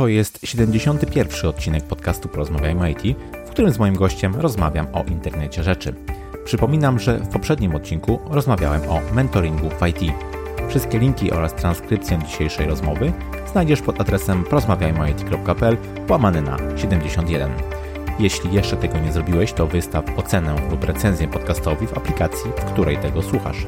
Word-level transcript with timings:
To 0.00 0.08
jest 0.08 0.40
71. 0.44 1.50
odcinek 1.50 1.84
podcastu 1.84 2.28
Porozmawiajmy 2.28 2.90
IT, 2.90 3.18
w 3.46 3.50
którym 3.50 3.72
z 3.72 3.78
moim 3.78 3.94
gościem 3.94 4.36
rozmawiam 4.36 4.86
o 4.92 5.04
internecie 5.04 5.62
rzeczy. 5.62 5.94
Przypominam, 6.44 6.98
że 6.98 7.18
w 7.18 7.28
poprzednim 7.28 7.74
odcinku 7.74 8.18
rozmawiałem 8.30 8.82
o 8.90 9.00
mentoringu 9.12 9.70
w 9.70 9.86
IT. 9.86 10.12
Wszystkie 10.68 10.98
linki 10.98 11.32
oraz 11.32 11.54
transkrypcję 11.54 12.18
dzisiejszej 12.26 12.66
rozmowy 12.66 13.12
znajdziesz 13.52 13.82
pod 13.82 14.00
adresem 14.00 14.44
porozmawiajmyit.pl 14.44 15.76
łamany 16.08 16.42
na 16.42 16.56
71. 16.76 17.50
Jeśli 18.18 18.52
jeszcze 18.52 18.76
tego 18.76 18.98
nie 18.98 19.12
zrobiłeś, 19.12 19.52
to 19.52 19.66
wystaw 19.66 20.18
ocenę 20.18 20.56
lub 20.70 20.84
recenzję 20.84 21.28
podcastowi 21.28 21.86
w 21.86 21.98
aplikacji, 21.98 22.50
w 22.56 22.64
której 22.64 22.96
tego 22.96 23.22
słuchasz. 23.22 23.66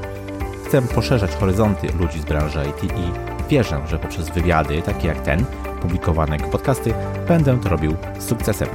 Chcę 0.66 0.82
poszerzać 0.82 1.30
horyzonty 1.30 1.86
ludzi 1.98 2.20
z 2.20 2.24
branży 2.24 2.60
IT 2.70 2.92
i 2.92 3.32
wierzę, 3.50 3.80
że 3.88 3.98
poprzez 3.98 4.30
wywiady 4.30 4.82
takie 4.82 5.08
jak 5.08 5.20
ten, 5.20 5.44
publikowane 5.82 6.38
podcasty, 6.38 6.94
będę 7.28 7.60
to 7.60 7.68
robił 7.68 7.96
z 8.18 8.24
sukcesem. 8.24 8.68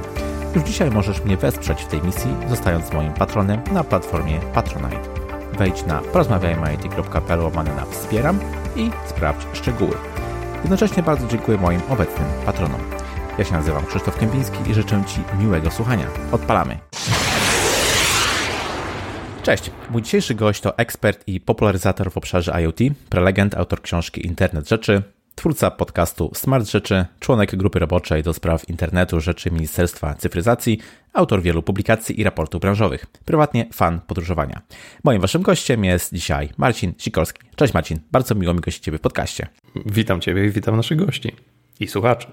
Już 0.54 0.64
dzisiaj 0.64 0.90
możesz 0.90 1.24
mnie 1.24 1.36
wesprzeć 1.36 1.82
w 1.82 1.86
tej 1.86 2.02
misji, 2.02 2.30
zostając 2.48 2.92
moim 2.92 3.12
patronem 3.12 3.60
na 3.72 3.84
platformie 3.84 4.40
Patronite. 4.54 5.08
Wejdź 5.58 5.86
na 5.86 6.00
porozmawiajmy.pl 6.00 7.40
łamane 7.40 7.74
na 7.74 7.84
wspieram 7.84 8.38
i 8.76 8.90
sprawdź 9.06 9.46
szczegóły. 9.52 9.94
Jednocześnie 10.62 11.02
bardzo 11.02 11.26
dziękuję 11.26 11.58
moim 11.58 11.80
obecnym 11.88 12.28
patronom. 12.46 12.80
Ja 13.38 13.44
się 13.44 13.52
nazywam 13.52 13.86
Krzysztof 13.86 14.18
Kępiński 14.18 14.70
i 14.70 14.74
życzę 14.74 15.02
Ci 15.06 15.20
miłego 15.40 15.70
słuchania. 15.70 16.06
Odpalamy! 16.32 16.78
Cześć, 19.42 19.70
mój 19.90 20.02
dzisiejszy 20.02 20.34
gość 20.34 20.60
to 20.60 20.78
ekspert 20.78 21.28
i 21.28 21.40
popularyzator 21.40 22.10
w 22.12 22.16
obszarze 22.16 22.62
IoT, 22.62 22.78
prelegent, 23.08 23.54
autor 23.54 23.82
książki 23.82 24.26
Internet 24.26 24.68
Rzeczy, 24.68 25.02
twórca 25.38 25.70
podcastu 25.70 26.30
Smart 26.34 26.68
Rzeczy, 26.68 27.04
członek 27.20 27.56
grupy 27.56 27.78
roboczej 27.78 28.22
do 28.22 28.34
spraw 28.34 28.68
internetu 28.68 29.20
rzeczy 29.20 29.50
Ministerstwa 29.50 30.14
Cyfryzacji, 30.14 30.78
autor 31.12 31.42
wielu 31.42 31.62
publikacji 31.62 32.20
i 32.20 32.24
raportów 32.24 32.60
branżowych, 32.60 33.06
prywatnie 33.06 33.66
fan 33.72 34.00
podróżowania. 34.06 34.62
Moim 35.04 35.20
waszym 35.20 35.42
gościem 35.42 35.84
jest 35.84 36.14
dzisiaj 36.14 36.48
Marcin 36.56 36.94
Sikorski. 36.98 37.40
Cześć 37.56 37.74
Marcin, 37.74 37.98
bardzo 38.12 38.34
miło 38.34 38.54
mi 38.54 38.60
gościć 38.60 38.84
Ciebie 38.84 38.98
w 38.98 39.00
podcaście. 39.00 39.46
Witam 39.86 40.20
Ciebie 40.20 40.46
i 40.46 40.50
witam 40.50 40.76
naszych 40.76 40.98
gości 40.98 41.32
i 41.80 41.88
słuchaczy. 41.88 42.26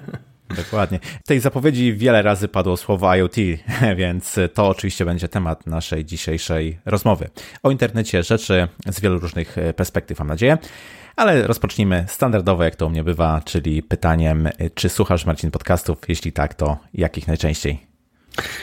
Dokładnie. 0.56 0.98
W 1.24 1.28
tej 1.28 1.40
zapowiedzi 1.40 1.94
wiele 1.94 2.22
razy 2.22 2.48
padło 2.48 2.76
słowo 2.76 3.16
IoT, 3.16 3.36
więc 3.96 4.38
to 4.54 4.68
oczywiście 4.68 5.04
będzie 5.04 5.28
temat 5.28 5.66
naszej 5.66 6.04
dzisiejszej 6.04 6.78
rozmowy. 6.84 7.30
O 7.62 7.70
internecie 7.70 8.22
rzeczy 8.22 8.68
z 8.90 9.00
wielu 9.00 9.18
różnych 9.18 9.56
perspektyw, 9.76 10.18
mam 10.18 10.28
nadzieję. 10.28 10.58
Ale 11.16 11.46
rozpocznijmy 11.46 12.04
standardowo, 12.08 12.64
jak 12.64 12.76
to 12.76 12.86
u 12.86 12.90
mnie 12.90 13.04
bywa, 13.04 13.42
czyli 13.44 13.82
pytaniem, 13.82 14.48
czy 14.74 14.88
słuchasz 14.88 15.26
Marcin 15.26 15.50
podcastów? 15.50 15.98
Jeśli 16.08 16.32
tak, 16.32 16.54
to 16.54 16.76
jakich 16.94 17.28
najczęściej? 17.28 17.92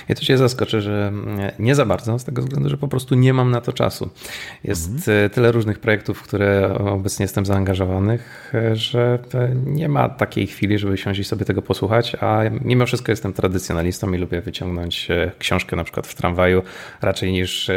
Ja 0.08 0.16
tu 0.16 0.26
się 0.26 0.38
zaskoczę, 0.38 0.82
że 0.82 1.12
nie 1.60 1.76
za 1.76 1.86
bardzo, 1.86 2.20
z 2.20 2.24
tego 2.24 2.42
względu, 2.42 2.70
że 2.70 2.78
po 2.78 2.88
prostu 2.88 3.16
nie 3.16 3.34
mam 3.34 3.52
na 3.52 3.62
to 3.62 3.74
czasu. 3.74 4.10
Jest 4.64 4.90
mhm. 4.90 5.30
tyle 5.30 5.52
różnych 5.52 5.80
projektów, 5.80 6.18
w 6.18 6.22
które 6.24 6.78
obecnie 6.78 7.24
jestem 7.24 7.46
zaangażowanych, 7.46 8.54
że 8.74 9.20
nie 9.66 9.90
ma 9.90 10.10
takiej 10.10 10.48
chwili, 10.48 10.80
żeby 10.80 10.98
siąść 10.98 11.20
i 11.20 11.24
sobie 11.24 11.46
tego 11.46 11.62
posłuchać, 11.62 12.16
a 12.20 12.42
mimo 12.62 12.86
wszystko 12.86 13.12
jestem 13.12 13.34
tradycjonalistą 13.34 14.14
i 14.14 14.18
lubię 14.18 14.42
wyciągnąć 14.42 15.08
książkę 15.40 15.76
na 15.76 15.84
przykład 15.84 16.08
w 16.08 16.16
tramwaju, 16.16 16.64
raczej 17.02 17.32
niż 17.32 17.72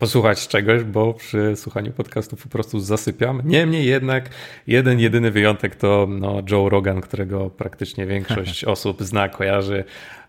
posłuchać 0.00 0.48
czegoś, 0.48 0.84
bo 0.84 1.14
przy 1.14 1.56
słuchaniu 1.56 1.92
podcastów 1.92 2.42
po 2.42 2.48
prostu 2.48 2.80
zasypiam. 2.80 3.42
Niemniej 3.44 3.86
jednak 3.86 4.30
jeden, 4.66 5.00
jedyny 5.00 5.30
wyjątek 5.30 5.76
to 5.76 6.06
no, 6.10 6.42
Joe 6.50 6.68
Rogan, 6.68 7.00
którego 7.00 7.50
praktycznie 7.50 8.06
większość 8.06 8.64
osób 8.74 9.02
zna, 9.02 9.28
kojarzy. 9.28 9.84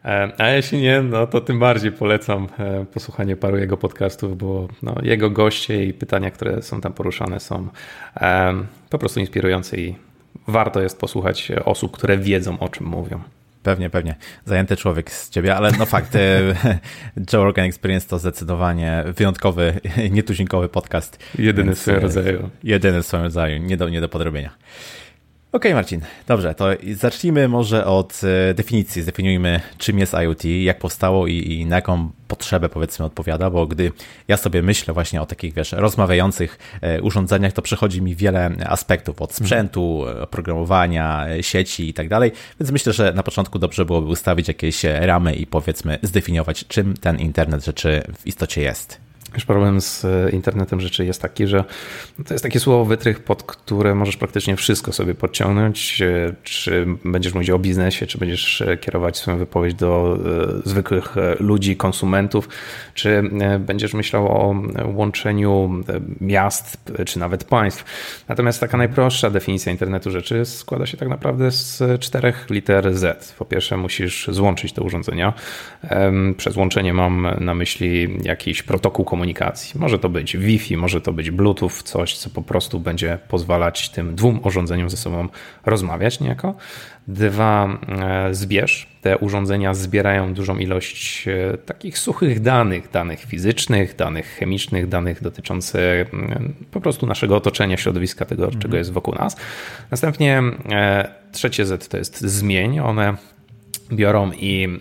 E, 0.06 0.32
a 0.38 0.50
jeśli 0.50 0.82
nie, 0.82 1.02
no 1.02 1.28
to 1.28 1.42
tym 1.42 1.60
bardziej 1.60 1.92
polecam 1.92 2.48
e, 2.60 2.86
posłuchanie 2.86 3.36
paru 3.36 3.58
jego 3.58 3.78
podcastów, 3.78 4.38
bo 4.38 4.68
no, 4.84 4.96
jego 5.04 5.30
goście 5.30 5.86
i 5.86 5.94
pytania, 5.94 6.32
które 6.32 6.62
są 6.62 6.82
tam 6.82 6.94
poruszane 6.94 7.40
są 7.40 7.68
um, 8.22 8.68
po 8.90 8.98
prostu 8.98 9.20
inspirujące 9.20 9.78
i 9.78 9.96
warto 10.48 10.82
jest 10.82 11.00
posłuchać 11.00 11.52
osób, 11.66 11.92
które 11.92 12.18
wiedzą 12.18 12.60
o 12.60 12.70
czym 12.70 12.88
mówią. 12.88 13.22
Pewnie, 13.64 13.90
pewnie. 13.90 14.16
Zajęty 14.46 14.78
człowiek 14.78 15.12
z 15.12 15.30
ciebie, 15.30 15.56
ale 15.56 15.72
no 15.80 15.86
fakt, 15.86 16.16
e, 16.16 16.20
Joe 17.34 17.44
Rogan 17.44 17.66
Experience 17.66 18.08
to 18.08 18.20
zdecydowanie 18.20 19.04
wyjątkowy, 19.18 19.80
nietuzinkowy 20.12 20.70
podcast. 20.70 21.20
Jedyny 21.40 21.76
w 21.76 21.80
swoim 21.80 22.00
rodzaju. 22.00 22.50
Jedyny 22.64 23.04
w 23.04 23.06
swoim 23.06 23.24
rodzaju, 23.24 23.58
nie 23.58 23.78
do, 23.78 23.90
nie 23.90 24.02
do 24.02 24.10
podrobienia. 24.10 24.52
Okej, 25.54 25.72
okay, 25.72 25.76
Marcin, 25.76 26.02
dobrze, 26.28 26.56
to 26.56 26.68
zacznijmy 26.94 27.48
może 27.48 27.86
od 27.86 28.22
e, 28.24 28.54
definicji. 28.54 29.02
Zdefiniujmy, 29.02 29.62
czym 29.78 30.00
jest 30.00 30.14
IoT, 30.14 30.46
jak 30.46 30.80
powstało 30.80 31.28
i, 31.28 31.34
i, 31.34 31.66
na 31.66 31.76
jaką 31.76 32.12
potrzebę 32.28 32.70
powiedzmy 32.70 33.06
odpowiada, 33.06 33.50
bo 33.50 33.68
gdy 33.68 33.92
ja 34.28 34.38
sobie 34.38 34.62
myślę 34.62 34.94
właśnie 34.94 35.22
o 35.22 35.26
takich, 35.26 35.54
wiesz, 35.54 35.72
rozmawiających 35.72 36.60
e, 36.82 37.02
urządzeniach, 37.02 37.54
to 37.54 37.62
przychodzi 37.62 38.02
mi 38.02 38.16
wiele 38.16 38.52
aspektów 38.66 39.22
od 39.22 39.34
sprzętu, 39.34 40.04
oprogramowania, 40.22 41.26
sieci 41.42 41.90
i 41.90 41.94
tak 41.94 42.10
dalej, 42.10 42.32
więc 42.60 42.72
myślę, 42.72 42.94
że 42.94 43.14
na 43.14 43.24
początku 43.24 43.60
dobrze 43.60 43.86
byłoby 43.86 44.08
ustawić 44.08 44.48
jakieś 44.48 44.84
ramy 44.84 45.36
i 45.36 45.48
powiedzmy 45.48 46.00
zdefiniować, 46.02 46.66
czym 46.68 46.98
ten 46.98 47.20
internet 47.20 47.66
rzeczy 47.66 48.04
w 48.20 48.28
istocie 48.28 48.62
jest. 48.62 49.11
Już 49.34 49.46
problem 49.46 49.82
z 49.82 50.06
e, 50.06 50.30
internetem 50.30 50.82
rzeczy 50.82 51.06
jest 51.06 51.22
taki, 51.22 51.48
że 51.48 51.64
to 52.26 52.34
jest 52.34 52.44
taki 52.44 52.60
słowo 52.60 52.86
wytrych, 52.86 53.20
pod 53.20 53.44
które 53.44 53.96
możesz 53.96 54.18
praktycznie 54.18 54.56
wszystko 54.56 54.94
sobie 54.94 55.16
podciągnąć. 55.16 56.02
E, 56.02 56.34
czy 56.44 56.86
będziesz 57.06 57.34
mówić 57.34 57.50
o 57.50 57.60
biznesie, 57.60 58.08
czy 58.08 58.18
będziesz 58.18 58.62
e, 58.62 58.78
kierować 58.78 59.18
swoją 59.18 59.38
wypowiedź 59.38 59.74
do 59.74 60.20
zwykłych 60.66 61.16
ludzi, 61.40 61.78
konsumentów, 61.78 62.50
czy 62.94 63.24
będziesz 63.60 63.94
myślał 63.94 64.28
o 64.28 64.56
łączeniu 64.86 65.84
miast, 66.22 66.92
czy 67.06 67.20
nawet 67.20 67.44
państw. 67.44 67.86
Natomiast 68.28 68.60
taka 68.60 68.78
najprostsza 68.78 69.30
definicja 69.30 69.72
internetu 69.72 70.12
rzeczy 70.12 70.46
składa 70.46 70.86
się 70.86 70.98
tak 70.98 71.10
naprawdę 71.10 71.52
z 71.52 71.84
czterech 72.00 72.50
liter 72.50 72.98
Z. 72.98 73.36
Po 73.40 73.46
pierwsze, 73.46 73.78
musisz 73.78 74.28
złączyć 74.32 74.74
te 74.74 74.82
urządzenia. 74.82 75.34
Przez 76.38 76.56
łączenie 76.56 76.94
mam 76.94 77.28
na 77.40 77.56
myśli 77.56 78.18
jakiś 78.24 78.64
protokół 78.64 79.06
komunikacyjny, 79.06 79.21
komunikacji. 79.22 79.80
Może 79.80 80.00
to 80.00 80.10
być 80.10 80.38
Wi-Fi, 80.38 80.78
może 80.78 81.02
to 81.02 81.14
być 81.14 81.32
Bluetooth, 81.32 81.84
coś, 81.84 82.18
co 82.18 82.30
po 82.30 82.42
prostu 82.42 82.80
będzie 82.80 83.18
pozwalać 83.28 83.90
tym 83.90 84.16
dwóm 84.16 84.40
urządzeniom 84.44 84.90
ze 84.90 84.98
sobą 84.98 85.28
rozmawiać 85.66 86.20
niejako. 86.20 86.56
Dwa, 87.08 87.78
e, 87.90 88.34
zbierz. 88.34 88.88
Te 89.02 89.18
urządzenia 89.18 89.74
zbierają 89.74 90.34
dużą 90.34 90.58
ilość 90.58 91.28
e, 91.28 91.58
takich 91.58 91.98
suchych 91.98 92.40
danych, 92.40 92.92
danych 92.92 93.20
fizycznych, 93.20 93.96
danych 93.96 94.26
chemicznych, 94.26 94.88
danych 94.88 95.24
dotyczących 95.24 96.12
po 96.72 96.82
prostu 96.82 97.08
naszego 97.08 97.36
otoczenia, 97.36 97.78
środowiska, 97.78 98.26
tego, 98.26 98.44
mhm. 98.44 98.62
czego 98.62 98.78
jest 98.78 98.92
wokół 98.92 99.16
nas. 99.16 99.38
Następnie 99.92 100.42
e, 100.72 101.10
trzecie 101.32 101.66
Z 101.66 101.88
to 101.88 101.98
jest 101.98 102.22
zmień. 102.22 102.80
One 102.80 103.18
biorą 103.92 104.32
i 104.32 104.80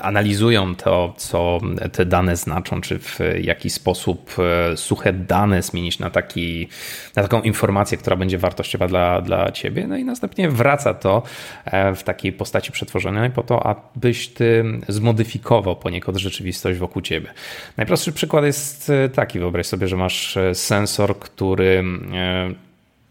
analizują 0.00 0.74
to, 0.74 1.14
co 1.16 1.60
te 1.92 2.06
dane 2.06 2.36
znaczą, 2.36 2.80
czy 2.80 2.98
w 2.98 3.18
jaki 3.40 3.70
sposób 3.70 4.36
e, 4.72 4.76
suche 4.76 5.12
dane 5.12 5.62
zmienić 5.62 5.98
na, 5.98 6.10
taki, 6.10 6.68
na 7.16 7.22
taką 7.22 7.42
informację, 7.42 7.98
która 7.98 8.16
będzie 8.16 8.38
wartościowa 8.38 8.88
dla, 8.88 9.20
dla 9.20 9.52
ciebie. 9.52 9.86
No 9.86 9.96
i 9.96 10.04
następnie 10.04 10.50
wraca 10.50 10.94
to 10.94 11.22
e, 11.64 11.94
w 11.94 12.02
takiej 12.02 12.32
postaci 12.32 12.72
przetworzonej 12.72 13.30
po 13.30 13.42
to, 13.42 13.66
abyś 13.66 14.28
ty 14.28 14.64
zmodyfikował 14.88 15.76
poniekąd 15.76 16.18
rzeczywistość 16.18 16.78
wokół 16.78 17.02
ciebie. 17.02 17.28
Najprostszy 17.76 18.12
przykład 18.12 18.44
jest 18.44 18.90
e, 18.90 19.08
taki, 19.08 19.38
wyobraź 19.38 19.66
sobie, 19.66 19.88
że 19.88 19.96
masz 19.96 20.38
sensor, 20.52 21.18
który 21.18 21.84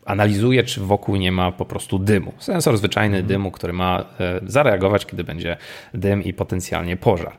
analizuje, 0.06 0.64
czy 0.64 0.82
wokół 0.82 1.16
nie 1.16 1.32
ma 1.32 1.52
po 1.52 1.66
prostu 1.66 2.00
dymu. 2.00 2.34
Sensor 2.38 2.78
zwyczajny 2.78 3.18
mhm. 3.18 3.28
dymu, 3.28 3.52
który 3.52 3.74
ma 3.74 4.06
e, 4.20 4.40
zareagować, 4.46 5.06
kiedy 5.06 5.24
będzie 5.24 5.58
dym 5.94 6.24
i 6.24 6.34
potencjalnie 6.34 6.98
pożar. 6.98 7.38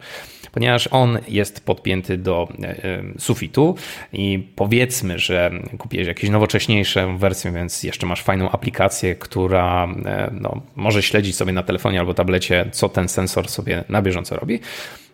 Ponieważ 0.53 0.89
on 0.91 1.19
jest 1.29 1.65
podpięty 1.65 2.19
do 2.19 2.49
e, 2.63 2.69
e, 2.69 3.03
sufitu 3.19 3.77
i 4.13 4.49
powiedzmy, 4.57 5.19
że 5.19 5.51
kupiłeś 5.79 6.07
jakąś 6.07 6.31
nowocześniejszą 6.31 7.19
wersję, 7.19 7.53
więc 7.53 7.83
jeszcze 7.83 8.07
masz 8.07 8.23
fajną 8.23 8.51
aplikację, 8.51 9.15
która 9.15 9.89
no, 10.33 10.63
może 10.77 11.03
śledzić 11.03 11.37
sobie 11.37 11.53
na 11.53 11.63
telefonie 11.63 12.01
albo 12.01 12.15
tablecie, 12.15 12.69
co 12.73 12.89
ten 12.89 13.09
sensor 13.09 13.49
sobie 13.49 13.85
na 13.89 14.03
bieżąco 14.03 14.37
robi 14.37 14.61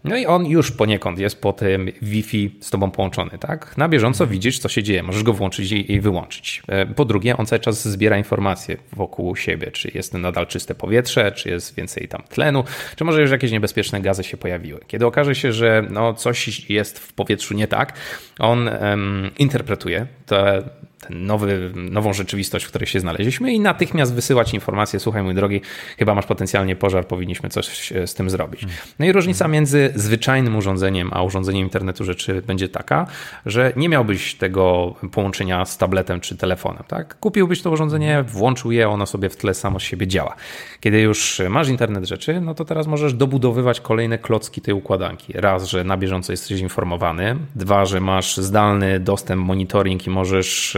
no 0.05 0.17
i 0.17 0.26
on 0.26 0.47
już 0.47 0.70
poniekąd 0.70 1.19
jest 1.19 1.41
po 1.41 1.52
tym 1.52 1.91
Wi-Fi 2.02 2.50
z 2.61 2.70
tobą 2.70 2.91
połączony, 2.91 3.31
tak? 3.41 3.76
Na 3.76 3.88
bieżąco 3.88 4.25
mhm. 4.25 4.31
widzisz, 4.31 4.58
co 4.58 4.69
się 4.69 4.82
dzieje, 4.82 5.02
możesz 5.02 5.23
go 5.23 5.32
włączyć 5.32 5.73
i 5.73 6.00
wyłączyć. 6.00 6.62
E, 6.69 6.87
po 6.87 7.05
drugie, 7.05 7.37
on 7.37 7.47
cały 7.47 7.61
czas 7.61 7.88
zbiera 7.88 8.19
informacje 8.19 8.76
wokół 8.93 9.37
siebie, 9.37 9.70
czy 9.70 9.91
jest 9.94 10.14
nadal 10.14 10.47
czyste 10.47 10.75
powietrze, 10.75 11.32
czy 11.32 11.49
jest 11.49 11.75
więcej 11.75 12.08
tam 12.08 12.23
tlenu, 12.23 12.64
czy 12.97 13.05
może 13.05 13.20
już 13.20 13.31
jakieś 13.31 13.50
niebezpieczne 13.50 14.00
gazy 14.00 14.25
się 14.25 14.37
pojawiły. 14.37 14.81
Kiedy 14.87 15.06
okaże 15.06 15.35
się, 15.35 15.52
że 15.52 15.87
no 15.91 16.14
coś 16.14 16.70
jest 16.70 16.99
w 16.99 17.12
powietrzu 17.12 17.55
nie 17.55 17.69
tak, 17.69 17.93
on 18.38 18.69
um, 18.69 19.31
interpretuje 19.38 20.06
te 20.26 20.62
ten 21.00 21.26
nowy, 21.26 21.73
nową 21.75 22.12
rzeczywistość, 22.12 22.64
w 22.64 22.69
której 22.69 22.87
się 22.87 23.00
znaleźliśmy 23.00 23.52
i 23.52 23.61
natychmiast 23.61 24.14
wysyłać 24.14 24.55
informacje, 24.55 25.00
słuchaj 25.00 25.23
mój 25.23 25.35
drogi, 25.35 25.61
chyba 25.99 26.14
masz 26.14 26.26
potencjalnie 26.26 26.76
pożar, 26.76 27.06
powinniśmy 27.06 27.49
coś 27.49 27.93
z 28.06 28.14
tym 28.14 28.31
zrobić. 28.31 28.67
No 28.99 29.06
i 29.06 29.12
różnica 29.12 29.49
między 29.49 29.93
zwyczajnym 29.94 30.56
urządzeniem, 30.56 31.11
a 31.12 31.23
urządzeniem 31.23 31.62
internetu 31.62 32.05
rzeczy 32.05 32.43
będzie 32.43 32.69
taka, 32.69 33.06
że 33.47 33.73
nie 33.76 33.88
miałbyś 33.88 34.35
tego 34.35 34.94
połączenia 35.12 35.64
z 35.64 35.79
tabletem 35.79 36.20
czy 36.20 36.37
telefonem, 36.37 36.82
tak? 36.88 37.19
Kupiłbyś 37.19 37.62
to 37.62 37.70
urządzenie, 37.70 38.23
włączył 38.23 38.73
je, 38.73 38.88
ono 38.88 39.06
sobie 39.06 39.29
w 39.29 39.37
tle 39.37 39.55
samo 39.55 39.81
z 39.81 39.82
siebie 39.82 40.06
działa. 40.06 40.35
Kiedy 40.81 41.00
już 41.00 41.43
masz 41.49 41.69
internet 41.69 42.05
rzeczy, 42.05 42.41
no 42.41 42.55
to 42.55 42.64
teraz 42.64 42.87
możesz 42.87 43.14
dobudowywać 43.14 43.81
kolejne 43.81 44.19
klocki 44.19 44.61
tej 44.61 44.75
układanki. 44.75 45.32
Raz, 45.37 45.64
że 45.64 45.85
na 45.85 45.97
bieżąco 45.97 46.32
jesteś 46.32 46.61
informowany, 46.61 47.37
dwa, 47.55 47.85
że 47.85 48.00
masz 48.00 48.37
zdalny 48.37 49.00
dostęp, 49.00 49.47
monitoring 49.47 50.06
i 50.06 50.11
możesz 50.11 50.76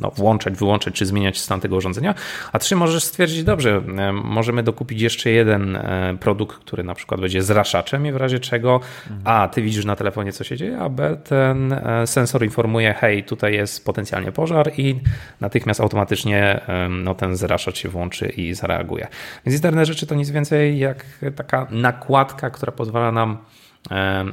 no, 0.00 0.10
włączać, 0.10 0.54
wyłączać 0.54 0.94
czy 0.94 1.06
zmieniać 1.06 1.40
stan 1.40 1.60
tego 1.60 1.76
urządzenia, 1.76 2.14
a 2.52 2.58
trzy, 2.58 2.76
możesz 2.76 3.04
stwierdzić, 3.04 3.44
dobrze, 3.44 3.82
możemy 4.24 4.62
dokupić 4.62 5.00
jeszcze 5.00 5.30
jeden 5.30 5.76
e, 5.76 6.16
produkt, 6.20 6.56
który 6.56 6.84
na 6.84 6.94
przykład 6.94 7.20
będzie 7.20 7.42
zraszaczem 7.42 8.06
i 8.06 8.12
w 8.12 8.16
razie 8.16 8.40
czego 8.40 8.80
a, 9.24 9.48
ty 9.52 9.62
widzisz 9.62 9.84
na 9.84 9.96
telefonie, 9.96 10.32
co 10.32 10.44
się 10.44 10.56
dzieje, 10.56 10.78
a 10.78 10.88
b, 10.88 11.16
ten 11.24 11.72
e, 11.72 12.06
sensor 12.06 12.44
informuje, 12.44 12.94
hej, 12.94 13.24
tutaj 13.24 13.54
jest 13.54 13.84
potencjalnie 13.84 14.32
pożar 14.32 14.72
i 14.76 15.00
natychmiast 15.40 15.80
automatycznie 15.80 16.60
no, 16.90 17.14
ten 17.14 17.36
zraszacz 17.36 17.78
się 17.78 17.88
włączy 17.88 18.26
i 18.26 18.54
zareaguje. 18.54 19.08
Więc 19.46 19.56
internet 19.56 19.86
rzeczy 19.86 20.06
to 20.06 20.14
nic 20.14 20.30
więcej 20.30 20.78
jak 20.78 21.04
taka 21.36 21.66
nakładka, 21.70 22.50
która 22.50 22.72
pozwala 22.72 23.12
nam 23.12 23.38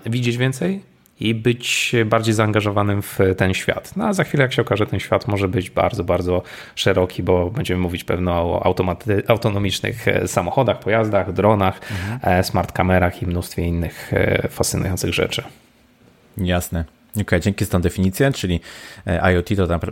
widzieć 0.05 0.37
więcej, 0.37 0.81
i 1.19 1.35
być 1.35 1.95
bardziej 2.05 2.33
zaangażowanym 2.33 3.01
w 3.01 3.19
ten 3.37 3.53
świat. 3.53 3.95
No 3.95 4.05
a 4.05 4.13
za 4.13 4.23
chwilę, 4.23 4.43
jak 4.43 4.53
się 4.53 4.61
okaże, 4.61 4.85
ten 4.85 4.99
świat 4.99 5.27
może 5.27 5.47
być 5.47 5.69
bardzo, 5.69 6.03
bardzo 6.03 6.41
szeroki, 6.75 7.23
bo 7.23 7.51
będziemy 7.51 7.81
mówić 7.81 8.03
pewno 8.03 8.31
o 8.31 8.75
autonomicznych 9.27 10.07
e, 10.07 10.27
samochodach, 10.27 10.79
pojazdach, 10.79 11.33
dronach, 11.33 11.81
mhm. 11.91 12.39
E, 12.39 12.43
smart 12.43 12.71
kamerach 12.71 13.21
i 13.21 13.27
mnóstwie 13.27 13.63
innych 13.63 14.13
e, 14.13 14.47
fascynujących 14.47 15.13
rzeczy. 15.13 15.43
Jasne. 16.37 16.98
Ok, 17.21 17.31
dzięki 17.41 17.65
za 17.65 17.71
tą 17.71 17.81
definicję, 17.81 18.31
czyli 18.31 18.59
e, 19.07 19.33
IoT 19.33 19.49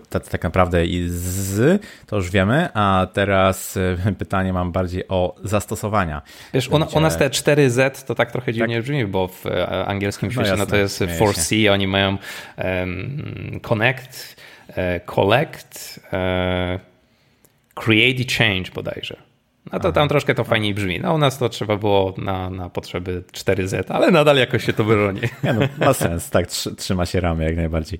to 0.10 0.20
tak 0.20 0.44
naprawdę 0.44 0.86
i 0.86 1.08
z, 1.10 1.82
to 2.08 2.16
już 2.16 2.32
wiemy, 2.32 2.70
a 2.74 3.08
teraz 3.14 3.78
e, 3.78 4.14
pytanie 4.20 4.54
mam 4.54 4.72
bardziej 4.72 5.08
o 5.08 5.36
zastosowania. 5.44 6.22
Wiesz, 6.54 6.68
u, 6.70 6.76
u 6.98 7.00
nas 7.00 7.18
te 7.18 7.30
4Z 7.30 8.06
to 8.06 8.16
tak 8.16 8.32
trochę 8.32 8.54
dziwnie 8.54 8.76
tak? 8.76 8.84
brzmi, 8.84 9.06
bo 9.06 9.28
w 9.28 9.46
e, 9.46 9.86
angielskim 9.86 10.28
no 10.28 10.32
świecie 10.32 10.50
no, 10.50 10.58
jasne, 10.58 10.66
no 10.66 10.72
to 10.72 10.78
jest 10.78 11.02
4C, 11.02 11.72
oni 11.72 11.88
mają 11.88 12.18
um, 12.58 13.60
connect, 13.62 14.36
collect, 15.06 16.00
uh, 16.06 16.82
create 17.76 18.22
i 18.22 18.26
change 18.38 18.72
bodajże. 18.72 19.27
No 19.74 19.80
to 19.80 19.92
tam 19.92 20.10
troszkę 20.10 20.36
to 20.36 20.44
fajniej 20.44 20.74
brzmi. 20.74 21.00
No 21.00 21.14
u 21.14 21.18
nas 21.18 21.38
to 21.38 21.50
trzeba 21.50 21.78
było 21.78 22.14
na, 22.18 22.50
na 22.50 22.70
potrzeby 22.70 23.24
4Z, 23.32 23.84
ale 23.90 24.12
nadal 24.12 24.38
jakoś 24.38 24.66
się 24.66 24.74
to 24.74 24.84
broni. 24.84 25.22
Ja 25.44 25.54
no, 25.54 25.68
ma 25.86 25.94
sens, 25.94 26.30
tak, 26.30 26.48
trzyma 26.78 27.06
się 27.06 27.20
ramy 27.20 27.44
jak 27.44 27.56
najbardziej. 27.56 28.00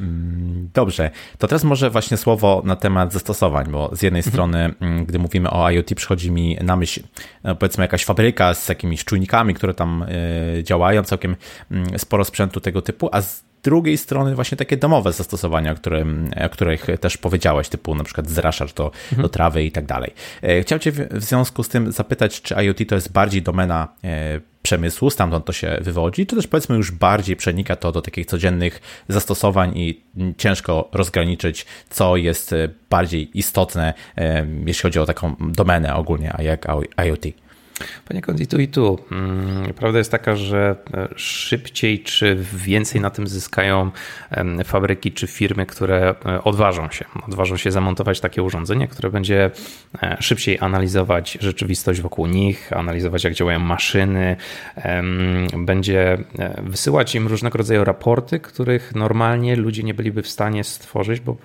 Mm, 0.00 0.70
dobrze, 0.74 1.10
to 1.38 1.46
teraz 1.48 1.64
może 1.64 1.90
właśnie 1.90 2.16
słowo 2.16 2.62
na 2.64 2.76
temat 2.76 3.12
zastosowań, 3.12 3.66
bo 3.70 3.90
z 3.92 4.02
jednej 4.02 4.20
mhm. 4.20 4.32
strony, 4.32 4.74
mm, 4.80 5.04
gdy 5.04 5.18
mówimy 5.18 5.50
o 5.50 5.70
IoT, 5.70 5.94
przychodzi 5.94 6.30
mi 6.30 6.58
na 6.62 6.76
myśl 6.76 7.00
no 7.44 7.56
powiedzmy 7.56 7.84
jakaś 7.84 8.04
fabryka 8.04 8.54
z 8.54 8.68
jakimiś 8.68 9.04
czujnikami, 9.04 9.54
które 9.54 9.74
tam 9.74 10.02
y, 10.02 10.62
działają, 10.64 11.02
całkiem 11.02 11.36
mm, 11.70 11.98
sporo 11.98 12.24
sprzętu 12.24 12.60
tego 12.60 12.82
typu, 12.82 13.08
a 13.12 13.22
z 13.22 13.44
drugiej 13.66 13.98
strony 13.98 14.34
właśnie 14.34 14.58
takie 14.58 14.76
domowe 14.76 15.12
zastosowania, 15.12 15.72
o, 15.72 15.74
którym, 15.74 16.30
o 16.44 16.48
których 16.48 16.86
też 17.00 17.16
powiedziałeś, 17.16 17.68
typu 17.68 17.94
na 17.94 18.04
przykład 18.04 18.28
zraszacz 18.28 18.74
do, 18.74 18.84
mhm. 18.84 19.22
do 19.22 19.28
trawy 19.28 19.64
i 19.64 19.72
tak 19.72 19.86
dalej. 19.86 20.14
E, 20.42 20.62
chciałem 20.62 20.80
Cię 20.80 20.92
w 20.92 21.24
związku 21.24 21.62
z 21.62 21.68
tym 21.68 21.92
zapytać, 21.92 22.42
czy 22.42 22.54
IoT 22.54 22.78
to 22.88 22.94
jest 22.94 23.12
bardziej 23.12 23.42
domena 23.42 23.88
e, 24.04 24.40
przemysłu, 24.62 25.10
stamtąd 25.10 25.44
to 25.44 25.52
się 25.52 25.78
wywodzi, 25.80 26.26
czy 26.26 26.36
też 26.36 26.46
powiedzmy 26.46 26.76
już 26.76 26.90
bardziej 26.90 27.36
przenika 27.36 27.76
to 27.76 27.92
do 27.92 28.02
takich 28.02 28.26
codziennych 28.26 28.80
zastosowań 29.08 29.72
i 29.78 30.00
ciężko 30.38 30.88
rozgraniczyć, 30.92 31.66
co 31.90 32.16
jest 32.16 32.52
e, 32.52 32.68
bardziej 32.90 33.38
istotne, 33.38 33.94
jeśli 34.66 34.82
chodzi 34.82 34.98
o 34.98 35.06
taką 35.06 35.36
domenę 35.40 35.94
ogólnie, 35.94 36.32
a 36.36 36.42
jak 36.42 36.66
IoT. 37.06 37.45
Poniekąd 38.08 38.40
i 38.40 38.46
tu, 38.46 38.60
i 38.60 38.68
tu. 38.68 38.98
Mm, 39.12 39.74
prawda 39.74 39.98
jest 39.98 40.10
taka, 40.10 40.36
że 40.36 40.76
e, 40.94 41.08
szybciej 41.16 42.00
czy 42.00 42.36
więcej 42.54 43.00
na 43.00 43.10
tym 43.10 43.26
zyskają 43.26 43.90
fabryki 44.64 45.12
czy 45.12 45.26
firmy, 45.26 45.66
które 45.66 46.14
e, 46.26 46.44
odważą 46.44 46.90
się. 46.90 47.04
Odważą 47.28 47.56
się 47.56 47.70
zamontować 47.70 48.20
takie 48.20 48.42
urządzenie, 48.42 48.88
które 48.88 49.10
będzie 49.10 49.50
e, 50.02 50.16
szybciej 50.20 50.58
analizować 50.60 51.38
rzeczywistość 51.40 52.00
wokół 52.00 52.26
nich, 52.26 52.72
analizować 52.72 53.24
jak 53.24 53.34
działają 53.34 53.58
maszyny, 53.58 54.36
będzie 55.56 56.18
wysyłać 56.62 57.14
im 57.14 57.26
różnego 57.26 57.58
rodzaju 57.58 57.84
raporty, 57.84 58.40
których 58.40 58.94
normalnie 58.94 59.56
ludzie 59.56 59.82
nie 59.82 59.94
byliby 59.94 60.22
w 60.22 60.28
stanie 60.28 60.64
stworzyć, 60.64 61.20
bo 61.20 61.36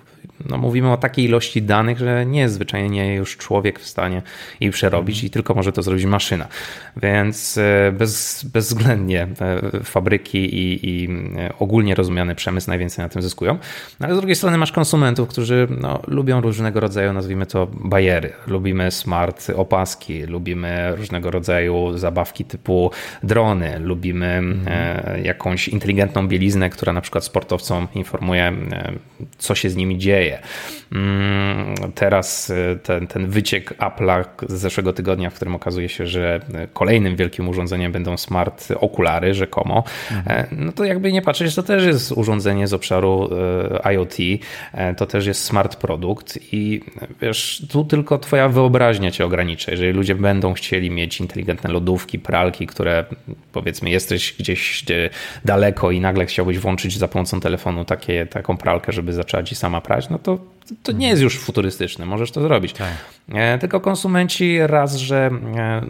no, 0.48 0.58
mówimy 0.58 0.92
o 0.92 0.96
takiej 0.96 1.24
ilości 1.24 1.62
danych, 1.62 1.98
że 1.98 2.26
nie 2.26 2.40
jest 2.40 2.54
zwyczajnie 2.54 3.14
już 3.14 3.36
człowiek 3.36 3.80
w 3.80 3.86
stanie 3.86 4.22
jej 4.60 4.70
przerobić 4.70 5.24
i 5.24 5.30
tylko 5.30 5.54
może 5.54 5.72
to 5.72 5.82
zrobić 5.82 6.04
maszyna. 6.04 6.48
Więc 6.96 7.58
e, 7.58 7.92
bez, 7.92 8.44
bezwzględnie 8.44 9.26
e, 9.40 9.84
fabryki 9.84 10.38
i, 10.38 10.88
i 10.88 11.08
e, 11.36 11.52
ogólnie 11.58 11.94
rozumiany 11.94 12.34
przemysł 12.34 12.68
najwięcej 12.68 13.02
na 13.02 13.08
tym 13.08 13.22
zyskują. 13.22 13.58
No, 14.00 14.06
ale 14.06 14.14
z 14.14 14.18
drugiej 14.18 14.36
strony 14.36 14.58
masz 14.58 14.72
konsumentów, 14.72 15.28
którzy 15.28 15.68
no, 15.80 16.02
lubią 16.06 16.40
różnego 16.40 16.80
rodzaju, 16.80 17.12
nazwijmy 17.12 17.46
to, 17.46 17.66
bajery. 17.66 18.32
Lubimy 18.46 18.90
smart 18.90 19.50
opaski, 19.56 20.22
lubimy 20.22 20.96
różnego 20.96 21.30
rodzaju 21.30 21.98
zabawki 21.98 22.44
typu 22.44 22.90
drony, 23.22 23.78
lubimy 23.78 24.26
mhm. 24.26 25.24
jakąś 25.24 25.68
inteligentną 25.68 26.28
bieliznę, 26.28 26.70
która 26.70 26.92
na 26.92 27.00
przykład 27.00 27.24
sportowcom 27.24 27.88
informuje, 27.94 28.52
co 29.38 29.54
się 29.54 29.70
z 29.70 29.76
nimi 29.76 29.98
dzieje. 29.98 30.11
Mm, 30.12 30.81
teraz 31.94 32.52
ten, 32.82 33.06
ten 33.06 33.26
wyciek 33.26 33.78
Apple'a 33.78 34.24
z 34.48 34.52
zeszłego 34.52 34.92
tygodnia, 34.92 35.30
w 35.30 35.34
którym 35.34 35.54
okazuje 35.54 35.88
się, 35.88 36.06
że 36.06 36.40
kolejnym 36.72 37.16
wielkim 37.16 37.48
urządzeniem 37.48 37.92
będą 37.92 38.16
smart 38.16 38.68
okulary 38.76 39.34
rzekomo, 39.34 39.84
mhm. 40.10 40.46
no 40.52 40.72
to 40.72 40.84
jakby 40.84 41.12
nie 41.12 41.22
patrzeć, 41.22 41.54
to 41.54 41.62
też 41.62 41.84
jest 41.84 42.12
urządzenie 42.12 42.66
z 42.66 42.74
obszaru 42.74 43.30
e, 43.84 43.92
IoT, 43.94 44.16
e, 44.72 44.94
to 44.94 45.06
też 45.06 45.26
jest 45.26 45.44
smart 45.44 45.76
produkt 45.76 46.38
i 46.52 46.80
wiesz, 47.22 47.66
tu 47.70 47.84
tylko 47.84 48.18
twoja 48.18 48.48
wyobraźnia 48.48 49.10
cię 49.10 49.24
ogranicza. 49.24 49.70
Jeżeli 49.70 49.92
ludzie 49.92 50.14
będą 50.14 50.52
chcieli 50.52 50.90
mieć 50.90 51.20
inteligentne 51.20 51.70
lodówki, 51.70 52.18
pralki, 52.18 52.66
które 52.66 53.04
powiedzmy 53.52 53.90
jesteś 53.90 54.34
gdzieś 54.38 54.84
daleko 55.44 55.90
i 55.90 56.00
nagle 56.00 56.26
chciałbyś 56.26 56.58
włączyć 56.58 56.98
za 56.98 57.08
pomocą 57.08 57.40
telefonu 57.40 57.84
takie, 57.84 58.26
taką 58.26 58.56
pralkę, 58.56 58.92
żeby 58.92 59.12
zaczęła 59.12 59.42
ci 59.42 59.54
sama 59.54 59.80
prać, 59.80 60.08
no 60.08 60.18
to 60.18 60.51
to 60.82 60.92
nie 60.92 61.08
jest 61.08 61.22
już 61.22 61.38
futurystyczne, 61.38 62.06
możesz 62.06 62.30
to 62.30 62.42
zrobić. 62.42 62.72
Tak. 62.72 62.92
E, 63.32 63.58
tylko 63.58 63.80
konsumenci 63.80 64.58
raz, 64.66 64.96
że 64.96 65.30
e, 65.56 65.82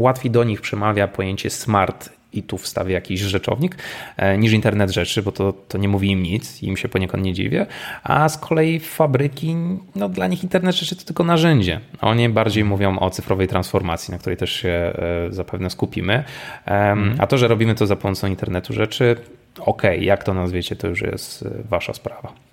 łatwiej 0.00 0.30
do 0.30 0.44
nich 0.44 0.60
przemawia 0.60 1.08
pojęcie 1.08 1.50
smart 1.50 2.10
i 2.32 2.42
tu 2.42 2.58
wstawię 2.58 2.94
jakiś 2.94 3.20
rzeczownik, 3.20 3.76
e, 4.16 4.38
niż 4.38 4.52
internet 4.52 4.90
rzeczy, 4.90 5.22
bo 5.22 5.32
to, 5.32 5.52
to 5.68 5.78
nie 5.78 5.88
mówi 5.88 6.10
im 6.10 6.22
nic, 6.22 6.62
im 6.62 6.76
się 6.76 6.88
poniekąd 6.88 7.24
nie 7.24 7.32
dziwię, 7.32 7.66
a 8.02 8.28
z 8.28 8.38
kolei 8.38 8.80
fabryki, 8.80 9.56
no 9.94 10.08
dla 10.08 10.26
nich 10.26 10.42
internet 10.42 10.76
rzeczy 10.76 10.96
to 10.96 11.04
tylko 11.04 11.24
narzędzie. 11.24 11.80
Oni 12.00 12.28
bardziej 12.28 12.64
mówią 12.64 12.98
o 12.98 13.10
cyfrowej 13.10 13.48
transformacji, 13.48 14.12
na 14.12 14.18
której 14.18 14.36
też 14.36 14.52
się 14.52 14.92
zapewne 15.30 15.70
skupimy, 15.70 16.24
mm. 16.66 17.16
a 17.18 17.26
to, 17.26 17.38
że 17.38 17.48
robimy 17.48 17.74
to 17.74 17.86
za 17.86 17.96
pomocą 17.96 18.26
internetu 18.26 18.72
rzeczy, 18.72 19.16
okej, 19.60 19.96
okay, 19.96 20.04
jak 20.04 20.24
to 20.24 20.34
nazwiecie, 20.34 20.76
to 20.76 20.88
już 20.88 21.02
jest 21.02 21.44
wasza 21.68 21.94
sprawa. 21.94 22.45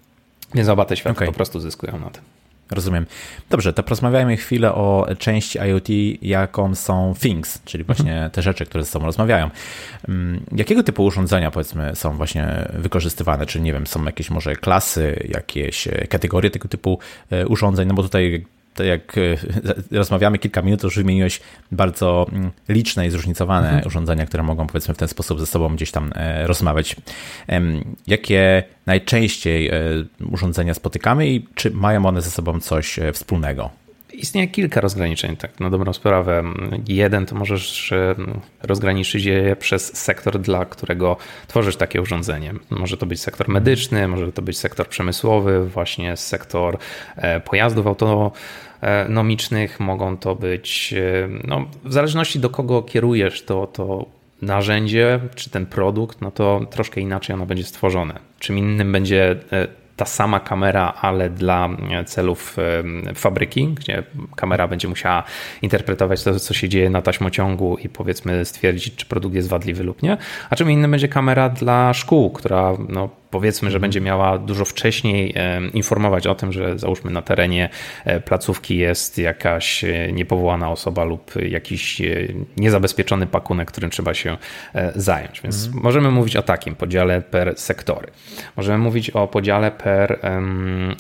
Więc 0.55 0.69
oba 0.69 0.86
te 0.86 0.98
światy 0.98 1.17
okay. 1.17 1.27
po 1.27 1.33
prostu 1.33 1.60
zyskują 1.60 2.00
na 2.00 2.10
tym. 2.10 2.24
Rozumiem. 2.72 3.05
Dobrze, 3.50 3.74
to 3.74 3.83
porozmawiajmy 3.83 4.38
chwilę 4.38 4.74
o 4.74 5.07
części 5.19 5.60
IoT, 5.60 5.89
jaką 6.22 6.75
są 6.75 7.13
things, 7.19 7.62
czyli 7.65 7.83
właśnie 7.83 8.13
mhm. 8.13 8.31
te 8.31 8.41
rzeczy, 8.41 8.65
które 8.65 8.83
ze 8.83 8.89
sobą 8.89 9.05
rozmawiają. 9.05 9.50
Mm, 10.10 10.43
jakiego 10.55 10.83
typu 10.83 11.05
urządzenia, 11.05 11.51
powiedzmy, 11.51 11.95
są 11.95 12.17
właśnie 12.17 12.67
wykorzystywane? 12.74 13.45
Czy 13.45 13.62
nie 13.62 13.74
wiem, 13.74 13.88
są 13.88 14.05
jakieś 14.05 14.29
może 14.29 14.55
klasy, 14.55 15.27
jakieś 15.29 15.88
kategorie 16.10 16.50
tego 16.50 16.69
typu 16.69 17.00
e, 17.31 17.48
urządzeń? 17.48 17.88
No 17.88 17.93
bo 17.93 18.03
tutaj 18.03 18.45
to 18.74 18.84
jak 18.84 19.18
e, 19.18 19.22
rozmawiamy 19.98 20.38
kilka 20.38 20.62
minut, 20.62 20.82
to 20.82 20.88
już 20.88 20.96
wymieniłeś 20.96 21.39
bardzo 21.72 22.27
mm, 22.32 22.51
liczne 22.70 23.08
i 23.08 23.10
zróżnicowane 23.10 23.68
mhm. 23.68 23.88
urządzenia, 23.88 24.25
które 24.25 24.44
mogą 24.44 24.68
powiedzmy 24.68 24.94
w 24.94 24.98
ten 24.98 25.08
sposób 25.08 25.39
ze 25.39 25.46
sobą 25.46 25.75
gdzieś 25.75 25.92
tam 25.92 26.12
e, 26.15 26.48
rozmawiać. 26.48 26.96
Jakie 28.08 28.63
najczęściej 28.86 29.68
e, 29.68 29.74
urządzenia 30.32 30.74
spotykamy 30.74 31.27
i 31.27 31.46
czy 31.56 31.72
mają 31.72 32.06
one 32.06 32.22
ze 32.22 32.32
sobą 32.32 32.60
coś 32.60 33.00
wspólnego? 33.13 33.83
Istnieje 34.13 34.48
kilka 34.48 34.82
rozgraniczeń, 34.82 35.38
tak 35.38 35.60
na 35.60 35.70
dobrą 35.70 35.93
sprawę. 35.93 36.43
Jeden 36.88 37.25
to 37.25 37.36
możesz 37.36 37.93
rozgraniczyć 38.63 39.25
je 39.25 39.55
przez 39.55 39.98
sektor, 39.98 40.39
dla 40.39 40.65
którego 40.65 41.17
tworzysz 41.48 41.75
takie 41.75 42.01
urządzenie. 42.01 42.53
Może 42.70 42.98
to 42.98 43.05
być 43.05 43.22
sektor 43.22 43.50
medyczny, 43.50 44.08
może 44.08 44.32
to 44.32 44.41
być 44.41 44.58
sektor 44.58 44.88
przemysłowy, 44.88 45.65
właśnie 45.65 46.17
sektor 46.17 46.77
e, 47.15 47.39
pojazdów 47.39 47.86
autonomicznych, 47.88 49.79
mogą 49.79 50.17
to 50.17 50.36
być, 50.36 50.93
e, 50.93 51.29
no, 51.43 51.65
w 51.84 51.93
zależności 51.93 52.39
do 52.39 52.50
kogo 52.50 52.82
kierujesz 52.82 53.43
to, 53.43 53.67
to 53.67 54.05
narzędzie 54.41 55.20
czy 55.36 55.50
ten 55.50 55.65
produkt, 55.65 56.22
no 56.22 56.32
to 56.32 56.62
troszkę 56.70 57.01
inaczej 57.01 57.34
ono 57.34 57.46
będzie 57.46 57.63
stworzone. 57.63 58.20
Czym 58.39 58.58
innym 58.58 58.91
będzie 58.91 59.36
e, 59.51 59.83
ta 59.96 60.06
sama 60.06 60.40
kamera, 60.40 60.94
ale 61.02 61.30
dla 61.30 61.70
celów 62.06 62.58
fabryki, 63.16 63.68
gdzie 63.68 64.04
kamera 64.36 64.68
będzie 64.68 64.88
musiała 64.88 65.24
interpretować 65.62 66.24
to, 66.24 66.40
co 66.40 66.54
się 66.54 66.70
dzieje 66.70 66.90
na 66.90 67.02
taśmociągu 67.02 67.78
i 67.78 67.90
powiedzmy 67.90 68.46
stwierdzić, 68.46 68.96
czy 68.96 69.06
produkt 69.06 69.36
jest 69.36 69.48
wadliwy 69.48 69.84
lub 69.84 70.04
nie. 70.04 70.18
A 70.50 70.56
czym 70.56 70.72
innym 70.72 70.92
będzie 70.92 71.08
kamera 71.08 71.50
dla 71.50 71.94
szkół, 71.94 72.30
która 72.30 72.74
no, 72.90 73.10
powiedzmy, 73.34 73.72
że 73.72 73.80
będzie 73.80 74.02
miała 74.02 74.38
dużo 74.38 74.66
wcześniej 74.66 75.36
informować 75.74 76.28
o 76.28 76.36
tym, 76.36 76.52
że 76.52 76.80
załóżmy 76.80 77.12
na 77.12 77.22
terenie 77.22 77.70
e, 78.06 78.20
placówki 78.20 78.78
jest 78.78 79.18
jakaś 79.18 79.84
e, 79.84 80.12
niepowołana 80.12 80.70
osoba 80.70 81.04
lub 81.04 81.32
jakiś 81.50 82.02
e, 82.02 82.06
niezabezpieczony 82.58 83.28
pakunek, 83.28 83.72
którym 83.72 83.90
trzeba 83.90 84.13
się 84.13 84.38
zająć. 84.96 85.42
Więc 85.42 85.66
mhm. 85.66 85.84
możemy 85.84 86.12
mówić 86.12 86.36
o 86.36 86.42
takim 86.42 86.75
podziale 86.75 87.22
per 87.22 87.54
sektory. 87.58 88.08
Możemy 88.58 88.78
mówić 88.78 89.10
o 89.10 89.28
podziale 89.28 89.72
per 89.72 90.20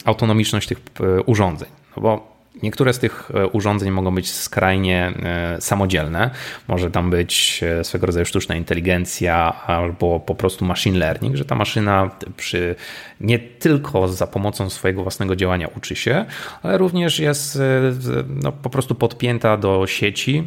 autonomiczność 0.05 0.67
tych 0.67 0.77
urządzeń. 1.25 1.69
No 1.97 2.03
bo 2.03 2.32
Niektóre 2.61 2.93
z 2.93 2.99
tych 2.99 3.31
e, 3.33 3.47
urządzeń 3.47 3.91
mogą 3.91 4.15
być 4.15 4.31
skrajnie 4.31 5.13
e, 5.23 5.61
samodzielne. 5.61 6.29
Może 6.67 6.91
tam 6.91 7.09
być 7.09 7.61
e, 7.63 7.83
swego 7.83 8.05
rodzaju 8.05 8.25
sztuczna 8.25 8.55
inteligencja 8.55 9.63
albo 9.65 10.19
po 10.19 10.35
prostu 10.35 10.65
machine 10.65 10.97
learning, 10.97 11.35
że 11.35 11.45
ta 11.45 11.55
maszyna 11.55 12.11
przy 12.37 12.75
nie 13.21 13.39
tylko 13.39 14.07
za 14.07 14.27
pomocą 14.27 14.69
swojego 14.69 15.01
własnego 15.01 15.35
działania 15.35 15.67
uczy 15.77 15.95
się, 15.95 16.25
ale 16.63 16.77
również 16.77 17.19
jest 17.19 17.59
no, 18.43 18.51
po 18.51 18.69
prostu 18.69 18.95
podpięta 18.95 19.57
do 19.57 19.87
sieci, 19.87 20.43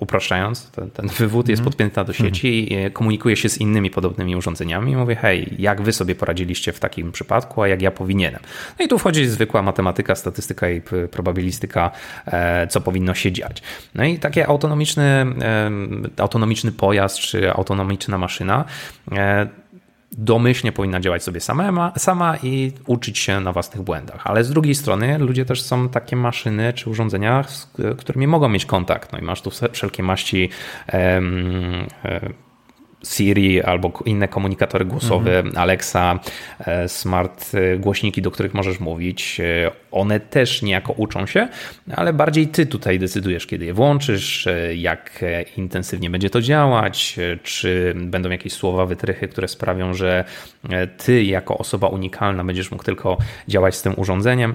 upraszczając, 0.00 0.70
ten, 0.70 0.90
ten 0.90 1.08
wywód 1.08 1.48
jest 1.48 1.60
mhm. 1.60 1.70
podpięta 1.70 2.04
do 2.04 2.12
sieci 2.12 2.74
i 2.74 2.90
komunikuje 2.90 3.36
się 3.36 3.48
z 3.48 3.58
innymi 3.58 3.90
podobnymi 3.90 4.36
urządzeniami 4.36 4.92
i 4.92 4.96
mówię, 4.96 5.16
hej, 5.16 5.54
jak 5.58 5.82
wy 5.82 5.92
sobie 5.92 6.14
poradziliście 6.14 6.72
w 6.72 6.80
takim 6.80 7.12
przypadku, 7.12 7.62
a 7.62 7.68
jak 7.68 7.82
ja 7.82 7.90
powinienem. 7.90 8.40
No 8.78 8.84
i 8.84 8.88
tu 8.88 8.98
wchodzi 8.98 9.26
zwykła 9.26 9.62
matematyka, 9.62 10.14
statystyka 10.14 10.70
i 10.70 10.80
probabilistyka 11.10 11.45
E, 12.26 12.66
co 12.66 12.80
powinno 12.80 13.14
się 13.14 13.32
dziać. 13.32 13.62
No 13.94 14.04
i 14.04 14.18
taki 14.18 14.42
autonomiczny, 14.42 15.04
e, 15.04 15.70
autonomiczny 16.16 16.72
pojazd 16.72 17.18
czy 17.18 17.52
autonomiczna 17.52 18.18
maszyna 18.18 18.64
e, 19.12 19.46
domyślnie 20.12 20.72
powinna 20.72 21.00
działać 21.00 21.22
sobie 21.22 21.40
sama, 21.40 21.92
sama 21.96 22.36
i 22.42 22.72
uczyć 22.86 23.18
się 23.18 23.40
na 23.40 23.52
własnych 23.52 23.82
błędach. 23.82 24.26
Ale 24.26 24.44
z 24.44 24.50
drugiej 24.50 24.74
strony 24.74 25.18
ludzie 25.18 25.44
też 25.44 25.62
są 25.62 25.88
takie 25.88 26.16
maszyny 26.16 26.72
czy 26.72 26.90
urządzenia, 26.90 27.42
z 27.42 27.72
którymi 27.98 28.26
mogą 28.26 28.48
mieć 28.48 28.66
kontakt. 28.66 29.12
No 29.12 29.18
i 29.18 29.22
masz 29.22 29.42
tu 29.42 29.50
wszelkie 29.72 30.02
maści 30.02 30.50
Siri 33.14 33.62
albo 33.62 33.92
inne 34.04 34.28
komunikatory 34.28 34.84
głosowe, 34.84 35.38
mhm. 35.38 35.58
Alexa, 35.58 36.20
e, 36.58 36.88
smart 36.88 37.52
e, 37.54 37.78
głośniki, 37.78 38.22
do 38.22 38.30
których 38.30 38.54
możesz 38.54 38.80
mówić. 38.80 39.40
E, 39.40 39.70
one 39.90 40.20
też 40.20 40.62
niejako 40.62 40.92
uczą 40.92 41.26
się, 41.26 41.48
ale 41.96 42.12
bardziej 42.12 42.48
ty 42.48 42.66
tutaj 42.66 42.98
decydujesz, 42.98 43.46
kiedy 43.46 43.64
je 43.64 43.74
włączysz, 43.74 44.48
jak 44.74 45.24
intensywnie 45.56 46.10
będzie 46.10 46.30
to 46.30 46.40
działać, 46.40 47.16
czy 47.42 47.94
będą 47.96 48.30
jakieś 48.30 48.52
słowa, 48.52 48.86
wytrychy, 48.86 49.28
które 49.28 49.48
sprawią, 49.48 49.94
że 49.94 50.24
ty 50.96 51.24
jako 51.24 51.58
osoba 51.58 51.88
unikalna 51.88 52.44
będziesz 52.44 52.70
mógł 52.70 52.84
tylko 52.84 53.18
działać 53.48 53.74
z 53.76 53.82
tym 53.82 53.94
urządzeniem. 53.96 54.54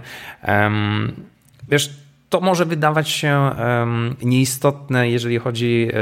Wiesz, 1.69 1.89
to 2.31 2.39
może 2.39 2.65
wydawać 2.65 3.09
się 3.09 3.51
nieistotne, 4.21 5.09
jeżeli 5.09 5.39
chodzi, 5.39 5.87
e, 5.93 5.97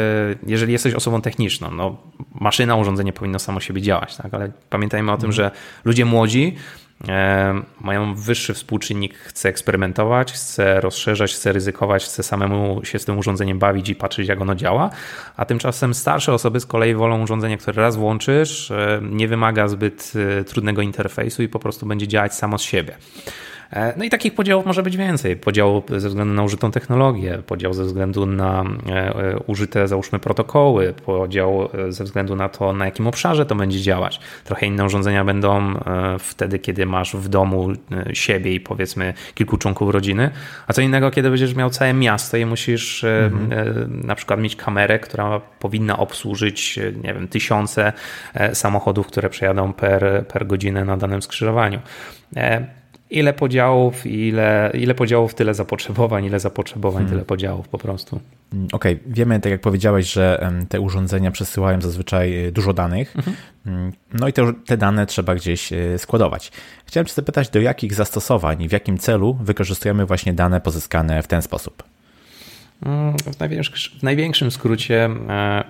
jeżeli 0.48 0.72
jesteś 0.72 0.94
osobą 0.94 1.22
techniczną. 1.22 1.72
No, 1.72 1.98
maszyna, 2.36 2.76
urządzenie 2.76 3.14
powinno 3.14 3.40
samo 3.40 3.60
siebie 3.60 3.82
działać, 3.82 4.18
tak? 4.18 4.34
ale 4.34 4.52
pamiętajmy 4.70 5.12
o 5.12 5.18
tym, 5.18 5.32
że 5.32 5.52
ludzie 5.86 6.06
młodzi 6.06 6.56
mają 7.82 8.16
wyższy 8.16 8.54
współczynnik, 8.54 9.18
chce 9.18 9.50
eksperymentować, 9.50 10.34
chce 10.34 10.82
rozszerzać, 10.82 11.34
chce 11.34 11.52
ryzykować, 11.52 12.06
chce 12.06 12.24
samemu 12.24 12.82
się 12.84 13.00
z 13.00 13.06
tym 13.06 13.18
urządzeniem 13.18 13.60
bawić 13.60 13.90
i 13.90 13.96
patrzeć, 13.96 14.28
jak 14.28 14.42
ono 14.42 14.56
działa, 14.56 14.90
a 15.38 15.46
tymczasem 15.46 15.94
starsze 15.94 16.34
osoby 16.34 16.60
z 16.60 16.66
kolei 16.66 16.96
wolą 16.96 17.24
urządzenie, 17.24 17.58
które 17.58 17.82
raz 17.82 17.96
włączysz, 17.96 18.72
nie 19.02 19.28
wymaga 19.28 19.68
zbyt 19.68 20.14
e, 20.40 20.44
trudnego 20.44 20.82
interfejsu 20.82 21.44
i 21.44 21.48
po 21.48 21.60
prostu 21.60 21.86
będzie 21.86 22.08
działać 22.08 22.36
samo 22.36 22.58
z 22.58 22.62
siebie. 22.62 22.98
E, 23.74 23.94
no 23.98 24.04
i 24.04 24.10
takich 24.10 24.36
podziałów 24.36 24.66
może 24.66 24.84
być 24.84 24.98
więcej. 24.98 25.36
Podział 25.36 25.84
ze 25.98 26.10
względu 26.10 26.34
na 26.34 26.44
użytą 26.44 26.72
technologię, 26.72 27.42
podział 27.48 27.74
ze 27.74 27.84
względu 27.84 28.26
na 28.26 28.64
e, 28.90 29.16
e, 29.16 29.40
użyte, 29.48 29.88
załóżmy, 29.88 30.20
protokoły, 30.20 30.94
podział 31.06 31.70
ze 31.90 32.04
względu 32.04 32.36
na 32.36 32.50
to, 32.50 32.74
na 32.74 32.86
jakim 32.86 33.08
obszarze 33.08 33.46
to 33.46 33.56
będzie 33.56 33.82
działać. 33.82 34.20
Trochę 34.44 34.66
inne 34.66 34.86
urządzenia 34.86 35.26
będą 35.26 35.74
wtedy, 36.20 36.60
kiedy 36.60 36.86
masz 36.86 37.16
w 37.16 37.28
domu 37.28 37.70
siebie 38.14 38.54
i 38.54 38.60
powiedzmy 38.60 39.14
kilku 39.34 39.58
członków 39.58 39.90
rodziny, 39.90 40.30
a 40.68 40.74
co 40.74 40.82
innego, 40.82 41.12
kiedy 41.12 41.30
będziesz 41.30 41.56
miał 41.56 41.70
całe 41.70 41.94
miasto 41.94 42.38
i 42.38 42.46
musisz 42.46 43.04
mhm. 43.04 44.08
na 44.08 44.16
przykład 44.16 44.40
mieć 44.40 44.56
kamerę, 44.56 45.00
która 45.00 45.40
powinna 45.60 45.98
obsłużyć, 45.98 46.80
nie 47.04 47.14
wiem, 47.14 47.28
tysiące 47.28 47.94
samochodów, 48.54 49.08
które 49.08 49.30
przejadą 49.30 49.74
per, 49.74 50.26
per 50.28 50.48
godzinę 50.48 50.86
na 50.86 50.98
danym 50.98 51.22
skrzyżowaniu 51.22 51.80
ile 53.10 53.34
podziałów, 53.34 54.06
ile, 54.06 54.72
ile 54.74 54.96
podziałów, 54.96 55.34
tyle 55.34 55.54
zapotrzebowań, 55.54 56.26
ile 56.26 56.40
zapotrzebowań, 56.40 57.04
hmm. 57.04 57.12
tyle 57.12 57.26
podziałów 57.26 57.68
po 57.68 57.78
prostu. 57.78 58.20
Mm, 58.54 58.68
okej, 58.72 58.96
okay. 58.96 59.14
wiemy, 59.14 59.40
tak 59.40 59.52
jak 59.52 59.62
powiedziałeś, 59.62 60.14
że 60.14 60.52
te 60.70 60.82
urządzenia 60.82 61.32
przesyłają 61.32 61.82
zazwyczaj 61.82 62.46
y, 62.46 62.52
dużo 62.52 62.74
danych, 62.74 63.16
mhm. 63.16 63.36
Mm, 63.66 63.92
no 64.14 64.28
i 64.28 64.34
te, 64.34 64.54
te 64.66 64.78
dane 64.78 65.06
trzeba 65.06 65.36
gdzieś 65.36 65.74
y, 65.74 65.96
składować. 65.98 66.52
Chciałem 66.86 67.06
Cię 67.06 67.14
zapytać, 67.14 67.50
do 67.50 67.62
jakich 67.62 67.94
zastosowań 67.94 68.62
i 68.62 68.70
w 68.70 68.72
jakim 68.72 68.98
celu 68.98 69.38
wykorzystujemy 69.42 70.06
właśnie 70.06 70.34
dane 70.34 70.62
pozyskane 70.62 71.24
w 71.24 71.28
ten 71.28 71.42
sposób? 71.42 71.84
Mm, 72.86 73.18
w 73.18 73.40
największym, 73.40 74.00
w 74.00 74.04
największym 74.04 74.52
skrócie 74.52 75.10
e, 75.30 75.64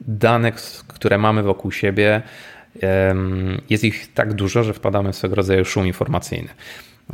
dane, 0.00 0.52
które 0.88 1.18
mamy 1.18 1.42
wokół 1.42 1.72
siebie, 1.72 2.22
jest 3.70 3.84
ich 3.84 4.12
tak 4.14 4.34
dużo, 4.34 4.62
że 4.62 4.74
wpadamy 4.74 5.12
w 5.12 5.16
swego 5.16 5.34
rodzaju 5.34 5.64
szum 5.64 5.86
informacyjny. 5.86 6.48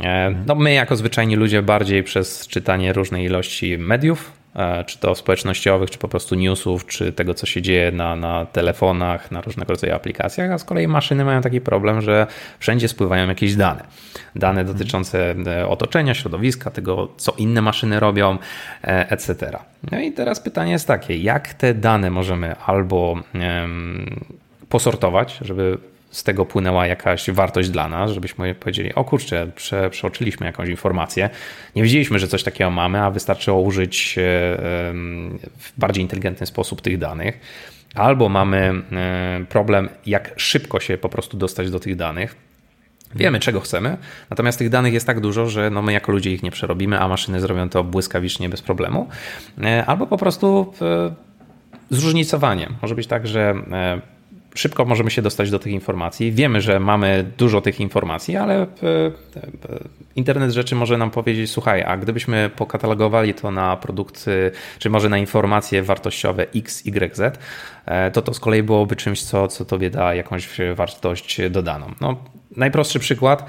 E, 0.01 0.35
no 0.47 0.55
my 0.55 0.73
jako 0.73 0.95
zwyczajni 0.95 1.35
ludzie 1.35 1.61
bardziej 1.61 2.03
przez 2.03 2.47
czytanie 2.47 2.93
różnej 2.93 3.25
ilości 3.25 3.77
mediów, 3.77 4.31
e, 4.55 4.83
czy 4.83 4.99
to 4.99 5.15
społecznościowych, 5.15 5.89
czy 5.89 5.97
po 5.97 6.07
prostu 6.07 6.35
newsów, 6.35 6.85
czy 6.85 7.13
tego, 7.13 7.33
co 7.33 7.45
się 7.45 7.61
dzieje 7.61 7.91
na, 7.91 8.15
na 8.15 8.45
telefonach, 8.45 9.31
na 9.31 9.41
różnego 9.41 9.73
rodzaju 9.73 9.93
aplikacjach, 9.93 10.51
a 10.51 10.57
z 10.57 10.63
kolei 10.63 10.87
maszyny 10.87 11.25
mają 11.25 11.41
taki 11.41 11.61
problem, 11.61 12.01
że 12.01 12.27
wszędzie 12.59 12.87
spływają 12.87 13.27
jakieś 13.27 13.55
dane. 13.55 13.83
Dane 14.35 14.65
dotyczące 14.65 15.35
e, 15.47 15.67
otoczenia, 15.67 16.13
środowiska, 16.13 16.71
tego, 16.71 17.07
co 17.17 17.31
inne 17.37 17.61
maszyny 17.61 17.99
robią, 17.99 18.37
etc. 18.81 19.57
No 19.91 19.99
i 19.99 20.11
teraz 20.11 20.39
pytanie 20.39 20.71
jest 20.71 20.87
takie, 20.87 21.17
jak 21.17 21.53
te 21.53 21.73
dane 21.73 22.11
możemy 22.11 22.55
albo 22.55 23.15
posortować, 24.69 25.37
żeby 25.41 25.77
z 26.11 26.23
tego 26.23 26.45
płynęła 26.45 26.87
jakaś 26.87 27.31
wartość 27.31 27.69
dla 27.69 27.89
nas, 27.89 28.11
żebyśmy 28.11 28.55
powiedzieli, 28.55 28.95
o 28.95 29.03
kurczę, 29.03 29.51
prze, 29.55 29.89
przeoczyliśmy 29.89 30.45
jakąś 30.45 30.69
informację, 30.69 31.29
nie 31.75 31.83
wiedzieliśmy, 31.83 32.19
że 32.19 32.27
coś 32.27 32.43
takiego 32.43 32.71
mamy, 32.71 33.01
a 33.01 33.11
wystarczyło 33.11 33.61
użyć 33.61 34.17
e, 34.17 34.21
w 35.57 35.73
bardziej 35.77 36.03
inteligentny 36.03 36.47
sposób 36.47 36.81
tych 36.81 36.97
danych. 36.97 37.39
Albo 37.95 38.29
mamy 38.29 38.83
e, 38.91 39.45
problem, 39.49 39.89
jak 40.05 40.33
szybko 40.37 40.79
się 40.79 40.97
po 40.97 41.09
prostu 41.09 41.37
dostać 41.37 41.71
do 41.71 41.79
tych 41.79 41.95
danych. 41.95 42.35
Wiemy, 43.15 43.39
czego 43.39 43.59
chcemy, 43.59 43.97
natomiast 44.29 44.59
tych 44.59 44.69
danych 44.69 44.93
jest 44.93 45.07
tak 45.07 45.19
dużo, 45.19 45.49
że 45.49 45.69
no 45.69 45.81
my 45.81 45.93
jako 45.93 46.11
ludzie 46.11 46.31
ich 46.31 46.43
nie 46.43 46.51
przerobimy, 46.51 46.99
a 46.99 47.07
maszyny 47.07 47.39
zrobią 47.39 47.69
to 47.69 47.83
błyskawicznie 47.83 48.49
bez 48.49 48.61
problemu. 48.61 49.07
E, 49.63 49.85
albo 49.85 50.07
po 50.07 50.17
prostu 50.17 50.73
zróżnicowanie. 51.89 52.69
Może 52.81 52.95
być 52.95 53.07
tak, 53.07 53.27
że 53.27 53.55
szybko 54.59 54.85
możemy 54.85 55.11
się 55.11 55.21
dostać 55.21 55.51
do 55.51 55.59
tych 55.59 55.73
informacji. 55.73 56.31
Wiemy, 56.31 56.61
że 56.61 56.79
mamy 56.79 57.31
dużo 57.37 57.61
tych 57.61 57.79
informacji, 57.79 58.37
ale 58.37 58.61
e, 58.61 58.65
e, 58.65 58.67
internet 60.15 60.51
rzeczy 60.51 60.75
może 60.75 60.97
nam 60.97 61.11
powiedzieć: 61.11 61.51
słuchaj, 61.51 61.83
a 61.83 61.97
gdybyśmy 61.97 62.49
pokatalogowali 62.55 63.33
to 63.33 63.51
na 63.51 63.77
produkty, 63.77 64.51
czy 64.79 64.89
może 64.89 65.09
na 65.09 65.17
informacje 65.17 65.83
wartościowe 65.83 66.45
X, 66.55 66.85
Y, 66.85 67.15
Z, 67.15 67.39
e, 67.85 68.11
to 68.11 68.21
to 68.21 68.33
z 68.33 68.39
kolei 68.39 68.63
byłoby 68.63 68.95
czymś, 68.95 69.23
co, 69.23 69.47
co 69.47 69.65
tobie 69.65 69.89
da 69.89 70.13
jakąś 70.13 70.49
wartość 70.75 71.41
dodaną. 71.49 71.91
No, 72.01 72.17
najprostszy 72.55 72.99
przykład 72.99 73.45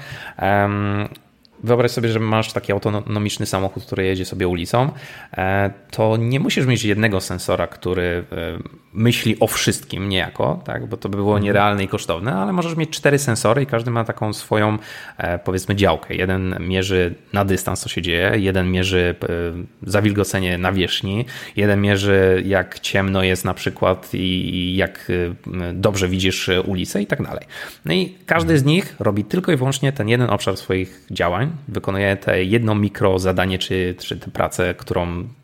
wyobraź 1.63 1.91
sobie, 1.91 2.09
że 2.09 2.19
masz 2.19 2.53
taki 2.53 2.71
autonomiczny 2.71 3.45
samochód, 3.45 3.85
który 3.85 4.05
jedzie 4.05 4.25
sobie 4.25 4.47
ulicą, 4.47 4.89
to 5.91 6.17
nie 6.17 6.39
musisz 6.39 6.65
mieć 6.65 6.83
jednego 6.83 7.21
sensora, 7.21 7.67
który 7.67 8.23
myśli 8.93 9.39
o 9.39 9.47
wszystkim 9.47 10.09
niejako, 10.09 10.61
tak? 10.65 10.87
bo 10.87 10.97
to 10.97 11.09
by 11.09 11.17
było 11.17 11.31
mhm. 11.31 11.43
nierealne 11.43 11.83
i 11.83 11.87
kosztowne, 11.87 12.33
ale 12.33 12.53
możesz 12.53 12.75
mieć 12.75 12.89
cztery 12.89 13.19
sensory 13.19 13.63
i 13.63 13.65
każdy 13.65 13.91
ma 13.91 14.03
taką 14.03 14.33
swoją, 14.33 14.77
e, 15.17 15.39
powiedzmy, 15.39 15.75
działkę. 15.75 16.15
Jeden 16.15 16.55
mierzy 16.59 17.15
na 17.33 17.45
dystans, 17.45 17.79
co 17.79 17.89
się 17.89 18.01
dzieje, 18.01 18.31
jeden 18.35 18.71
mierzy 18.71 19.15
zawilgocenie 19.83 20.57
nawierzchni, 20.57 21.25
jeden 21.55 21.81
mierzy, 21.81 22.43
jak 22.45 22.79
ciemno 22.79 23.23
jest 23.23 23.45
na 23.45 23.53
przykład 23.53 24.09
i 24.13 24.75
jak 24.75 25.11
dobrze 25.73 26.07
widzisz 26.07 26.49
ulicę 26.65 27.01
i 27.01 27.07
tak 27.07 27.23
dalej. 27.23 27.45
No 27.85 27.93
i 27.93 28.15
każdy 28.25 28.57
z 28.57 28.63
nich 28.63 28.95
robi 28.99 29.23
tylko 29.23 29.51
i 29.51 29.55
wyłącznie 29.55 29.91
ten 29.91 30.09
jeden 30.09 30.29
obszar 30.29 30.57
swoich 30.57 31.05
działań, 31.11 31.51
wykonuje 31.67 32.15
te 32.15 32.43
jedno 32.43 32.75
mikro 32.75 33.19
zadanie, 33.19 33.59
czy, 33.59 33.95
czy 33.99 34.17
tę 34.17 34.31
pracę, 34.31 34.73
którą 34.73 35.07
e, 35.09 35.40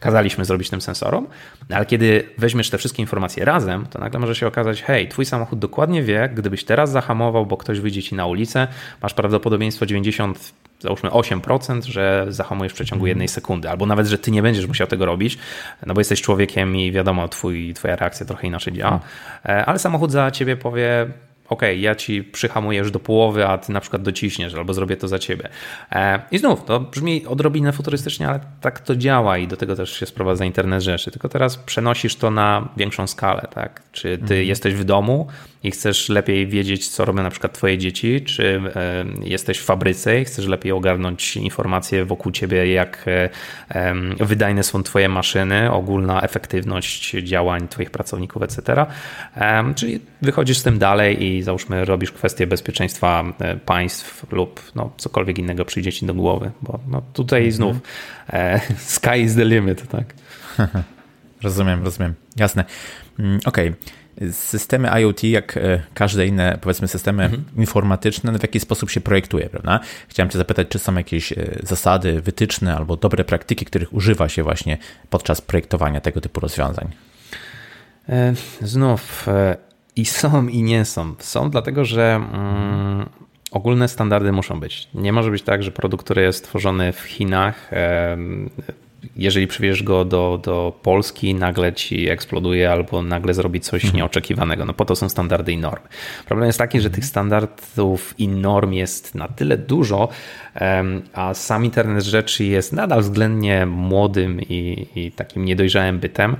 kazaliśmy 0.00 0.44
zrobić 0.44 0.70
tym 0.70 0.80
sensorom, 0.80 1.26
ale 1.74 1.86
kiedy 1.86 2.28
weźmiesz 2.38 2.70
te 2.70 2.78
wszystkie 2.78 3.02
informacje 3.02 3.44
razem, 3.44 3.86
to 3.86 3.98
nagle 3.98 4.20
może 4.20 4.34
się 4.34 4.46
okazać, 4.46 4.82
hej, 4.82 5.08
twój 5.08 5.24
samochód 5.24 5.58
dokładnie 5.58 6.02
wie, 6.02 6.30
gdybyś 6.34 6.64
teraz 6.64 6.90
zahamował, 6.90 7.46
bo 7.46 7.56
ktoś 7.56 7.80
wyjdzie 7.80 8.02
ci 8.02 8.14
na 8.14 8.26
ulicę, 8.26 8.68
masz 9.02 9.14
prawdopodobieństwo 9.14 9.86
90 9.86 10.52
załóżmy 10.80 11.10
8%, 11.10 11.82
że 11.82 12.26
zahamujesz 12.28 12.72
w 12.72 12.74
przeciągu 12.74 13.04
mhm. 13.04 13.08
jednej 13.08 13.28
sekundy, 13.28 13.70
albo 13.70 13.86
nawet, 13.86 14.06
że 14.06 14.18
ty 14.18 14.30
nie 14.30 14.42
będziesz 14.42 14.66
musiał 14.66 14.86
tego 14.86 15.06
robić, 15.06 15.38
no 15.86 15.94
bo 15.94 16.00
jesteś 16.00 16.22
człowiekiem 16.22 16.76
i 16.76 16.92
wiadomo, 16.92 17.28
twój, 17.28 17.74
twoja 17.74 17.96
reakcja 17.96 18.26
trochę 18.26 18.46
inaczej 18.46 18.72
działa, 18.72 18.92
mhm. 19.44 19.64
ale 19.66 19.78
samochód 19.78 20.12
za 20.12 20.30
ciebie 20.30 20.56
powie, 20.56 21.06
ok, 21.48 21.62
ja 21.76 21.94
ci 21.94 22.24
przyhamuję 22.24 22.78
już 22.78 22.90
do 22.90 23.00
połowy, 23.00 23.46
a 23.46 23.58
ty 23.58 23.72
na 23.72 23.80
przykład 23.80 24.02
dociśniesz, 24.02 24.54
albo 24.54 24.74
zrobię 24.74 24.96
to 24.96 25.08
za 25.08 25.18
ciebie. 25.18 25.48
E, 25.92 26.22
I 26.30 26.38
znów, 26.38 26.64
to 26.64 26.80
brzmi 26.80 27.26
odrobinę 27.26 27.72
futurystycznie, 27.72 28.28
ale 28.28 28.40
tak 28.60 28.80
to 28.80 28.96
działa 28.96 29.38
i 29.38 29.48
do 29.48 29.56
tego 29.56 29.76
też 29.76 29.92
się 29.92 30.06
sprowadza 30.06 30.44
internet 30.44 30.82
rzeczy. 30.82 31.10
Tylko 31.10 31.28
teraz 31.28 31.56
przenosisz 31.56 32.16
to 32.16 32.30
na 32.30 32.68
większą 32.76 33.06
skalę, 33.06 33.48
tak? 33.54 33.82
Czy 33.92 34.18
ty 34.18 34.22
mhm. 34.22 34.44
jesteś 34.44 34.74
w 34.74 34.84
domu 34.84 35.26
i 35.66 35.70
chcesz 35.70 36.08
lepiej 36.08 36.46
wiedzieć, 36.46 36.88
co 36.88 37.04
robią 37.04 37.22
na 37.22 37.30
przykład 37.30 37.52
twoje 37.52 37.78
dzieci, 37.78 38.20
czy 38.20 38.60
e, 38.74 39.04
jesteś 39.22 39.58
w 39.58 39.64
fabryce 39.64 40.20
i 40.20 40.24
chcesz 40.24 40.46
lepiej 40.46 40.72
ogarnąć 40.72 41.36
informacje 41.36 42.04
wokół 42.04 42.32
ciebie, 42.32 42.72
jak 42.72 43.04
e, 43.70 43.94
wydajne 44.24 44.62
są 44.62 44.82
twoje 44.82 45.08
maszyny, 45.08 45.72
ogólna 45.72 46.22
efektywność 46.22 47.10
działań 47.10 47.68
twoich 47.68 47.90
pracowników, 47.90 48.42
etc. 48.42 48.86
Czyli 49.74 50.00
wychodzisz 50.22 50.58
z 50.58 50.62
tym 50.62 50.78
dalej 50.78 51.24
i 51.24 51.42
załóżmy 51.42 51.84
robisz 51.84 52.12
kwestię 52.12 52.46
bezpieczeństwa 52.46 53.24
e, 53.38 53.56
państw 53.56 54.32
lub 54.32 54.72
no, 54.74 54.92
cokolwiek 54.96 55.38
innego 55.38 55.64
przyjdzie 55.64 55.92
ci 55.92 56.06
do 56.06 56.14
głowy, 56.14 56.50
bo 56.62 56.80
no, 56.88 57.02
tutaj 57.12 57.40
mhm. 57.40 57.52
znów 57.52 57.76
sky 58.96 59.18
is 59.18 59.34
the 59.34 59.44
limit, 59.44 59.88
tak? 59.88 60.14
rozumiem, 61.42 61.84
rozumiem. 61.84 62.14
Jasne. 62.36 62.64
Mm, 63.18 63.38
okej. 63.44 63.68
Okay. 63.68 64.05
Systemy 64.30 64.88
IoT, 65.00 65.24
jak 65.24 65.56
e, 65.56 65.82
każde 65.94 66.26
inne, 66.26 66.58
powiedzmy, 66.60 66.88
systemy 66.88 67.24
mhm. 67.24 67.44
informatyczne, 67.56 68.32
no 68.32 68.38
w 68.38 68.42
jaki 68.42 68.60
sposób 68.60 68.90
się 68.90 69.00
projektuje, 69.00 69.48
prawda? 69.48 69.80
Chciałem 70.08 70.30
Cię 70.30 70.38
zapytać, 70.38 70.68
czy 70.68 70.78
są 70.78 70.94
jakieś 70.94 71.32
zasady, 71.62 72.20
wytyczne 72.20 72.76
albo 72.76 72.96
dobre 72.96 73.24
praktyki, 73.24 73.64
których 73.64 73.94
używa 73.94 74.28
się 74.28 74.42
właśnie 74.42 74.78
podczas 75.10 75.40
projektowania 75.40 76.00
tego 76.00 76.20
typu 76.20 76.40
rozwiązań? 76.40 76.88
Znów 78.60 79.26
i 79.96 80.04
są, 80.04 80.48
i 80.48 80.62
nie 80.62 80.84
są. 80.84 81.14
Są 81.18 81.50
dlatego, 81.50 81.84
że 81.84 82.14
mm, 82.14 83.08
ogólne 83.50 83.88
standardy 83.88 84.32
muszą 84.32 84.60
być. 84.60 84.88
Nie 84.94 85.12
może 85.12 85.30
być 85.30 85.42
tak, 85.42 85.62
że 85.62 85.72
produkt, 85.72 86.04
który 86.04 86.22
jest 86.22 86.44
tworzony 86.44 86.92
w 86.92 87.00
Chinach, 87.00 87.70
jeżeli 89.16 89.46
przywieziesz 89.46 89.82
go 89.82 90.04
do, 90.04 90.40
do 90.42 90.78
Polski, 90.82 91.34
nagle 91.34 91.72
ci 91.72 92.08
eksploduje 92.08 92.72
albo 92.72 93.02
nagle 93.02 93.34
zrobi 93.34 93.60
coś 93.60 93.84
mhm. 93.84 93.96
nieoczekiwanego. 93.96 94.64
No 94.64 94.74
po 94.74 94.84
to 94.84 94.96
są 94.96 95.08
standardy 95.08 95.52
i 95.52 95.58
normy. 95.58 95.88
Problem 96.26 96.46
jest 96.46 96.58
taki, 96.58 96.80
że 96.80 96.90
tych 96.90 97.04
standardów 97.04 98.14
i 98.18 98.28
norm 98.28 98.72
jest 98.72 99.14
na 99.14 99.28
tyle 99.28 99.58
dużo, 99.58 100.08
a 101.12 101.34
sam 101.34 101.64
internet 101.64 102.04
rzeczy 102.04 102.44
jest 102.44 102.72
nadal 102.72 103.00
względnie 103.00 103.66
młodym 103.66 104.40
i, 104.40 104.86
i 104.94 105.12
takim 105.12 105.44
niedojrzałym 105.44 105.98
bytem, 105.98 106.36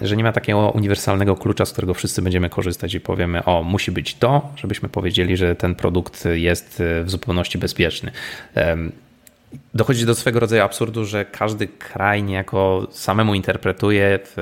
że 0.00 0.16
nie 0.16 0.24
ma 0.24 0.32
takiego 0.32 0.70
uniwersalnego 0.70 1.36
klucza, 1.36 1.66
z 1.66 1.72
którego 1.72 1.94
wszyscy 1.94 2.22
będziemy 2.22 2.50
korzystać 2.50 2.94
i 2.94 3.00
powiemy, 3.00 3.44
o, 3.44 3.62
musi 3.62 3.92
być 3.92 4.14
to, 4.14 4.52
żebyśmy 4.56 4.88
powiedzieli, 4.88 5.36
że 5.36 5.56
ten 5.56 5.74
produkt 5.74 6.24
jest 6.32 6.82
w 7.04 7.10
zupełności 7.10 7.58
bezpieczny 7.58 8.10
dochodzi 9.74 10.06
do 10.06 10.14
swego 10.14 10.40
rodzaju 10.40 10.62
absurdu, 10.62 11.04
że 11.04 11.24
każdy 11.24 11.66
kraj 11.66 12.22
niejako 12.22 12.86
samemu 12.90 13.34
interpretuje, 13.34 14.18
w, 14.24 14.32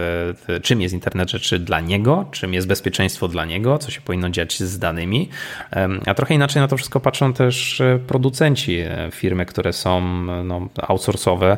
w, 0.47 0.63
czym 0.63 0.81
jest 0.81 0.95
internet 0.95 1.31
rzeczy 1.31 1.59
dla 1.59 1.81
niego, 1.81 2.25
czym 2.31 2.55
jest 2.55 2.67
bezpieczeństwo 2.67 3.29
dla 3.29 3.45
niego, 3.45 3.79
co 3.79 3.91
się 3.91 4.01
powinno 4.01 4.31
dziać 4.31 4.63
z 4.63 4.79
danymi. 4.79 5.29
A 6.07 6.15
trochę 6.15 6.35
inaczej 6.35 6.63
na 6.63 6.69
to 6.69 6.77
wszystko 6.77 7.01
patrzą 7.01 7.33
też 7.33 7.81
e, 7.81 7.99
producenci, 8.07 8.79
e, 8.79 9.09
firmy, 9.13 9.47
które 9.47 9.73
są 9.73 10.01
no, 10.45 10.69
outsourcowe, 10.83 11.57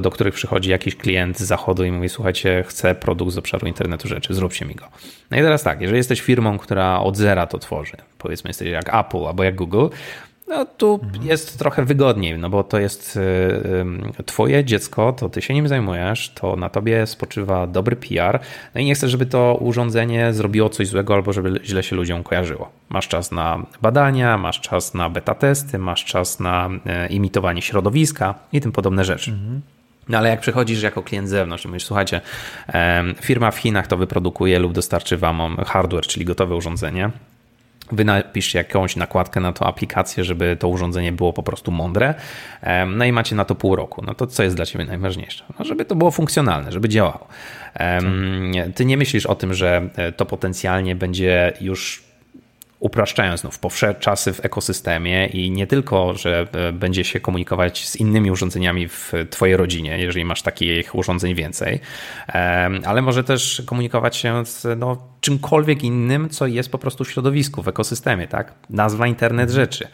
do 0.00 0.10
których 0.10 0.34
przychodzi 0.34 0.70
jakiś 0.70 0.96
klient 0.96 1.38
z 1.38 1.42
zachodu 1.42 1.84
i 1.84 1.90
mówi: 1.90 2.08
Słuchajcie, 2.08 2.64
chcę 2.68 2.94
produkt 2.94 3.32
z 3.32 3.38
obszaru 3.38 3.66
internetu 3.66 4.08
rzeczy, 4.08 4.34
zróbcie 4.34 4.64
mi 4.64 4.74
go. 4.74 4.88
No 5.30 5.36
i 5.38 5.40
teraz 5.40 5.62
tak, 5.62 5.80
jeżeli 5.80 5.96
jesteś 5.96 6.20
firmą, 6.20 6.58
która 6.58 7.00
od 7.00 7.16
zera 7.16 7.46
to 7.46 7.58
tworzy, 7.58 7.96
powiedzmy, 8.18 8.50
jesteś 8.50 8.68
jak 8.68 8.94
Apple 8.94 9.26
albo 9.26 9.44
jak 9.44 9.54
Google, 9.54 9.86
no 10.48 10.64
tu 10.64 11.00
mhm. 11.02 11.26
jest 11.26 11.58
trochę 11.58 11.84
wygodniej, 11.84 12.38
no 12.38 12.50
bo 12.50 12.64
to 12.64 12.78
jest 12.78 13.16
y, 13.16 13.20
y, 14.20 14.24
twoje 14.24 14.64
dziecko, 14.64 15.12
to 15.12 15.28
ty 15.28 15.42
się 15.42 15.54
nim 15.54 15.68
zajmujesz, 15.68 16.32
to 16.34 16.56
na 16.56 16.68
tobie 16.68 17.06
spoczywa 17.06 17.66
dobry 17.66 17.96
PR, 17.96 18.40
no 18.74 18.80
i 18.80 18.84
nie 18.84 18.94
chcesz, 18.94 19.10
żeby 19.10 19.26
to 19.26 19.58
urządzenie 19.60 20.32
zrobiło 20.32 20.68
coś 20.68 20.88
złego 20.88 21.14
albo 21.14 21.32
żeby 21.32 21.60
źle 21.64 21.82
się 21.82 21.96
ludziom 21.96 22.22
kojarzyło. 22.22 22.70
Masz 22.88 23.08
czas 23.08 23.32
na 23.32 23.66
badania, 23.82 24.38
masz 24.38 24.60
czas 24.60 24.94
na 24.94 25.10
beta 25.10 25.34
testy, 25.34 25.78
masz 25.78 26.04
czas 26.04 26.40
na 26.40 26.70
e, 26.86 27.06
imitowanie 27.06 27.62
środowiska 27.62 28.34
i 28.52 28.60
tym 28.60 28.72
podobne 28.72 29.04
rzeczy. 29.04 29.30
Mhm. 29.30 29.60
No 30.08 30.18
ale 30.18 30.28
jak 30.28 30.40
przychodzisz 30.40 30.82
jako 30.82 31.02
klient 31.02 31.28
z 31.28 31.30
zewnątrz 31.30 31.64
i 31.64 31.68
mówisz, 31.68 31.84
słuchajcie, 31.84 32.20
firma 33.20 33.50
w 33.50 33.58
Chinach 33.58 33.86
to 33.86 33.96
wyprodukuje 33.96 34.58
lub 34.58 34.72
dostarczy 34.72 35.16
wam 35.16 35.56
hardware, 35.66 36.06
czyli 36.06 36.24
gotowe 36.24 36.56
urządzenie, 36.56 37.10
Wy 37.92 38.04
napiszcie 38.04 38.58
jakąś 38.58 38.96
nakładkę 38.96 39.40
na 39.40 39.52
to 39.52 39.66
aplikację, 39.66 40.24
żeby 40.24 40.56
to 40.60 40.68
urządzenie 40.68 41.12
było 41.12 41.32
po 41.32 41.42
prostu 41.42 41.70
mądre. 41.70 42.14
No 42.86 43.04
i 43.04 43.12
macie 43.12 43.36
na 43.36 43.44
to 43.44 43.54
pół 43.54 43.76
roku. 43.76 44.02
No 44.06 44.14
to 44.14 44.26
co 44.26 44.42
jest 44.42 44.56
dla 44.56 44.66
Ciebie 44.66 44.84
najważniejsze? 44.84 45.44
No, 45.58 45.64
żeby 45.64 45.84
to 45.84 45.94
było 45.94 46.10
funkcjonalne, 46.10 46.72
żeby 46.72 46.88
działało. 46.88 47.28
Ty 48.74 48.84
nie 48.84 48.96
myślisz 48.96 49.26
o 49.26 49.34
tym, 49.34 49.54
że 49.54 49.90
e, 49.96 50.12
to 50.12 50.26
potencjalnie 50.26 50.94
będzie 50.94 51.52
już 51.60 52.08
upraszczając 52.80 53.40
znów 53.40 53.58
powsze 53.58 53.94
czasy 53.94 54.32
w 54.32 54.44
ekosystemie 54.44 55.26
i 55.26 55.50
nie 55.50 55.66
tylko, 55.66 56.14
że 56.14 56.46
e, 56.52 56.72
będzie 56.72 57.04
się 57.04 57.20
komunikować 57.20 57.88
z 57.88 57.96
innymi 57.96 58.30
urządzeniami 58.30 58.88
w 58.88 59.12
Twojej 59.30 59.56
rodzinie, 59.56 59.98
jeżeli 59.98 60.24
masz 60.24 60.42
takich 60.42 60.94
urządzeń 60.94 61.34
więcej, 61.34 61.80
ale 62.84 63.02
może 63.02 63.24
też 63.24 63.62
komunikować 63.66 64.16
się 64.16 64.46
z 64.46 64.78
no, 64.78 64.96
czymkolwiek 65.20 65.84
innym, 65.84 66.28
co 66.28 66.46
jest 66.46 66.72
po 66.72 66.78
prostu 66.78 67.04
w 67.04 67.10
środowisku, 67.10 67.62
w 67.62 67.68
ekosystemie, 67.68 68.28
tak? 68.28 68.52
Nazwa 68.70 69.06
internet 69.06 69.50
rzeczy. 69.50 69.88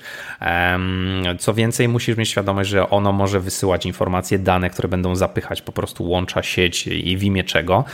Co 1.38 1.54
więcej, 1.54 1.88
musisz 1.88 2.16
mieć 2.16 2.28
świadomość, 2.28 2.70
że 2.70 2.90
ono 2.90 3.12
może 3.12 3.40
wysyłać 3.40 3.86
informacje, 3.86 4.38
dane, 4.38 4.70
które 4.70 4.88
będą 4.88 5.16
zapychać 5.16 5.62
po 5.62 5.72
prostu 5.72 6.08
łącza 6.08 6.42
sieć 6.42 6.86
i 6.86 7.16
w 7.16 7.22
imię 7.22 7.44
czego. 7.44 7.84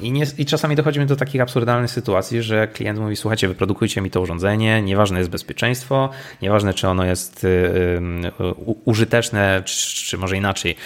I, 0.00 0.12
nie, 0.12 0.24
I 0.38 0.46
czasami 0.46 0.76
dochodzimy 0.76 1.06
do 1.06 1.16
takich 1.16 1.40
absurdalnych 1.40 1.90
sytuacji, 1.90 2.42
że 2.42 2.68
klient 2.68 2.98
mówi, 2.98 3.16
słuchajcie, 3.16 3.48
wyprodukujcie 3.48 4.00
mi 4.00 4.10
to 4.10 4.20
urządzenie, 4.20 4.82
nieważne 4.82 5.18
jest 5.18 5.30
bezpieczeństwo, 5.30 6.10
nieważne 6.42 6.74
czy 6.74 6.88
ono 6.88 7.04
jest 7.04 7.44
y, 7.44 7.48
y, 7.48 8.00
użyteczne, 8.84 9.62
czy, 9.64 10.18
może 10.18 10.36
inaczej, 10.36 10.76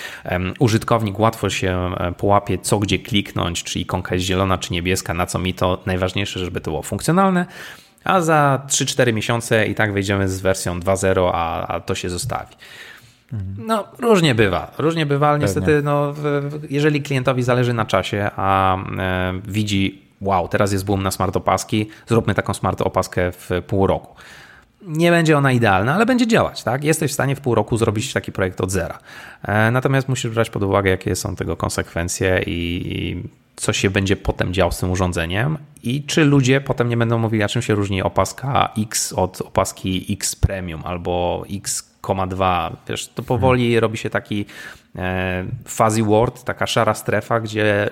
użytkownik 0.58 1.18
łatwo 1.18 1.50
się 1.50 1.94
e, 1.98 2.12
połapie, 2.12 2.58
co 2.58 2.78
gdzie 2.78 2.98
kliknąć, 2.98 3.64
czy 3.64 3.80
ikonka 3.80 4.14
jest 4.14 4.26
zielona, 4.26 4.58
czy 4.58 4.72
niebieska, 4.72 5.14
na 5.14 5.26
co 5.26 5.38
mi 5.38 5.45
to 5.54 5.82
najważniejsze, 5.86 6.40
żeby 6.40 6.60
to 6.60 6.70
było 6.70 6.82
funkcjonalne, 6.82 7.46
a 8.04 8.20
za 8.20 8.62
3-4 8.68 9.12
miesiące 9.12 9.66
i 9.66 9.74
tak 9.74 9.92
wejdziemy 9.92 10.28
z 10.28 10.40
wersją 10.40 10.80
2.0, 10.80 11.30
a, 11.34 11.66
a 11.66 11.80
to 11.80 11.94
się 11.94 12.10
zostawi. 12.10 12.56
No, 13.58 13.84
różnie 13.98 14.34
bywa. 14.34 14.72
Różnie 14.78 15.06
bywa, 15.06 15.28
ale 15.28 15.38
niestety, 15.38 15.82
no, 15.82 16.14
jeżeli 16.70 17.02
klientowi 17.02 17.42
zależy 17.42 17.72
na 17.72 17.84
czasie, 17.84 18.30
a 18.36 18.76
e, 18.76 19.32
widzi, 19.48 20.02
wow, 20.20 20.48
teraz 20.48 20.72
jest 20.72 20.84
boom 20.84 21.02
na 21.02 21.10
smart 21.10 21.36
opaski, 21.36 21.88
zróbmy 22.06 22.34
taką 22.34 22.54
smart 22.54 22.80
opaskę 22.80 23.32
w 23.32 23.50
pół 23.66 23.86
roku. 23.86 24.14
Nie 24.82 25.10
będzie 25.10 25.38
ona 25.38 25.52
idealna, 25.52 25.94
ale 25.94 26.06
będzie 26.06 26.26
działać, 26.26 26.62
tak? 26.62 26.84
Jesteś 26.84 27.10
w 27.10 27.14
stanie 27.14 27.36
w 27.36 27.40
pół 27.40 27.54
roku 27.54 27.76
zrobić 27.76 28.12
taki 28.12 28.32
projekt 28.32 28.60
od 28.60 28.70
zera. 28.70 28.98
E, 29.42 29.70
natomiast 29.70 30.08
musisz 30.08 30.30
brać 30.30 30.50
pod 30.50 30.62
uwagę, 30.62 30.90
jakie 30.90 31.16
są 31.16 31.36
tego 31.36 31.56
konsekwencje 31.56 32.42
i 32.46 33.22
co 33.56 33.72
się 33.72 33.90
będzie 33.90 34.16
potem 34.16 34.54
działo 34.54 34.72
z 34.72 34.78
tym 34.78 34.90
urządzeniem 34.90 35.58
i 35.82 36.02
czy 36.02 36.24
ludzie 36.24 36.60
potem 36.60 36.88
nie 36.88 36.96
będą 36.96 37.18
mówili, 37.18 37.42
a 37.42 37.48
czym 37.48 37.62
się 37.62 37.74
różni 37.74 38.02
opaska 38.02 38.72
X 38.78 39.12
od 39.12 39.40
opaski 39.40 40.06
X 40.10 40.36
Premium 40.36 40.82
albo 40.84 41.44
X,2. 41.50 42.72
Wiesz, 42.88 43.08
to 43.08 43.22
powoli 43.22 43.62
hmm. 43.62 43.80
robi 43.80 43.98
się 43.98 44.10
taki 44.10 44.44
e, 44.96 45.44
fuzzy 45.64 46.02
word, 46.02 46.44
taka 46.44 46.66
szara 46.66 46.94
strefa, 46.94 47.40
gdzie 47.40 47.90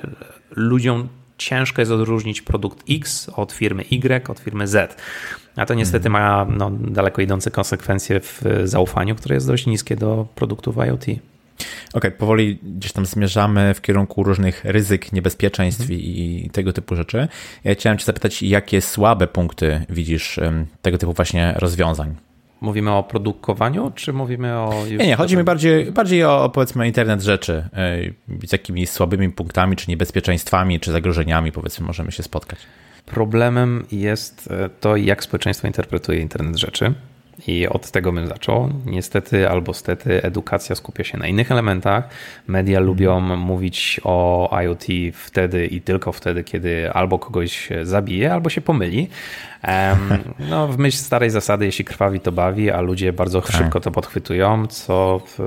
ludziom 0.50 1.08
ciężko 1.38 1.82
jest 1.82 1.92
odróżnić 1.92 2.42
produkt 2.42 2.84
X 2.90 3.28
od 3.28 3.52
firmy 3.52 3.82
Y, 3.90 4.28
od 4.30 4.38
firmy 4.38 4.68
Z. 4.68 5.02
A 5.56 5.66
to 5.66 5.74
niestety 5.74 6.10
hmm. 6.10 6.22
ma 6.22 6.46
no, 6.56 6.70
daleko 6.70 7.22
idące 7.22 7.50
konsekwencje 7.50 8.20
w 8.20 8.42
zaufaniu, 8.64 9.14
które 9.14 9.34
jest 9.34 9.46
dość 9.46 9.66
niskie 9.66 9.96
do 9.96 10.26
produktów 10.34 10.76
IoT. 10.76 11.33
Okej, 11.58 11.68
okay, 11.94 12.10
powoli 12.10 12.58
gdzieś 12.62 12.92
tam 12.92 13.06
zmierzamy 13.06 13.74
w 13.74 13.80
kierunku 13.80 14.22
różnych 14.22 14.64
ryzyk, 14.64 15.12
niebezpieczeństw 15.12 15.90
mm. 15.90 16.00
i 16.00 16.50
tego 16.52 16.72
typu 16.72 16.96
rzeczy. 16.96 17.28
Ja 17.64 17.74
chciałem 17.74 17.98
Cię 17.98 18.04
zapytać, 18.04 18.42
jakie 18.42 18.80
słabe 18.80 19.26
punkty 19.26 19.84
widzisz 19.88 20.40
tego 20.82 20.98
typu 20.98 21.12
właśnie 21.12 21.54
rozwiązań? 21.56 22.14
Mówimy 22.60 22.90
o 22.92 23.02
produkowaniu, 23.02 23.92
czy 23.94 24.12
mówimy 24.12 24.54
o. 24.54 24.84
Nie, 24.98 25.06
nie, 25.06 25.16
chodzi 25.16 25.36
mi 25.36 25.44
bardziej, 25.44 25.92
bardziej 25.92 26.24
o 26.24 26.50
powiedzmy 26.54 26.86
internet 26.86 27.22
rzeczy. 27.22 27.68
Z 28.46 28.52
jakimi 28.52 28.86
słabymi 28.86 29.30
punktami, 29.30 29.76
czy 29.76 29.90
niebezpieczeństwami, 29.90 30.80
czy 30.80 30.92
zagrożeniami, 30.92 31.52
powiedzmy, 31.52 31.86
możemy 31.86 32.12
się 32.12 32.22
spotkać. 32.22 32.58
Problemem 33.06 33.86
jest 33.92 34.48
e, 34.50 34.68
to, 34.68 34.96
jak 34.96 35.24
społeczeństwo 35.24 35.66
interpretuje 35.66 36.20
internet 36.20 36.56
rzeczy. 36.56 36.94
I 37.46 37.68
od 37.68 37.90
tego 37.90 38.12
bym 38.12 38.26
zaczął. 38.26 38.70
Niestety 38.86 39.48
albo 39.48 39.74
stety 39.74 40.22
edukacja 40.22 40.76
skupia 40.76 41.04
się 41.04 41.18
na 41.18 41.26
innych 41.26 41.52
elementach. 41.52 42.08
Media 42.46 42.78
mhm. 42.78 42.86
lubią 42.86 43.20
mówić 43.20 44.00
o 44.04 44.50
IoT 44.62 44.84
wtedy 45.12 45.66
i 45.66 45.80
tylko 45.80 46.12
wtedy, 46.12 46.44
kiedy 46.44 46.92
albo 46.92 47.18
kogoś 47.18 47.68
zabije, 47.82 48.32
albo 48.32 48.50
się 48.50 48.60
pomyli. 48.60 49.08
No, 50.50 50.68
w 50.68 50.78
myśl 50.78 50.96
starej 50.96 51.30
zasady, 51.30 51.66
jeśli 51.66 51.84
krwawi, 51.84 52.20
to 52.20 52.32
bawi, 52.32 52.70
a 52.70 52.80
ludzie 52.80 53.12
bardzo 53.12 53.42
tak. 53.42 53.56
szybko 53.56 53.80
to 53.80 53.90
podchwytują, 53.90 54.66
co 54.66 55.20
w, 55.26 55.38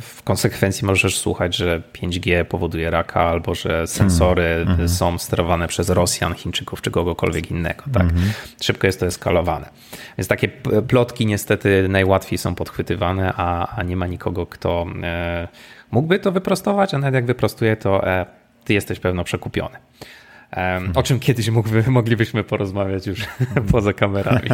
w, 0.00 0.22
konsekwencji 0.22 0.86
możesz 0.86 1.18
słuchać, 1.18 1.56
że 1.56 1.82
5G 1.92 2.44
powoduje 2.44 2.90
raka, 2.90 3.20
albo 3.20 3.54
że 3.54 3.86
sensory 3.86 4.44
mm. 4.44 4.88
są 4.88 5.18
sterowane 5.18 5.68
przez 5.68 5.90
Rosjan, 5.90 6.34
Chińczyków 6.34 6.82
czy 6.82 6.90
kogokolwiek 6.90 7.50
innego. 7.50 7.84
Tak? 7.92 8.02
Mm. 8.02 8.14
Szybko 8.62 8.86
jest 8.86 9.00
to 9.00 9.06
eskalowane. 9.06 9.68
Więc 10.18 10.28
takie 10.28 10.48
plotki 10.88 11.11
niestety 11.20 11.88
najłatwiej 11.88 12.38
są 12.38 12.54
podchwytywane, 12.54 13.32
a, 13.36 13.76
a 13.76 13.82
nie 13.82 13.96
ma 13.96 14.06
nikogo, 14.06 14.46
kto 14.46 14.86
e, 15.02 15.48
mógłby 15.90 16.18
to 16.18 16.32
wyprostować, 16.32 16.94
a 16.94 16.98
nawet 16.98 17.14
jak 17.14 17.26
wyprostuje, 17.26 17.76
to 17.76 18.06
e, 18.08 18.26
ty 18.64 18.74
jesteś 18.74 19.00
pewno 19.00 19.24
przekupiony. 19.24 19.76
O 20.94 21.02
czym 21.02 21.20
kiedyś 21.20 21.50
mógłby, 21.50 21.84
moglibyśmy 21.90 22.44
porozmawiać 22.44 23.06
już 23.06 23.20
poza 23.72 23.92
kamerami. 23.92 24.48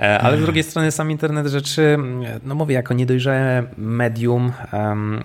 E, 0.00 0.18
ale 0.18 0.38
z 0.38 0.40
drugiej 0.40 0.62
strony 0.62 0.90
sam 0.90 1.10
internet 1.10 1.46
rzeczy, 1.46 1.98
no 2.44 2.54
mówię, 2.54 2.74
jako 2.74 2.94
niedojrzałe 2.94 3.62
medium 3.76 4.52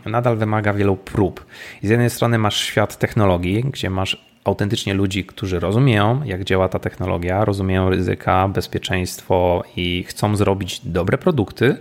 nadal 0.06 0.38
wymaga 0.38 0.74
wielu 0.74 0.96
prób. 0.96 1.46
Z 1.84 1.90
jednej 1.90 2.10
strony 2.10 2.38
masz 2.38 2.58
świat 2.58 2.98
technologii, 2.98 3.64
gdzie 3.64 3.90
masz 3.90 4.35
autentycznie 4.46 4.94
ludzi, 4.94 5.26
którzy 5.26 5.60
rozumieją, 5.60 6.24
jak 6.24 6.44
działa 6.44 6.70
ta 6.70 6.80
technologia, 6.80 7.46
rozumieją 7.46 7.90
ryzyka, 7.90 8.48
bezpieczeństwo 8.48 9.64
i 9.76 10.04
chcą 10.08 10.36
zrobić 10.36 10.82
dobre 10.84 11.18
produkty, 11.18 11.78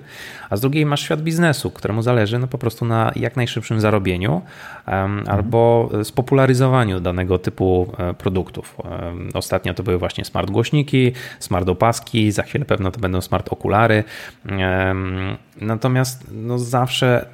a 0.50 0.56
z 0.56 0.60
drugiej 0.60 0.86
masz 0.86 1.00
świat 1.02 1.22
biznesu, 1.22 1.70
któremu 1.70 2.02
zależy 2.02 2.38
no 2.38 2.46
po 2.46 2.58
prostu 2.58 2.84
na 2.84 3.12
jak 3.16 3.36
najszybszym 3.36 3.80
zarobieniu 3.80 4.42
um, 4.88 5.24
albo 5.26 5.90
spopularyzowaniu 6.02 7.00
danego 7.00 7.38
typu 7.38 7.92
e, 7.98 8.14
produktów. 8.14 8.76
Um, 8.84 9.28
ostatnio 9.34 9.74
to 9.74 9.82
były 9.82 9.98
właśnie 9.98 10.24
smart 10.24 10.50
głośniki, 10.50 11.12
smart 11.38 11.68
opaski, 11.68 12.32
za 12.32 12.42
chwilę 12.42 12.64
pewno 12.64 12.90
to 12.90 13.00
będą 13.00 13.20
smart 13.20 13.52
okulary. 13.52 14.04
Um, 14.44 15.36
natomiast 15.60 16.24
no 16.32 16.58
zawsze 16.58 17.26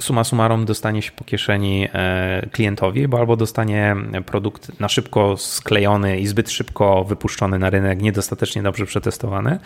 suma 0.00 0.24
summarum 0.24 0.64
dostanie 0.64 1.02
się 1.02 1.12
po 1.12 1.24
kieszeni 1.24 1.88
e, 1.92 2.46
klientowi, 2.52 3.08
bo 3.08 3.18
albo 3.18 3.36
dostanie 3.36 3.96
produkt 4.26 4.80
na 4.80 4.88
szybko 4.88 5.36
sklejony 5.36 6.20
i 6.20 6.26
zbyt 6.26 6.50
szybko 6.50 7.04
wypuszczony 7.04 7.58
na 7.58 7.70
rynek, 7.70 8.02
niedostatecznie 8.02 8.62
dobrze 8.62 8.86
przetestowany. 8.86 9.58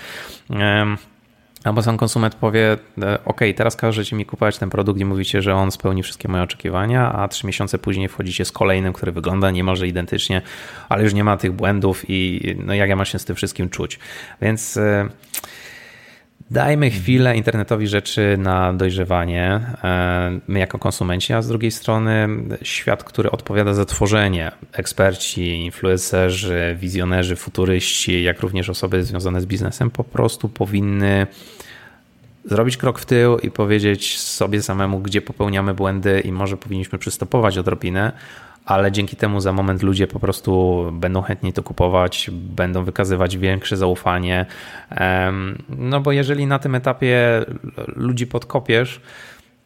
Albo 1.65 1.83
sam 1.83 1.97
konsument 1.97 2.35
powie, 2.35 2.77
e, 3.03 3.25
OK, 3.25 3.41
teraz 3.57 3.77
każecie 3.77 4.17
mi 4.17 4.27
kupować 4.27 4.59
ten 4.59 4.71
produkt 4.71 5.01
i 5.01 5.05
mówicie, 5.05 5.43
że 5.43 5.55
on 5.55 5.71
spełni 5.71 6.03
wszystkie 6.03 6.29
moje 6.29 6.43
oczekiwania, 6.43 7.13
a 7.13 7.29
trzy 7.29 7.47
miesiące 7.47 7.79
później 7.79 8.09
wchodzicie 8.09 8.45
z 8.45 8.53
kolejnym, 8.53 8.93
który 8.93 9.13
wygląda 9.13 9.51
niemalże 9.51 9.89
identycznie, 9.89 10.43
ale 10.89 11.03
już 11.03 11.15
nie 11.15 11.25
ma 11.25 11.37
tych 11.37 11.53
błędów 11.53 12.05
i 12.09 12.41
no 12.65 12.75
jak 12.75 12.89
ja 12.89 12.97
mam 12.97 13.07
się 13.07 13.19
z 13.19 13.25
tym 13.25 13.37
wszystkim 13.37 13.69
czuć. 13.71 13.99
Więc 14.41 14.77
e, 14.77 15.09
Dajmy 16.51 16.91
chwilę 16.91 17.37
internetowi 17.37 17.87
rzeczy 17.87 18.37
na 18.39 18.73
dojrzewanie, 18.73 19.61
e, 19.85 20.41
my 20.49 20.59
jako 20.59 20.79
konsumenci, 20.79 21.33
a 21.33 21.43
z 21.43 21.49
drugiej 21.49 21.71
strony 21.71 22.29
świat, 22.63 23.05
który 23.05 23.31
odpowiada 23.31 23.75
za 23.75 23.85
tworzenie, 23.85 24.53
eksperci, 24.73 25.65
influencerzy, 25.65 26.77
wizjonerzy, 26.81 27.37
futuryści, 27.37 28.23
jak 28.23 28.41
również 28.41 28.69
osoby 28.69 29.05
związane 29.05 29.41
z 29.41 29.47
biznesem 29.47 29.91
po 29.91 30.05
prostu 30.05 30.49
powinny 30.49 31.27
zrobić 32.45 32.77
krok 32.77 32.99
w 32.99 33.07
tył 33.07 33.39
i 33.39 33.51
powiedzieć 33.51 34.19
sobie 34.19 34.63
samemu, 34.63 34.99
gdzie 34.99 35.23
popełniamy 35.23 35.75
błędy 35.75 36.21
i 36.21 36.33
może 36.33 36.57
powinniśmy 36.57 36.99
przystopować 36.99 37.59
odrobinę, 37.59 38.13
ale 38.67 38.93
dzięki 38.93 39.17
temu 39.17 39.41
za 39.41 39.53
moment 39.53 39.83
ludzie 39.83 40.07
po 40.07 40.21
prostu 40.21 40.85
będą 40.93 41.23
chętniej 41.23 41.53
to 41.53 41.63
kupować, 41.63 42.31
będą 42.33 42.85
wykazywać 42.85 43.37
większe 43.39 43.77
zaufanie. 43.77 44.47
No 45.69 46.01
bo 46.01 46.13
jeżeli 46.13 46.47
na 46.47 46.59
tym 46.59 46.75
etapie 46.75 47.45
ludzi 47.87 48.27
podkopiesz, 48.27 49.01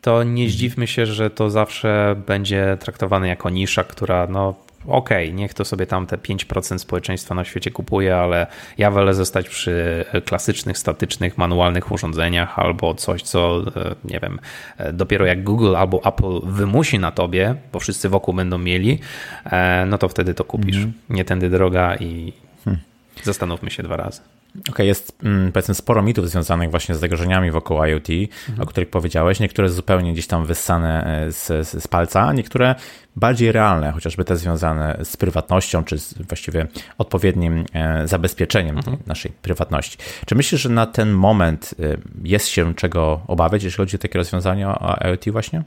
to 0.00 0.22
nie 0.22 0.48
zdziwmy 0.50 0.86
się, 0.86 1.06
że 1.06 1.30
to 1.30 1.50
zawsze 1.50 2.16
będzie 2.26 2.76
traktowane 2.80 3.28
jako 3.28 3.50
nisza, 3.50 3.84
która 3.84 4.26
no, 4.26 4.54
okej, 4.86 5.26
okay, 5.26 5.36
niech 5.36 5.54
to 5.54 5.64
sobie 5.64 5.86
tam 5.86 6.06
te 6.06 6.16
5% 6.16 6.78
społeczeństwa 6.78 7.34
na 7.34 7.44
świecie 7.44 7.70
kupuje, 7.70 8.16
ale 8.16 8.46
ja 8.78 8.90
wolę 8.90 9.14
zostać 9.14 9.48
przy 9.48 10.04
klasycznych, 10.24 10.78
statycznych, 10.78 11.38
manualnych 11.38 11.92
urządzeniach 11.92 12.58
albo 12.58 12.94
coś, 12.94 13.22
co 13.22 13.62
e, 13.76 13.94
nie 14.04 14.20
wiem, 14.20 14.38
e, 14.78 14.92
dopiero 14.92 15.26
jak 15.26 15.44
Google 15.44 15.76
albo 15.76 16.04
Apple 16.04 16.40
wymusi 16.44 16.98
na 16.98 17.12
tobie, 17.12 17.54
bo 17.72 17.80
wszyscy 17.80 18.08
wokół 18.08 18.34
będą 18.34 18.58
mieli, 18.58 18.98
e, 19.44 19.86
no 19.86 19.98
to 19.98 20.08
wtedy 20.08 20.34
to 20.34 20.44
kupisz. 20.44 20.76
Mm. 20.76 20.92
Nie 21.10 21.24
tędy 21.24 21.50
droga 21.50 21.96
i 21.96 22.32
hmm. 22.64 22.82
zastanówmy 23.22 23.70
się 23.70 23.82
dwa 23.82 23.96
razy. 23.96 24.35
Okay, 24.70 24.86
jest 24.86 25.18
mm, 25.22 25.52
powiedzmy 25.52 25.74
sporo 25.74 26.02
mitów 26.02 26.30
związanych 26.30 26.70
właśnie 26.70 26.94
z 26.94 26.98
zagrożeniami 26.98 27.50
wokół 27.50 27.84
IoT, 27.84 28.08
mhm. 28.10 28.60
o 28.60 28.66
których 28.66 28.90
powiedziałeś. 28.90 29.40
Niektóre 29.40 29.68
zupełnie 29.68 30.12
gdzieś 30.12 30.26
tam 30.26 30.46
wyssane 30.46 31.04
e, 31.26 31.32
z, 31.32 31.68
z 31.68 31.88
palca, 31.88 32.22
a 32.22 32.32
niektóre 32.32 32.74
bardziej 33.16 33.52
realne, 33.52 33.92
chociażby 33.92 34.24
te 34.24 34.36
związane 34.36 34.98
z 35.04 35.16
prywatnością, 35.16 35.84
czy 35.84 35.98
z 35.98 36.14
właściwie 36.22 36.66
odpowiednim 36.98 37.64
e, 37.72 38.08
zabezpieczeniem 38.08 38.76
mhm. 38.76 38.96
naszej 39.06 39.32
prywatności. 39.42 39.98
Czy 40.26 40.34
myślisz, 40.34 40.60
że 40.60 40.68
na 40.68 40.86
ten 40.86 41.10
moment 41.10 41.74
e, 41.80 41.96
jest 42.24 42.48
się 42.48 42.74
czego 42.74 43.20
obawiać, 43.26 43.62
jeśli 43.62 43.76
chodzi 43.76 43.96
o 43.96 43.98
takie 43.98 44.18
rozwiązania 44.18 44.78
o 44.78 45.08
IoT 45.08 45.28
właśnie? 45.28 45.62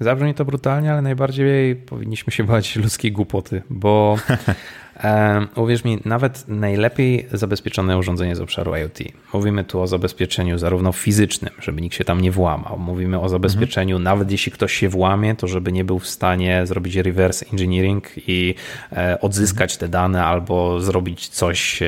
Zabrzmi 0.00 0.34
to 0.34 0.44
brutalnie, 0.44 0.92
ale 0.92 1.02
najbardziej 1.02 1.76
powinniśmy 1.76 2.32
się 2.32 2.44
bać 2.44 2.76
ludzkiej 2.76 3.12
głupoty, 3.12 3.62
bo 3.70 4.16
uwierz 5.56 5.84
mi, 5.84 5.98
nawet 6.04 6.48
najlepiej 6.48 7.26
zabezpieczone 7.32 7.98
urządzenie 7.98 8.36
z 8.36 8.40
obszaru 8.40 8.76
IoT. 8.76 8.98
Mówimy 9.32 9.64
tu 9.64 9.80
o 9.80 9.86
zabezpieczeniu 9.86 10.58
zarówno 10.58 10.92
fizycznym, 10.92 11.54
żeby 11.60 11.82
nikt 11.82 11.96
się 11.96 12.04
tam 12.04 12.20
nie 12.20 12.30
włamał. 12.30 12.78
Mówimy 12.78 13.20
o 13.20 13.28
zabezpieczeniu, 13.28 13.96
mhm. 13.96 14.04
nawet 14.04 14.30
jeśli 14.30 14.52
ktoś 14.52 14.72
się 14.72 14.88
włamie, 14.88 15.34
to 15.34 15.46
żeby 15.46 15.72
nie 15.72 15.84
był 15.84 15.98
w 15.98 16.08
stanie 16.08 16.66
zrobić 16.66 16.96
reverse 16.96 17.46
engineering 17.52 18.06
i 18.16 18.54
e, 18.92 19.20
odzyskać 19.20 19.76
te 19.76 19.88
dane 19.88 20.24
albo 20.24 20.80
zrobić 20.80 21.28
coś 21.28 21.82
e, 21.82 21.86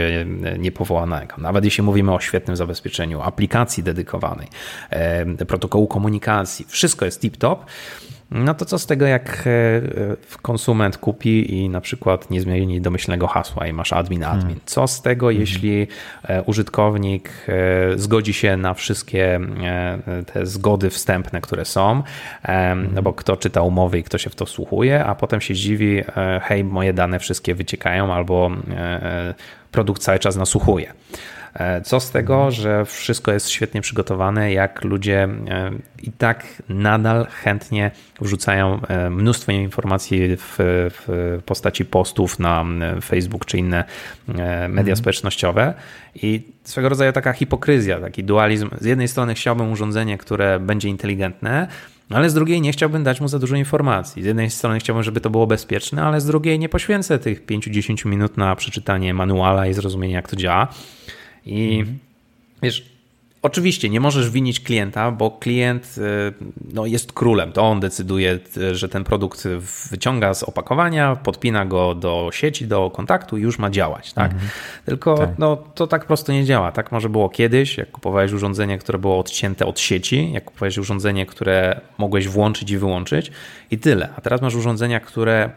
niepowołanego. 0.58 1.34
Nawet 1.38 1.64
jeśli 1.64 1.82
mówimy 1.82 2.14
o 2.14 2.20
świetnym 2.20 2.56
zabezpieczeniu 2.56 3.20
aplikacji 3.20 3.82
dedykowanej, 3.82 4.48
protokołu 5.48 5.86
komunikacji, 5.86 6.66
wszystko 6.68 7.04
jest 7.04 7.22
tip-top 7.22 7.56
no 8.30 8.54
to 8.54 8.64
co 8.64 8.78
z 8.78 8.86
tego, 8.86 9.06
jak 9.06 9.44
e, 9.46 9.50
konsument 10.42 10.98
kupi 10.98 11.54
i 11.54 11.68
na 11.68 11.80
przykład 11.80 12.30
nie 12.30 12.40
zmieni 12.40 12.80
domyślnego 12.80 13.26
hasła 13.26 13.66
i 13.66 13.72
masz 13.72 13.92
admin, 13.92 14.24
admin. 14.24 14.42
Hmm. 14.42 14.60
Co 14.64 14.86
z 14.86 15.02
tego, 15.02 15.26
hmm. 15.26 15.40
jeśli 15.40 15.86
e, 16.22 16.42
użytkownik 16.42 17.30
e, 17.48 17.98
zgodzi 17.98 18.32
się 18.32 18.56
na 18.56 18.74
wszystkie 18.74 19.40
te 20.32 20.46
zgody 20.46 20.90
wstępne, 20.90 21.40
które 21.40 21.64
są, 21.64 22.02
hmm. 22.42 22.88
no 22.94 23.02
bo 23.02 23.12
kto 23.12 23.36
czyta 23.36 23.62
umowy 23.62 23.98
i 23.98 24.02
kto 24.02 24.18
się 24.18 24.30
w 24.30 24.34
to 24.34 24.46
słuchuje, 24.46 25.04
a 25.04 25.14
potem 25.14 25.40
się 25.40 25.54
dziwi, 25.54 26.02
hej, 26.42 26.64
moje 26.64 26.92
dane 26.92 27.18
wszystkie 27.18 27.54
wyciekają 27.54 28.14
albo 28.14 28.50
produkt 29.70 30.02
cały 30.02 30.18
czas 30.18 30.36
nasłuchuje. 30.36 30.92
E, 31.54 31.80
co 31.80 32.00
z 32.00 32.10
tego, 32.10 32.50
że 32.50 32.84
wszystko 32.84 33.32
jest 33.32 33.50
świetnie 33.50 33.80
przygotowane, 33.80 34.52
jak 34.52 34.84
ludzie 34.84 35.28
e, 35.48 35.70
i 36.02 36.12
tak 36.12 36.62
nadal 36.68 37.26
chętnie 37.26 37.90
wrzucają 38.20 38.80
e, 38.88 39.10
mnóstwo 39.10 39.52
informacji 39.52 40.36
w, 40.36 40.54
w 40.90 41.38
postaci 41.46 41.84
postów 41.84 42.38
na 42.38 42.64
Facebook 43.04 43.44
czy 43.44 43.58
inne 43.58 43.84
media 44.68 44.68
mhm. 44.68 44.96
społecznościowe. 44.96 45.74
I 46.14 46.42
swego 46.64 46.88
rodzaju 46.88 47.12
taka 47.12 47.32
hipokryzja, 47.32 48.00
taki 48.00 48.24
dualizm. 48.24 48.70
Z 48.80 48.84
jednej 48.84 49.08
strony 49.08 49.34
chciałbym 49.34 49.72
urządzenie, 49.72 50.18
które 50.18 50.60
będzie 50.60 50.88
inteligentne, 50.88 51.68
ale 52.10 52.30
z 52.30 52.34
drugiej 52.34 52.60
nie 52.60 52.72
chciałbym 52.72 53.04
dać 53.04 53.20
mu 53.20 53.28
za 53.28 53.38
dużo 53.38 53.56
informacji. 53.56 54.22
Z 54.22 54.26
jednej 54.26 54.50
strony 54.50 54.78
chciałbym, 54.78 55.02
żeby 55.02 55.20
to 55.20 55.30
było 55.30 55.46
bezpieczne, 55.46 56.02
ale 56.02 56.20
z 56.20 56.26
drugiej 56.26 56.58
nie 56.58 56.68
poświęcę 56.68 57.18
tych 57.18 57.46
5-10 57.46 58.06
minut 58.06 58.36
na 58.36 58.56
przeczytanie 58.56 59.14
manuala 59.14 59.66
i 59.66 59.74
zrozumienie, 59.74 60.14
jak 60.14 60.28
to 60.28 60.36
działa. 60.36 60.68
I 61.50 61.78
mhm. 61.78 61.98
wiesz, 62.62 62.90
Oczywiście 63.42 63.88
nie 63.88 64.00
możesz 64.00 64.30
winić 64.30 64.60
klienta, 64.60 65.10
bo 65.10 65.30
klient 65.30 65.94
y, 65.98 66.02
no, 66.74 66.86
jest 66.86 67.12
królem. 67.12 67.52
To 67.52 67.62
on 67.62 67.80
decyduje, 67.80 68.38
y, 68.56 68.74
że 68.74 68.88
ten 68.88 69.04
produkt 69.04 69.48
wyciąga 69.90 70.34
z 70.34 70.42
opakowania, 70.42 71.16
podpina 71.16 71.66
go 71.66 71.94
do 71.94 72.30
sieci, 72.32 72.66
do 72.66 72.90
kontaktu 72.90 73.38
i 73.38 73.42
już 73.42 73.58
ma 73.58 73.70
działać. 73.70 74.12
Tak? 74.12 74.32
Mhm. 74.32 74.50
Tylko 74.86 75.18
tak. 75.18 75.30
No, 75.38 75.56
to 75.56 75.86
tak 75.86 76.06
prosto 76.06 76.32
nie 76.32 76.44
działa. 76.44 76.72
Tak 76.72 76.92
może 76.92 77.08
było 77.08 77.28
kiedyś, 77.28 77.78
jak 77.78 77.90
kupowałeś 77.90 78.32
urządzenie, 78.32 78.78
które 78.78 78.98
było 78.98 79.18
odcięte 79.18 79.66
od 79.66 79.80
sieci, 79.80 80.32
jak 80.32 80.44
kupowałeś 80.44 80.78
urządzenie, 80.78 81.26
które 81.26 81.80
mogłeś 81.98 82.28
włączyć 82.28 82.70
i 82.70 82.78
wyłączyć 82.78 83.32
i 83.70 83.78
tyle. 83.78 84.08
A 84.16 84.20
teraz 84.20 84.42
masz 84.42 84.54
urządzenia, 84.54 85.00
które 85.00 85.50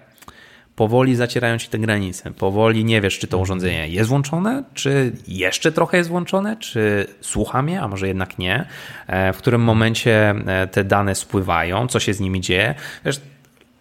powoli 0.75 1.15
zacierają 1.15 1.57
ci 1.57 1.69
te 1.69 1.79
granice. 1.79 2.31
Powoli 2.31 2.85
nie 2.85 3.01
wiesz, 3.01 3.19
czy 3.19 3.27
to 3.27 3.37
urządzenie 3.37 3.87
jest 3.87 4.09
włączone, 4.09 4.63
czy 4.73 5.11
jeszcze 5.27 5.71
trochę 5.71 5.97
jest 5.97 6.09
włączone, 6.09 6.57
czy 6.57 7.07
słucha 7.21 7.61
mnie, 7.61 7.81
a 7.81 7.87
może 7.87 8.07
jednak 8.07 8.37
nie. 8.37 8.65
E, 9.07 9.33
w 9.33 9.37
którym 9.37 9.61
momencie 9.61 10.29
e, 10.29 10.67
te 10.67 10.83
dane 10.83 11.15
spływają, 11.15 11.87
co 11.87 11.99
się 11.99 12.13
z 12.13 12.19
nimi 12.19 12.41
dzieje. 12.41 12.75
Wiesz, 13.05 13.21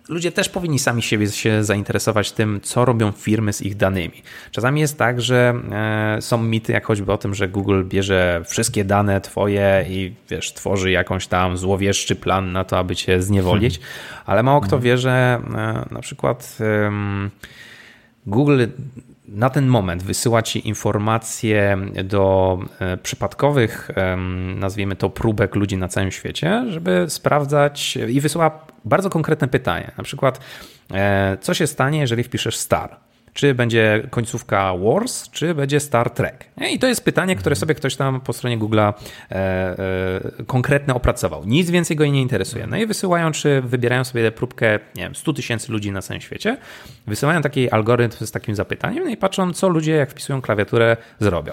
ludzie 0.09 0.33
też 0.33 0.49
powinni 0.49 0.79
sami 0.79 1.03
siebie 1.03 1.31
się 1.31 1.65
zainteresować 1.65 2.33
tym, 2.33 2.61
co 2.63 2.85
robią 2.85 3.13
firmy 3.13 3.53
z 3.53 3.63
ich 3.63 3.77
danymi. 3.77 4.23
Czasami 4.51 4.81
jest 4.81 4.99
tak, 4.99 5.21
że 5.21 5.55
e, 6.17 6.23
są 6.23 6.43
mity, 6.43 6.73
jak 6.73 6.87
choćby 6.87 7.13
o 7.13 7.19
tym, 7.19 7.35
że 7.35 7.49
Google 7.49 7.85
bierze 7.85 8.43
wszystkie 8.49 8.85
dane 8.85 9.21
twoje 9.21 9.85
i 9.89 10.15
wiesz, 10.31 10.53
tworzy 10.53 10.91
jakąś 10.91 11.27
tam 11.27 11.57
złowieszczy 11.57 12.17
plan 12.17 12.53
na 12.53 12.65
to, 12.65 12.79
aby 12.79 12.97
cię 12.97 13.23
zniewolić, 13.23 13.79
hmm. 13.79 14.23
ale 14.27 14.43
mało 14.43 14.61
kto 14.61 14.81
wie, 14.81 14.99
że 14.99 15.41
e, 15.55 15.95
na 15.95 16.01
przykład 16.01 16.59
Google 18.27 18.65
na 19.33 19.51
ten 19.51 19.67
moment 19.67 20.03
wysyła 20.03 20.43
ci 20.43 20.69
informacje 20.69 21.79
do 22.05 22.59
e, 22.79 22.97
przypadkowych, 22.97 23.91
nazwijmy 24.57 24.97
to, 24.97 25.11
próbek 25.11 25.55
ludzi 25.55 25.77
na 25.77 25.89
całym 25.89 26.11
świecie, 26.11 26.65
żeby 26.69 27.05
sprawdzać 27.09 27.99
i 28.09 28.21
wysyła 28.21 28.67
bardzo 28.85 29.11
konkretne 29.11 29.49
pytanie. 29.49 29.91
Na 29.99 30.05
przykład, 30.05 30.41
e, 30.93 31.37
co 31.41 31.55
się 31.55 31.67
stanie, 31.67 32.01
jeżeli 32.01 32.23
wpiszesz 32.23 32.57
star? 32.57 32.97
Czy 33.35 33.55
będzie 33.55 34.07
końcówka 34.11 34.77
Wars, 34.77 35.31
czy 35.31 35.55
będzie 35.55 35.81
Star 35.81 36.11
Trek? 36.11 36.45
I 36.71 36.79
to 36.79 36.87
jest 36.87 37.05
pytanie, 37.05 37.37
które 37.37 37.57
sobie 37.57 37.75
ktoś 37.75 37.97
tam 37.97 38.21
po 38.21 38.33
stronie 38.33 38.59
Google'a 38.59 38.93
e, 39.31 39.35
e, 39.35 40.45
konkretnie 40.47 40.95
opracował. 40.95 41.45
Nic 41.47 41.71
więcej 41.71 41.97
go 41.97 42.07
nie 42.07 42.23
interesuje. 42.23 42.67
No 42.67 42.77
i 42.77 42.87
wysyłają, 42.87 43.33
czy 43.33 43.63
wybierają 43.63 44.05
sobie 44.05 44.33
próbkę, 44.33 44.79
nie 44.95 45.03
wiem, 45.03 45.15
100 45.15 45.33
tysięcy 45.33 45.73
ludzi 45.73 45.93
na 45.93 46.03
całym 46.03 46.21
świecie, 46.21 46.57
wysyłają 47.07 47.43
taki 47.43 47.71
algorytm 47.71 48.27
z 48.27 48.31
takim 48.31 48.55
zapytaniem, 48.55 49.05
no 49.05 49.11
i 49.11 49.17
patrzą, 49.17 49.53
co 49.53 49.69
ludzie, 49.69 49.93
jak 49.93 50.11
wpisują 50.11 50.43
klawiaturę, 50.43 50.97
zrobią. 51.21 51.53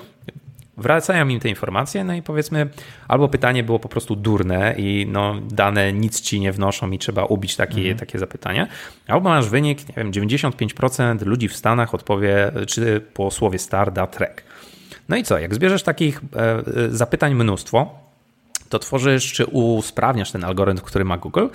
Wracają 0.80 1.28
im 1.28 1.40
te 1.40 1.50
informacje, 1.50 2.04
no 2.04 2.14
i 2.14 2.22
powiedzmy, 2.22 2.70
albo 3.08 3.30
pytanie 3.30 3.64
było 3.64 3.80
po 3.80 3.90
prostu 3.90 4.16
durne 4.16 4.76
i 4.78 5.08
no, 5.12 5.36
dane 5.52 5.94
nic 5.94 6.22
ci 6.22 6.40
nie 6.40 6.52
wnoszą 6.52 6.92
i 6.92 7.00
trzeba 7.00 7.26
ubić 7.26 7.56
takie, 7.56 7.82
mhm. 7.82 7.98
takie 7.98 8.20
zapytanie, 8.20 8.68
albo 9.08 9.30
masz 9.30 9.50
wynik, 9.50 9.90
nie 9.90 9.96
wiem, 9.96 10.12
95% 10.12 11.26
ludzi 11.26 11.48
w 11.48 11.56
Stanach 11.56 11.94
odpowie, 11.94 12.52
czy 12.68 13.02
po 13.14 13.32
słowie 13.32 13.60
star 13.60 13.94
da 13.94 14.08
track. 14.08 14.44
No 15.10 15.18
i 15.18 15.24
co, 15.24 15.40
jak 15.40 15.56
zbierzesz 15.56 15.84
takich 15.84 16.22
e, 16.36 16.40
e, 16.40 16.64
zapytań 16.90 17.36
mnóstwo, 17.36 18.09
to 18.70 18.80
tworzysz 18.80 19.34
czy 19.34 19.46
usprawniasz 19.46 20.32
ten 20.32 20.44
algorytm, 20.44 20.86
który 20.86 21.06
ma 21.06 21.18
Google. 21.18 21.48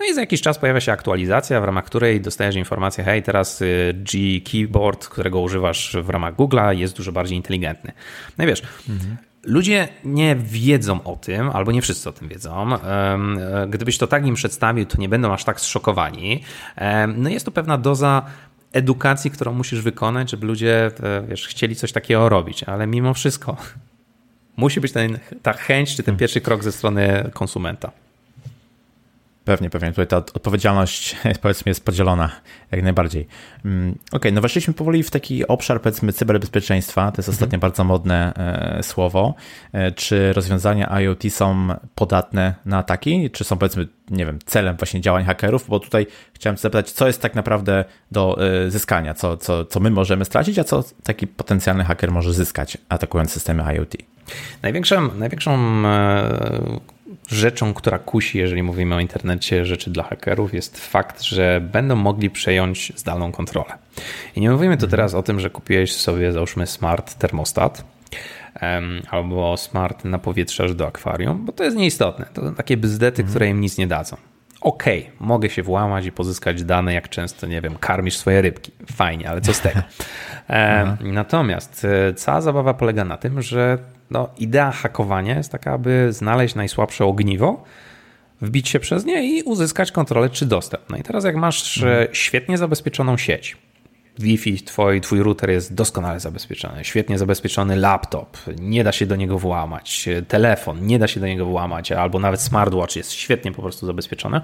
No 0.00 0.06
i 0.10 0.14
za 0.14 0.20
jakiś 0.20 0.40
czas 0.40 0.58
pojawia 0.58 0.80
się 0.80 0.92
aktualizacja, 0.92 1.60
w 1.60 1.64
ramach 1.64 1.84
której 1.84 2.20
dostajesz 2.20 2.56
informację, 2.56 3.04
hej, 3.04 3.22
teraz 3.22 3.62
y, 3.62 3.94
G 3.94 4.40
Keyboard, 4.40 5.08
którego 5.08 5.40
używasz 5.40 5.96
w 6.02 6.10
ramach 6.10 6.34
Google'a 6.34 6.76
jest 6.76 6.96
dużo 6.96 7.12
bardziej 7.12 7.36
inteligentny. 7.36 7.92
No 8.38 8.44
i 8.44 8.46
wiesz, 8.46 8.62
mhm. 8.88 9.16
Ludzie 9.44 9.88
nie 10.04 10.36
wiedzą 10.36 11.02
o 11.02 11.16
tym, 11.16 11.50
albo 11.50 11.72
nie 11.72 11.82
wszyscy 11.82 12.08
o 12.08 12.12
tym 12.12 12.28
wiedzą. 12.28 12.70
Gdybyś 13.68 13.98
to 13.98 14.06
tak 14.06 14.26
im 14.26 14.34
przedstawił, 14.34 14.86
to 14.86 14.98
nie 14.98 15.08
będą 15.08 15.32
aż 15.32 15.44
tak 15.44 15.60
zszokowani. 15.60 16.42
No 17.16 17.30
jest 17.30 17.44
to 17.44 17.50
pewna 17.50 17.78
doza 17.78 18.22
edukacji, 18.72 19.30
którą 19.30 19.52
musisz 19.52 19.80
wykonać, 19.80 20.30
żeby 20.30 20.46
ludzie 20.46 20.90
e, 21.02 21.22
wiesz, 21.28 21.48
chcieli 21.48 21.76
coś 21.76 21.92
takiego 21.92 22.28
robić, 22.28 22.64
ale 22.64 22.86
mimo 22.86 23.14
wszystko 23.14 23.56
Musi 24.62 24.80
być 24.80 24.92
ten, 24.92 25.18
ta 25.42 25.52
chęć, 25.52 25.90
czy 25.90 25.96
ten 25.96 26.04
hmm. 26.04 26.18
pierwszy 26.18 26.40
krok 26.40 26.64
ze 26.64 26.72
strony 26.72 27.30
konsumenta. 27.34 27.92
Pewnie, 29.44 29.70
pewnie. 29.70 29.88
Tutaj 29.88 30.06
ta 30.06 30.16
odpowiedzialność 30.16 31.16
powiedzmy 31.42 31.70
jest 31.70 31.84
podzielona 31.84 32.30
jak 32.70 32.82
najbardziej. 32.82 33.26
Mm, 33.64 33.90
okej, 33.90 34.00
okay, 34.12 34.32
no 34.32 34.40
weszliśmy 34.40 34.74
powoli 34.74 35.02
w 35.02 35.10
taki 35.10 35.46
obszar 35.46 35.80
powiedzmy 35.80 36.12
cyberbezpieczeństwa. 36.12 37.12
To 37.12 37.18
jest 37.18 37.28
mhm. 37.28 37.34
ostatnio 37.34 37.58
bardzo 37.58 37.84
modne 37.84 38.34
e, 38.34 38.82
słowo. 38.82 39.34
E, 39.72 39.92
czy 39.92 40.32
rozwiązania 40.32 41.00
IoT 41.00 41.22
są 41.30 41.68
podatne 41.94 42.54
na 42.64 42.78
ataki? 42.78 43.30
Czy 43.30 43.44
są 43.44 43.58
powiedzmy, 43.58 43.88
nie 44.10 44.26
wiem, 44.26 44.38
celem 44.46 44.76
właśnie 44.76 45.00
działań 45.00 45.24
hakerów? 45.24 45.68
Bo 45.68 45.80
tutaj 45.80 46.06
chciałem 46.34 46.56
zapytać, 46.56 46.90
co 46.90 47.06
jest 47.06 47.22
tak 47.22 47.34
naprawdę 47.34 47.84
do 48.12 48.38
e, 48.66 48.70
zyskania? 48.70 49.14
Co, 49.14 49.36
co, 49.36 49.64
co 49.64 49.80
my 49.80 49.90
możemy 49.90 50.24
stracić, 50.24 50.58
a 50.58 50.64
co 50.64 50.84
taki 51.02 51.26
potencjalny 51.26 51.84
haker 51.84 52.12
może 52.12 52.32
zyskać 52.32 52.78
atakując 52.88 53.32
systemy 53.32 53.62
IoT? 53.74 54.11
Największą, 54.62 55.14
największą 55.14 55.82
rzeczą, 57.28 57.74
która 57.74 57.98
kusi, 57.98 58.38
jeżeli 58.38 58.62
mówimy 58.62 58.94
o 58.94 59.00
internecie 59.00 59.64
rzeczy 59.64 59.90
dla 59.90 60.02
hakerów, 60.02 60.54
jest 60.54 60.78
fakt, 60.86 61.22
że 61.22 61.60
będą 61.72 61.96
mogli 61.96 62.30
przejąć 62.30 62.92
zdalną 62.96 63.32
kontrolę. 63.32 63.78
I 64.36 64.40
nie 64.40 64.50
mówimy 64.50 64.76
tu 64.76 64.84
mhm. 64.84 64.90
teraz 64.90 65.14
o 65.14 65.22
tym, 65.22 65.40
że 65.40 65.50
kupiłeś 65.50 65.96
sobie, 65.96 66.32
załóżmy, 66.32 66.66
smart 66.66 67.14
termostat 67.14 67.84
albo 69.10 69.56
smart 69.56 70.04
napowietrzacz 70.04 70.72
do 70.72 70.86
akwarium, 70.86 71.44
bo 71.44 71.52
to 71.52 71.64
jest 71.64 71.76
nieistotne. 71.76 72.26
To 72.34 72.50
takie 72.50 72.76
bzdety, 72.76 73.22
mhm. 73.22 73.28
które 73.28 73.48
im 73.48 73.60
nic 73.60 73.78
nie 73.78 73.86
dadzą. 73.86 74.16
Okej, 74.60 75.00
okay, 75.00 75.26
mogę 75.26 75.50
się 75.50 75.62
włamać 75.62 76.06
i 76.06 76.12
pozyskać 76.12 76.64
dane, 76.64 76.94
jak 76.94 77.08
często, 77.08 77.46
nie 77.46 77.60
wiem, 77.60 77.76
karmisz 77.80 78.16
swoje 78.16 78.42
rybki. 78.42 78.72
Fajnie, 78.92 79.30
ale 79.30 79.40
co 79.40 79.54
z 79.54 79.60
tego? 79.60 79.80
Natomiast 81.00 81.84
e, 81.84 82.14
cała 82.14 82.40
zabawa 82.40 82.74
polega 82.74 83.04
na 83.04 83.16
tym, 83.16 83.42
że 83.42 83.78
no, 84.12 84.28
idea 84.38 84.70
hakowania 84.70 85.36
jest 85.36 85.52
taka, 85.52 85.72
aby 85.72 86.12
znaleźć 86.12 86.54
najsłabsze 86.54 87.04
ogniwo, 87.04 87.64
wbić 88.40 88.68
się 88.68 88.80
przez 88.80 89.04
nie 89.04 89.38
i 89.38 89.42
uzyskać 89.42 89.92
kontrolę 89.92 90.30
czy 90.30 90.46
dostęp. 90.46 90.90
No 90.90 90.96
i 90.96 91.02
teraz 91.02 91.24
jak 91.24 91.36
masz 91.36 91.78
mhm. 91.78 92.08
świetnie 92.12 92.58
zabezpieczoną 92.58 93.16
sieć, 93.16 93.56
Wi-Fi, 94.18 94.62
twój, 94.62 95.00
twój 95.00 95.22
router 95.22 95.50
jest 95.50 95.74
doskonale 95.74 96.20
zabezpieczony, 96.20 96.84
świetnie 96.84 97.18
zabezpieczony 97.18 97.76
laptop, 97.76 98.38
nie 98.60 98.84
da 98.84 98.92
się 98.92 99.06
do 99.06 99.16
niego 99.16 99.38
włamać, 99.38 100.08
telefon, 100.28 100.86
nie 100.86 100.98
da 100.98 101.08
się 101.08 101.20
do 101.20 101.26
niego 101.26 101.46
włamać, 101.46 101.92
albo 101.92 102.18
nawet 102.18 102.40
smartwatch 102.40 102.96
jest 102.96 103.12
świetnie 103.12 103.52
po 103.52 103.62
prostu 103.62 103.86
zabezpieczony, 103.86 104.40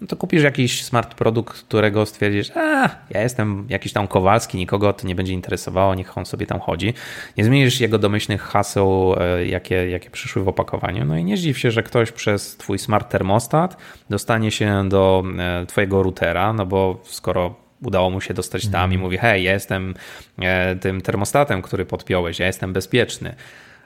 no 0.00 0.06
to 0.06 0.16
kupisz 0.16 0.42
jakiś 0.42 0.84
smart 0.84 1.14
produkt, 1.14 1.62
którego 1.62 2.06
stwierdzisz, 2.06 2.50
a 2.56 2.90
ja 3.10 3.22
jestem 3.22 3.66
jakiś 3.68 3.92
tam 3.92 4.08
Kowalski, 4.08 4.58
nikogo 4.58 4.92
to 4.92 5.06
nie 5.06 5.14
będzie 5.14 5.32
interesowało, 5.32 5.94
niech 5.94 6.18
on 6.18 6.26
sobie 6.26 6.46
tam 6.46 6.60
chodzi. 6.60 6.94
Nie 7.36 7.44
zmienisz 7.44 7.80
jego 7.80 7.98
domyślnych 7.98 8.42
haseł, 8.42 9.14
e, 9.18 9.46
jakie, 9.46 9.90
jakie 9.90 10.10
przyszły 10.10 10.44
w 10.44 10.48
opakowaniu, 10.48 11.04
no 11.04 11.16
i 11.16 11.24
nie 11.24 11.36
zdziw 11.36 11.58
się, 11.58 11.70
że 11.70 11.82
ktoś 11.82 12.12
przez 12.12 12.56
twój 12.56 12.78
smart 12.78 13.10
termostat 13.10 13.76
dostanie 14.10 14.50
się 14.50 14.88
do 14.88 15.22
e, 15.38 15.66
twojego 15.66 16.02
routera, 16.02 16.52
no 16.52 16.66
bo 16.66 17.00
skoro 17.04 17.62
udało 17.84 18.10
mu 18.10 18.20
się 18.20 18.34
dostać 18.34 18.68
tam 18.68 18.90
i 18.90 18.94
mhm. 18.94 19.00
mówi: 19.00 19.18
Hej, 19.18 19.42
ja 19.42 19.52
jestem 19.52 19.94
e, 20.38 20.76
tym 20.76 21.00
termostatem, 21.00 21.62
który 21.62 21.84
podpiąłeś, 21.84 22.38
ja 22.38 22.46
jestem 22.46 22.72
bezpieczny. 22.72 23.34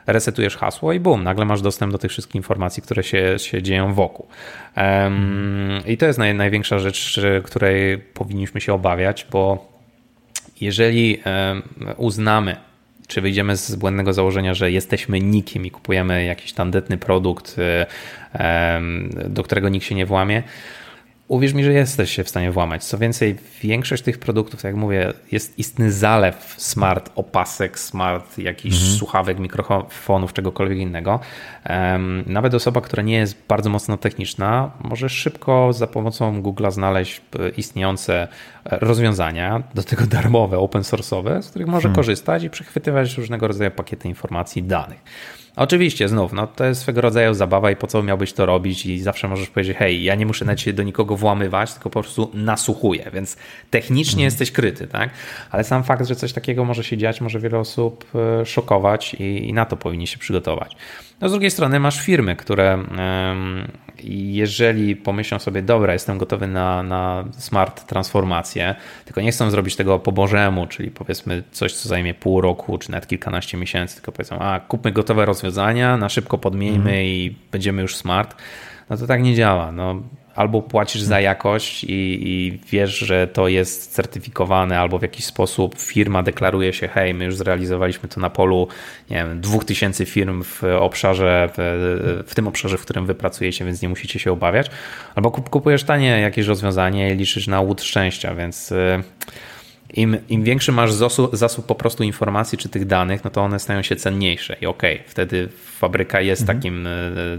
Resetujesz 0.06 0.56
hasło 0.56 0.92
i 0.92 1.00
bum, 1.00 1.24
nagle 1.24 1.44
masz 1.44 1.62
dostęp 1.62 1.92
do 1.92 1.98
tych 1.98 2.10
wszystkich 2.10 2.34
informacji, 2.34 2.82
które 2.82 3.02
się, 3.02 3.38
się 3.38 3.62
dzieją 3.62 3.94
wokół. 3.94 4.26
Um, 4.76 5.80
I 5.86 5.96
to 5.96 6.06
jest 6.06 6.18
naj, 6.18 6.34
największa 6.34 6.78
rzecz, 6.78 7.20
której 7.44 7.98
powinniśmy 7.98 8.60
się 8.60 8.74
obawiać, 8.74 9.26
bo 9.30 9.72
jeżeli 10.60 11.22
um, 11.26 11.62
uznamy, 11.96 12.56
czy 13.06 13.20
wyjdziemy 13.20 13.56
z 13.56 13.74
błędnego 13.74 14.12
założenia, 14.12 14.54
że 14.54 14.70
jesteśmy 14.70 15.20
nikim 15.20 15.66
i 15.66 15.70
kupujemy 15.70 16.24
jakiś 16.24 16.52
tandetny 16.52 16.98
produkt, 16.98 17.56
um, 18.40 19.10
do 19.28 19.42
którego 19.42 19.68
nikt 19.68 19.86
się 19.86 19.94
nie 19.94 20.06
włamie, 20.06 20.42
Uwierz 21.28 21.54
mi, 21.54 21.64
że 21.64 21.72
jesteś 21.72 22.10
się 22.10 22.24
w 22.24 22.28
stanie 22.28 22.52
włamać. 22.52 22.84
Co 22.84 22.98
więcej, 22.98 23.36
większość 23.62 24.02
tych 24.02 24.18
produktów, 24.18 24.62
tak 24.62 24.64
jak 24.64 24.76
mówię, 24.76 25.12
jest 25.32 25.58
istny 25.58 25.92
zalew 25.92 26.54
smart 26.56 27.10
opasek, 27.14 27.78
smart 27.78 28.38
jakichś 28.38 28.76
mhm. 28.76 28.98
słuchawek, 28.98 29.38
mikrofonów, 29.38 30.32
czegokolwiek 30.32 30.78
innego. 30.78 31.20
Nawet 32.26 32.54
osoba, 32.54 32.80
która 32.80 33.02
nie 33.02 33.14
jest 33.14 33.36
bardzo 33.48 33.70
mocno 33.70 33.96
techniczna, 33.96 34.70
może 34.80 35.08
szybko 35.08 35.72
za 35.72 35.86
pomocą 35.86 36.42
Google'a 36.42 36.72
znaleźć 36.72 37.20
e, 37.38 37.48
istniejące 37.48 38.28
e, 38.64 38.78
rozwiązania, 38.78 39.62
do 39.74 39.82
tego 39.82 40.06
darmowe, 40.06 40.58
open 40.58 40.82
source'owe, 40.82 41.42
z 41.42 41.50
których 41.50 41.68
może 41.68 41.82
hmm. 41.82 41.96
korzystać 41.96 42.42
i 42.42 42.50
przechwytywać 42.50 43.18
różnego 43.18 43.48
rodzaju 43.48 43.70
pakiety 43.70 44.08
informacji 44.08 44.62
i 44.62 44.64
danych. 44.64 45.02
Oczywiście, 45.56 46.08
znów, 46.08 46.32
no 46.32 46.46
to 46.46 46.64
jest 46.64 46.80
swego 46.80 47.00
rodzaju 47.00 47.34
zabawa 47.34 47.70
i 47.70 47.76
po 47.76 47.86
co 47.86 48.02
miałbyś 48.02 48.32
to 48.32 48.46
robić 48.46 48.86
i 48.86 49.00
zawsze 49.00 49.28
możesz 49.28 49.48
powiedzieć, 49.48 49.76
hej, 49.76 50.04
ja 50.04 50.14
nie 50.14 50.26
muszę 50.26 50.44
na 50.44 50.56
ciebie 50.56 50.76
do 50.76 50.82
nikogo 50.82 51.16
włamywać, 51.16 51.72
tylko 51.72 51.90
po 51.90 52.02
prostu 52.02 52.30
nasłuchuję, 52.34 53.10
więc 53.14 53.36
technicznie 53.70 54.12
mhm. 54.12 54.24
jesteś 54.24 54.50
kryty, 54.52 54.86
tak? 54.86 55.10
Ale 55.50 55.64
sam 55.64 55.84
fakt, 55.84 56.06
że 56.06 56.16
coś 56.16 56.32
takiego 56.32 56.64
może 56.64 56.84
się 56.84 56.96
dziać, 56.96 57.20
może 57.20 57.40
wiele 57.40 57.58
osób 57.58 58.04
e, 58.14 58.46
szokować 58.46 59.14
i, 59.14 59.48
i 59.48 59.52
na 59.52 59.64
to 59.64 59.76
powinni 59.76 60.06
się 60.06 60.18
przygotować. 60.18 60.76
No 61.20 61.28
z 61.28 61.32
drugiej 61.32 61.50
strony 61.50 61.80
masz 61.80 62.00
firmy, 62.00 62.36
które 62.36 62.84
jeżeli 64.04 64.96
pomyślą 64.96 65.38
sobie, 65.38 65.62
dobra, 65.62 65.92
jestem 65.92 66.18
gotowy 66.18 66.46
na, 66.46 66.82
na 66.82 67.24
smart 67.38 67.86
transformację, 67.86 68.74
tylko 69.04 69.20
nie 69.20 69.32
chcą 69.32 69.50
zrobić 69.50 69.76
tego 69.76 69.98
po 69.98 70.12
bożemu, 70.12 70.66
czyli 70.66 70.90
powiedzmy 70.90 71.42
coś, 71.52 71.72
co 71.72 71.88
zajmie 71.88 72.14
pół 72.14 72.40
roku, 72.40 72.78
czy 72.78 72.90
nawet 72.90 73.08
kilkanaście 73.08 73.58
miesięcy, 73.58 73.94
tylko 73.94 74.12
powiedzą, 74.12 74.38
a 74.38 74.60
kupmy 74.60 74.92
gotowe 74.92 75.26
rozwiązania, 75.26 75.96
na 75.96 76.08
szybko 76.08 76.38
podmieńmy 76.38 76.90
mm. 76.90 77.04
i 77.04 77.36
będziemy 77.52 77.82
już 77.82 77.96
smart, 77.96 78.36
no 78.90 78.96
to 78.96 79.06
tak 79.06 79.22
nie 79.22 79.34
działa. 79.34 79.72
No, 79.72 80.02
albo 80.36 80.62
płacisz 80.62 81.02
za 81.02 81.20
jakość 81.20 81.84
i, 81.84 82.18
i, 82.22 82.58
wiesz, 82.70 82.98
że 82.98 83.26
to 83.26 83.48
jest 83.48 83.92
certyfikowane, 83.92 84.80
albo 84.80 84.98
w 84.98 85.02
jakiś 85.02 85.24
sposób 85.24 85.78
firma 85.78 86.22
deklaruje 86.22 86.72
się, 86.72 86.88
hej, 86.88 87.14
my 87.14 87.24
już 87.24 87.36
zrealizowaliśmy 87.36 88.08
to 88.08 88.20
na 88.20 88.30
polu, 88.30 88.68
nie 89.10 89.16
wiem, 89.16 89.40
dwóch 89.40 89.64
tysięcy 89.64 90.06
firm 90.06 90.42
w 90.44 90.62
obszarze, 90.80 91.48
w, 91.56 92.24
w, 92.26 92.34
tym 92.34 92.48
obszarze, 92.48 92.78
w 92.78 92.82
którym 92.82 93.06
wy 93.06 93.14
pracujecie, 93.14 93.64
więc 93.64 93.82
nie 93.82 93.88
musicie 93.88 94.18
się 94.18 94.32
obawiać, 94.32 94.70
albo 95.14 95.30
kupujesz 95.30 95.84
tanie 95.84 96.20
jakieś 96.20 96.46
rozwiązanie 96.46 97.10
i 97.10 97.16
liczysz 97.16 97.46
na 97.46 97.60
łód 97.60 97.82
szczęścia, 97.82 98.34
więc 98.34 98.72
y, 98.72 99.02
im, 99.94 100.16
im 100.28 100.42
większy 100.42 100.72
masz 100.72 100.92
zasób, 100.92 101.36
zasób 101.36 101.66
po 101.66 101.74
prostu 101.74 102.02
informacji 102.02 102.58
czy 102.58 102.68
tych 102.68 102.86
danych, 102.86 103.24
no 103.24 103.30
to 103.30 103.42
one 103.42 103.58
stają 103.58 103.82
się 103.82 103.96
cenniejsze. 103.96 104.56
I 104.60 104.66
okej, 104.66 104.94
okay, 104.94 105.08
wtedy 105.08 105.48
fabryka 105.78 106.20
jest 106.20 106.42
mhm. 106.42 106.58
takim 106.58 106.86
e, 106.86 106.90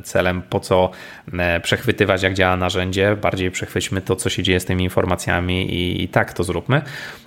celem, 0.04 0.42
po 0.42 0.60
co 0.60 0.92
e, 1.34 1.60
przechwytywać, 1.60 2.24
jak 2.24 2.34
działa 2.34 2.58
narzędzie, 2.58 3.16
bardziej 3.16 3.52
przechwyćmy 3.52 4.02
to, 4.02 4.16
co 4.16 4.30
się 4.30 4.44
dzieje 4.44 4.60
z 4.60 4.66
tymi 4.66 4.84
informacjami 4.84 5.74
i, 5.74 6.04
i 6.04 6.08
tak 6.08 6.34
to 6.34 6.44
zróbmy. 6.44 6.82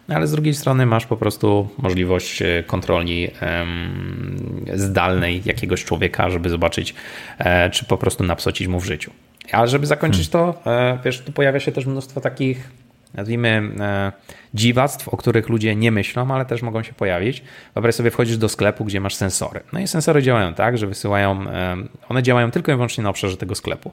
Ale 0.09 0.26
z 0.26 0.33
drugiej 0.33 0.54
strony 0.54 0.87
masz 0.87 1.06
po 1.06 1.16
prostu 1.16 1.68
możliwość 1.78 2.42
e, 2.42 2.62
kontroli 2.66 3.28
um, 3.42 4.64
zdalnej 4.74 5.42
jakiegoś 5.44 5.85
człowieka, 5.85 6.30
żeby 6.30 6.48
zobaczyć, 6.48 6.94
czy 7.72 7.85
po 7.85 7.98
prostu 7.98 8.24
napsocić 8.24 8.68
mu 8.68 8.80
w 8.80 8.85
życiu. 8.85 9.11
Ale 9.52 9.68
żeby 9.68 9.87
zakończyć 9.87 10.30
hmm. 10.30 10.54
to, 10.54 10.70
wiesz, 11.04 11.20
tu 11.20 11.33
pojawia 11.33 11.61
się 11.61 11.72
też 11.72 11.87
mnóstwo 11.87 12.20
takich 12.20 12.70
nazwijmy, 13.14 13.62
e, 13.81 14.12
dziwactw, 14.55 15.09
o 15.09 15.16
których 15.16 15.49
ludzie 15.49 15.77
nie 15.77 15.92
myślą, 15.92 16.35
ale 16.35 16.44
też 16.44 16.62
mogą 16.62 16.83
się 16.83 16.92
pojawić. 16.92 17.42
Wyobraź 17.75 17.94
sobie, 17.94 18.11
wchodzisz 18.11 18.37
do 18.37 18.49
sklepu, 18.49 18.85
gdzie 18.85 19.01
masz 19.01 19.14
sensory. 19.14 19.61
No 19.73 19.81
i 19.81 19.87
sensory 19.87 20.23
działają 20.23 20.55
tak, 20.55 20.79
że 20.79 20.87
wysyłają, 20.87 21.51
e, 21.51 21.77
one 22.09 22.23
działają 22.23 22.51
tylko 22.51 22.73
i 22.73 22.75
wyłącznie 22.75 23.05
na 23.05 23.11
obszarze 23.11 23.37
tego 23.37 23.55
sklepu. 23.55 23.92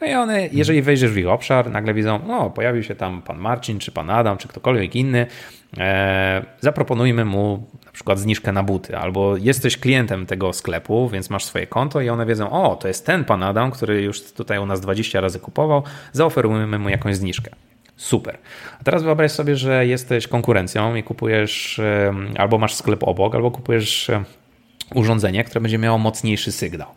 No 0.00 0.06
i 0.06 0.14
one, 0.14 0.48
jeżeli 0.52 0.82
wejdziesz 0.82 1.10
w 1.10 1.16
ich 1.16 1.28
obszar, 1.28 1.70
nagle 1.70 1.94
widzą, 1.94 2.38
o, 2.38 2.50
pojawił 2.50 2.82
się 2.82 2.94
tam 2.94 3.22
pan 3.22 3.38
Marcin, 3.38 3.78
czy 3.78 3.92
pan 3.92 4.10
Adam, 4.10 4.38
czy 4.38 4.48
ktokolwiek 4.48 4.96
inny, 4.96 5.26
e, 5.78 6.44
zaproponujmy 6.60 7.24
mu 7.24 7.66
na 7.86 7.92
przykład 7.92 8.18
zniżkę 8.18 8.52
na 8.52 8.62
buty, 8.62 8.96
albo 8.96 9.36
jesteś 9.36 9.76
klientem 9.76 10.26
tego 10.26 10.52
sklepu, 10.52 11.08
więc 11.08 11.30
masz 11.30 11.44
swoje 11.44 11.66
konto 11.66 12.00
i 12.00 12.08
one 12.08 12.26
wiedzą, 12.26 12.50
o, 12.50 12.76
to 12.76 12.88
jest 12.88 13.06
ten 13.06 13.24
pan 13.24 13.42
Adam, 13.42 13.70
który 13.70 14.02
już 14.02 14.32
tutaj 14.32 14.58
u 14.58 14.66
nas 14.66 14.80
20 14.80 15.20
razy 15.20 15.40
kupował, 15.40 15.82
zaoferujemy 16.12 16.78
mu 16.78 16.88
jakąś 16.88 17.16
zniżkę. 17.16 17.50
Super. 17.96 18.38
A 18.80 18.84
teraz 18.84 19.02
wyobraź 19.02 19.32
sobie, 19.32 19.56
że 19.56 19.86
jesteś 19.86 20.26
konkurencją 20.26 20.94
i 20.94 21.02
kupujesz 21.02 21.80
albo 22.38 22.58
masz 22.58 22.74
sklep 22.74 23.02
obok, 23.02 23.34
albo 23.34 23.50
kupujesz 23.50 24.10
urządzenie, 24.94 25.44
które 25.44 25.60
będzie 25.60 25.78
miało 25.78 25.98
mocniejszy 25.98 26.52
sygnał. 26.52 26.88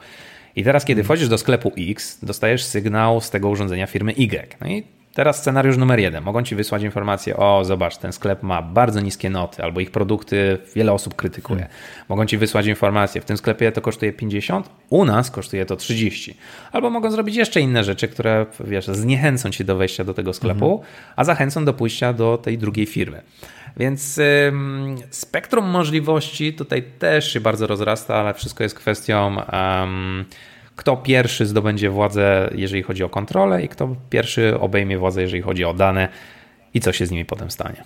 I 0.55 0.63
teraz, 0.63 0.85
kiedy 0.85 1.03
wchodzisz 1.03 1.29
do 1.29 1.37
sklepu 1.37 1.71
X, 1.77 2.19
dostajesz 2.25 2.63
sygnał 2.63 3.21
z 3.21 3.29
tego 3.29 3.49
urządzenia 3.49 3.87
firmy 3.87 4.11
Y. 4.11 4.55
No 4.61 4.67
i 4.67 4.83
Teraz 5.13 5.37
scenariusz 5.37 5.77
numer 5.77 5.99
jeden. 5.99 6.23
Mogą 6.23 6.43
ci 6.43 6.55
wysłać 6.55 6.83
informację, 6.83 7.37
o 7.37 7.65
zobacz, 7.65 7.97
ten 7.97 8.13
sklep 8.13 8.43
ma 8.43 8.61
bardzo 8.61 9.01
niskie 9.01 9.29
noty, 9.29 9.63
albo 9.63 9.79
ich 9.79 9.91
produkty 9.91 10.57
wiele 10.75 10.93
osób 10.93 11.15
krytykuje. 11.15 11.59
Hmm. 11.59 11.77
Mogą 12.09 12.25
ci 12.25 12.37
wysłać 12.37 12.65
informację, 12.65 13.21
w 13.21 13.25
tym 13.25 13.37
sklepie 13.37 13.71
to 13.71 13.81
kosztuje 13.81 14.13
50, 14.13 14.69
u 14.89 15.05
nas 15.05 15.31
kosztuje 15.31 15.65
to 15.65 15.75
30. 15.75 16.37
Albo 16.71 16.89
mogą 16.89 17.11
zrobić 17.11 17.35
jeszcze 17.35 17.61
inne 17.61 17.83
rzeczy, 17.83 18.07
które 18.07 18.45
wiesz, 18.59 18.87
zniechęcą 18.87 19.49
cię 19.49 19.63
do 19.63 19.75
wejścia 19.75 20.03
do 20.03 20.13
tego 20.13 20.33
sklepu, 20.33 20.77
hmm. 20.77 20.93
a 21.15 21.23
zachęcą 21.23 21.65
do 21.65 21.73
pójścia 21.73 22.13
do 22.13 22.37
tej 22.37 22.57
drugiej 22.57 22.85
firmy. 22.85 23.21
Więc 23.77 24.17
ym, 24.47 24.95
spektrum 25.09 25.65
możliwości 25.69 26.53
tutaj 26.53 26.83
też 26.99 27.33
się 27.33 27.39
bardzo 27.39 27.67
rozrasta, 27.67 28.15
ale 28.15 28.33
wszystko 28.33 28.63
jest 28.63 28.75
kwestią. 28.75 29.35
Um, 29.53 30.25
kto 30.79 30.97
pierwszy 30.97 31.45
zdobędzie 31.45 31.89
władzę, 31.89 32.49
jeżeli 32.55 32.83
chodzi 32.83 33.03
o 33.03 33.09
kontrolę, 33.09 33.63
i 33.63 33.69
kto 33.69 33.95
pierwszy 34.09 34.59
obejmie 34.59 34.97
władzę, 34.97 35.21
jeżeli 35.21 35.41
chodzi 35.41 35.65
o 35.65 35.73
dane, 35.73 36.09
i 36.73 36.79
co 36.79 36.93
się 36.93 37.05
z 37.05 37.11
nimi 37.11 37.25
potem 37.25 37.51
stanie. 37.51 37.83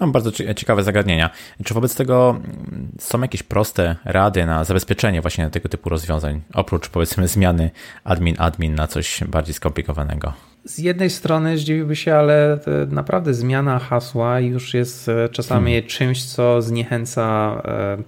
No, 0.00 0.08
bardzo 0.08 0.32
ciekawe 0.32 0.82
zagadnienia. 0.82 1.30
Czy 1.64 1.74
wobec 1.74 1.94
tego 1.94 2.30
mm, 2.30 2.88
są 2.98 3.20
jakieś 3.20 3.42
proste 3.42 3.96
rady 4.04 4.46
na 4.46 4.64
zabezpieczenie 4.64 5.20
właśnie 5.20 5.50
tego 5.50 5.68
typu 5.68 5.88
rozwiązań, 5.88 6.40
oprócz 6.54 6.88
powiedzmy 6.88 7.28
zmiany 7.28 7.70
admin-admin 8.04 8.74
na 8.74 8.86
coś 8.86 9.24
bardziej 9.24 9.54
skomplikowanego? 9.54 10.32
z 10.64 10.78
jednej 10.78 11.10
strony 11.10 11.58
zdziwiłby 11.58 11.96
się, 11.96 12.14
ale 12.14 12.58
naprawdę 12.88 13.34
zmiana 13.34 13.78
hasła 13.78 14.40
już 14.40 14.74
jest 14.74 15.08
e, 15.08 15.28
czasami 15.28 15.72
hmm. 15.72 15.88
czymś, 15.88 16.24
co 16.24 16.62
zniechęca 16.62 17.52
e, 17.64 17.98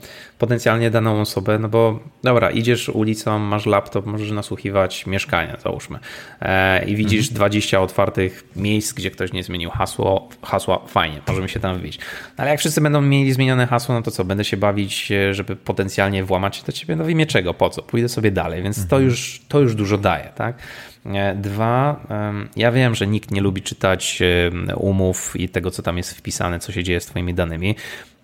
potencjalnie 0.40 0.90
daną 0.90 1.20
osobę, 1.20 1.58
no 1.58 1.68
bo 1.68 2.00
dobra, 2.22 2.50
idziesz 2.50 2.88
ulicą, 2.88 3.38
masz 3.38 3.66
laptop, 3.66 4.06
możesz 4.06 4.30
nasłuchiwać 4.30 5.06
mieszkania, 5.06 5.56
załóżmy, 5.64 5.98
e, 6.40 6.84
i 6.84 6.96
widzisz 6.96 7.26
hmm. 7.26 7.36
20 7.36 7.80
otwartych 7.80 8.44
miejsc, 8.56 8.92
gdzie 8.92 9.10
ktoś 9.10 9.32
nie 9.32 9.42
zmienił 9.42 9.70
hasło, 9.70 10.28
hasła, 10.42 10.78
fajnie, 10.86 11.20
możemy 11.28 11.48
się 11.48 11.60
tam 11.60 11.78
wbić. 11.78 11.98
Ale 12.36 12.50
jak 12.50 12.60
wszyscy 12.60 12.80
będą 12.80 13.00
mieli 13.00 13.32
zmienione 13.32 13.66
hasło, 13.66 13.94
no 13.94 14.02
to 14.02 14.10
co, 14.10 14.24
będę 14.24 14.44
się 14.44 14.56
bawić, 14.56 15.12
żeby 15.30 15.56
potencjalnie 15.56 16.24
włamać 16.24 16.56
się 16.56 16.62
do 16.66 16.72
ciebie, 16.72 16.96
no 16.96 17.08
imię 17.08 17.26
czego, 17.26 17.54
po 17.54 17.70
co? 17.70 17.82
Pójdę 17.82 18.08
sobie 18.08 18.30
dalej, 18.30 18.62
więc 18.62 18.76
hmm. 18.76 18.88
to, 18.88 19.00
już, 19.00 19.40
to 19.48 19.60
już 19.60 19.74
dużo 19.74 19.98
daje, 19.98 20.32
tak? 20.34 20.56
E, 21.06 21.34
dwa, 21.34 22.06
ja 22.56 22.72
wiem, 22.72 22.94
że 22.94 23.06
nikt 23.06 23.30
nie 23.30 23.40
lubi 23.40 23.62
czytać 23.62 24.18
umów 24.76 25.36
i 25.36 25.48
tego, 25.48 25.70
co 25.70 25.82
tam 25.82 25.96
jest 25.96 26.14
wpisane, 26.14 26.58
co 26.58 26.72
się 26.72 26.84
dzieje 26.84 27.00
z 27.00 27.06
Twoimi 27.06 27.34
danymi, 27.34 27.70
e, 27.70 28.19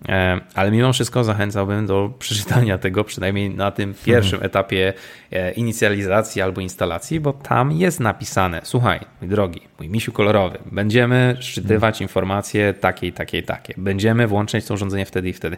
ale 0.53 0.71
mimo 0.71 0.93
wszystko 0.93 1.23
zachęcałbym 1.23 1.85
do 1.85 2.13
przeczytania 2.19 2.77
tego, 2.87 3.03
przynajmniej 3.03 3.49
na 3.49 3.71
tym 3.71 3.93
pierwszym 4.05 4.35
mhm. 4.35 4.45
etapie 4.45 4.93
e, 5.31 5.51
inicjalizacji 5.51 6.41
albo 6.41 6.61
instalacji, 6.61 7.19
bo 7.19 7.33
tam 7.33 7.71
jest 7.71 7.99
napisane: 7.99 8.61
Słuchaj, 8.63 8.99
mój 9.21 9.29
drogi, 9.29 9.61
mój 9.79 9.89
misiu 9.89 10.11
kolorowy, 10.11 10.57
będziemy 10.71 11.37
szczytywać 11.39 11.95
mhm. 11.95 12.03
informacje 12.03 12.73
takie, 12.73 13.11
takie, 13.11 13.43
takie. 13.43 13.73
Będziemy 13.77 14.27
włączać 14.27 14.65
to 14.65 14.73
urządzenie 14.73 15.05
wtedy 15.05 15.29
i 15.29 15.33
wtedy. 15.33 15.57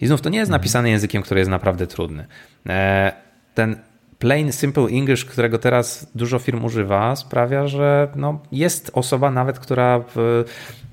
I 0.00 0.06
znów 0.06 0.20
to 0.20 0.30
nie 0.30 0.38
jest 0.38 0.50
mhm. 0.50 0.60
napisane 0.60 0.90
językiem, 0.90 1.22
który 1.22 1.40
jest 1.40 1.50
naprawdę 1.50 1.86
trudny. 1.86 2.26
Ten 3.54 3.76
plain 4.22 4.52
simple 4.52 4.86
English, 4.90 5.24
którego 5.24 5.58
teraz 5.58 6.06
dużo 6.14 6.38
firm 6.38 6.64
używa, 6.64 7.16
sprawia, 7.16 7.66
że 7.66 8.08
no, 8.16 8.40
jest 8.52 8.90
osoba 8.94 9.30
nawet, 9.30 9.58
która 9.58 10.04
w, 10.14 10.44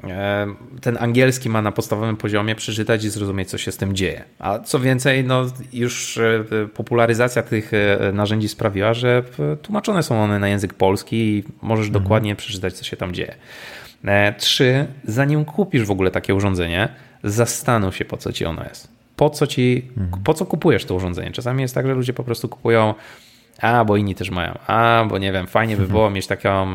e, 0.03 0.47
ten 0.81 0.97
angielski 0.99 1.49
ma 1.49 1.61
na 1.61 1.71
podstawowym 1.71 2.17
poziomie 2.17 2.55
przeczytać 2.55 3.03
i 3.03 3.09
zrozumieć, 3.09 3.49
co 3.49 3.57
się 3.57 3.71
z 3.71 3.77
tym 3.77 3.95
dzieje. 3.95 4.23
A 4.39 4.59
co 4.59 4.79
więcej, 4.79 5.23
no, 5.23 5.45
już 5.73 6.17
e, 6.17 6.43
popularyzacja 6.73 7.43
tych 7.43 7.71
e, 7.73 8.11
narzędzi 8.13 8.49
sprawiła, 8.49 8.93
że 8.93 9.23
tłumaczone 9.61 10.03
są 10.03 10.23
one 10.23 10.39
na 10.39 10.47
język 10.47 10.73
polski 10.73 11.15
i 11.15 11.43
możesz 11.61 11.87
mhm. 11.87 12.03
dokładnie 12.03 12.35
przeczytać, 12.35 12.73
co 12.73 12.83
się 12.83 12.97
tam 12.97 13.13
dzieje. 13.13 13.35
Trzy, 14.37 14.87
zanim 15.03 15.45
kupisz 15.45 15.85
w 15.85 15.91
ogóle 15.91 16.11
takie 16.11 16.35
urządzenie, 16.35 16.89
zastanów 17.23 17.95
się, 17.95 18.05
po 18.05 18.17
co 18.17 18.33
ci 18.33 18.45
ono 18.45 18.63
jest 18.63 18.98
po 19.19 19.29
co 19.29 19.47
ci, 19.47 19.91
po 20.23 20.33
co 20.33 20.45
kupujesz 20.45 20.85
to 20.85 20.95
urządzenie. 20.95 21.31
Czasami 21.31 21.61
jest 21.61 21.75
tak, 21.75 21.87
że 21.87 21.93
ludzie 21.93 22.13
po 22.13 22.23
prostu 22.23 22.49
kupują 22.49 22.93
a, 23.61 23.85
bo 23.85 23.97
inni 23.97 24.15
też 24.15 24.29
mają, 24.29 24.57
a, 24.67 25.05
bo 25.09 25.17
nie 25.17 25.31
wiem, 25.31 25.47
fajnie 25.47 25.77
by 25.77 25.87
było 25.87 26.09
mieć 26.09 26.27
taką, 26.27 26.73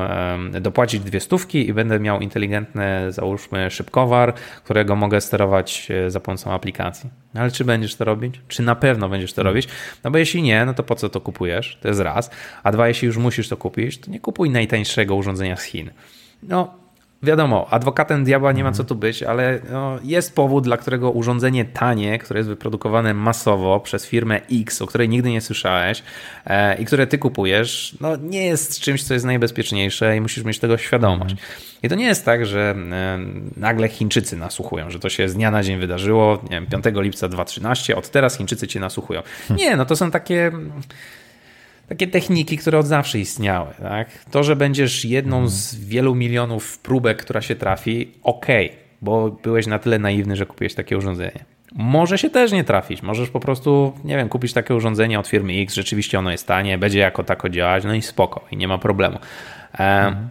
dopłacić 0.61 1.01
dwie 1.01 1.21
stówki 1.21 1.69
i 1.69 1.73
będę 1.73 2.01
miał 2.01 2.21
inteligentny, 2.21 3.13
załóżmy, 3.13 3.71
szybkowar, 3.71 4.35
którego 4.65 4.97
mogę 4.97 5.21
sterować 5.21 5.89
e, 5.91 6.11
za 6.11 6.21
pomocą 6.21 6.53
aplikacji. 6.53 7.11
No, 7.35 7.41
ale 7.41 7.51
czy 7.51 7.65
będziesz 7.65 7.95
to 7.95 8.05
robić? 8.05 8.41
Czy 8.49 8.63
na 8.63 8.75
pewno 8.75 9.09
będziesz 9.09 9.33
to 9.33 9.43
robić? 9.43 9.69
No 10.05 10.11
bo 10.11 10.19
jeśli 10.19 10.43
nie, 10.43 10.65
no 10.65 10.75
to 10.75 10.83
po 10.83 10.95
co 10.95 11.09
to 11.09 11.21
kupujesz? 11.21 11.79
To 11.83 11.89
jest 11.89 12.01
raz. 12.01 12.31
A 12.63 12.73
dwa, 12.73 12.89
jeśli 12.89 13.07
już 13.07 13.17
musisz 13.17 13.49
to 13.49 13.57
kupić, 13.57 13.99
to 13.99 14.11
nie 14.11 14.21
kupuj 14.21 14.51
najtańszego 14.51 15.15
urządzenia 15.15 15.57
z 15.57 15.63
Chin 15.63 15.91
no 16.49 16.75
wiadomo, 17.25 17.67
adwokatem 17.71 18.25
diabła 18.25 18.53
nie 18.53 18.65
ma 18.65 18.73
co 18.73 18.85
tu 18.85 18.95
być, 18.95 19.23
ale 19.23 19.61
no, 19.71 19.99
jest 20.05 20.35
powód, 20.35 20.65
dla 20.65 20.77
którego 20.77 21.11
urządzenie 21.11 21.65
tanie, 21.65 22.19
które 22.19 22.41
jest 22.41 22.49
wyprodukowane 22.49 23.15
masowo 23.15 23.81
przez 23.81 24.07
firmę 24.07 24.41
X, 24.53 24.83
o 24.83 24.87
której 24.87 25.09
nigdy 25.09 25.31
nie 25.31 25.41
słyszałeś 25.41 26.03
e, 26.47 26.83
i 26.83 26.85
które 26.85 27.07
ty 27.07 27.19
kupujesz, 27.19 27.97
no 28.01 28.17
nie 28.17 28.47
jest 28.47 28.81
czymś, 28.81 29.03
co 29.03 29.15
jest 29.15 29.27
najbezpieczniejsze 29.27 30.17
i 30.17 30.21
musisz 30.21 30.45
mieć 30.45 30.59
tego 30.59 30.79
świadomość. 30.79 31.37
I 31.83 31.89
to 31.89 31.95
nie 31.95 32.07
jest 32.07 32.25
tak, 32.25 32.47
że 32.47 32.75
e, 32.93 33.19
nagle 33.57 33.89
Chińczycy 33.89 34.37
nasłuchują, 34.37 34.91
że 34.91 34.99
to 34.99 35.09
się 35.09 35.29
z 35.29 35.35
dnia 35.35 35.51
na 35.51 35.63
dzień 35.63 35.79
wydarzyło, 35.79 36.39
nie 36.43 36.61
wiem, 36.61 36.67
5 36.67 36.85
lipca 36.95 37.29
2013, 37.29 37.97
od 37.97 38.11
teraz 38.11 38.37
Chińczycy 38.37 38.69
cię 38.69 38.81
nasłuchują. 38.81 39.23
Nie, 39.51 39.77
no 39.77 39.85
to 39.85 39.97
są 39.97 40.11
takie 40.11 40.53
takie 41.89 42.07
techniki, 42.07 42.59
które 42.59 42.79
od 42.79 42.87
zawsze 42.87 43.19
istniały. 43.19 43.75
Tak? 43.83 44.09
To, 44.31 44.43
że 44.43 44.57
będziesz 44.57 45.05
jedną 45.05 45.49
z 45.49 45.75
wielu 45.75 46.15
milionów 46.15 46.79
próbek, 46.79 47.23
która 47.23 47.41
się 47.41 47.55
trafi, 47.55 48.13
ok, 48.23 48.47
bo 49.03 49.31
byłeś 49.31 49.67
na 49.67 49.79
tyle 49.79 49.99
naiwny, 49.99 50.37
że 50.37 50.47
kupiłeś 50.47 50.75
takie 50.75 50.99
urządzenie. 50.99 51.45
Może 51.75 52.19
się 52.19 52.31
też 52.31 52.53
nie 52.53 52.65
trafić. 52.65 53.03
Możesz 53.03 53.31
po 53.31 53.41
prostu, 53.41 53.93
nie 54.05 54.17
wiem, 54.17 54.29
kupić 54.29 54.53
takie 54.53 54.75
urządzenie 54.75 55.19
od 55.19 55.29
firmy 55.29 55.53
X, 55.53 55.75
rzeczywiście 55.75 56.19
ono 56.19 56.31
jest 56.31 56.47
tanie, 56.47 56.79
będzie 56.79 56.99
jako 56.99 57.25
tako 57.25 57.49
działać, 57.49 57.85
no 57.85 57.95
i 57.95 58.03
spoko, 58.03 58.45
i 58.51 58.57
nie 58.57 58.69
ma 58.69 58.79
problemu. 58.79 59.19
E, 59.75 59.79
mhm. 59.79 60.29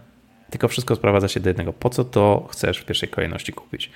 Tylko 0.49 0.67
wszystko 0.67 0.95
sprowadza 0.95 1.27
się 1.27 1.39
do 1.39 1.49
jednego. 1.49 1.73
Po 1.73 1.89
co 1.89 2.03
to 2.03 2.47
chcesz 2.51 2.77
w 2.77 2.85
pierwszej 2.85 3.09
kolejności 3.09 3.53
kupić? 3.53 3.91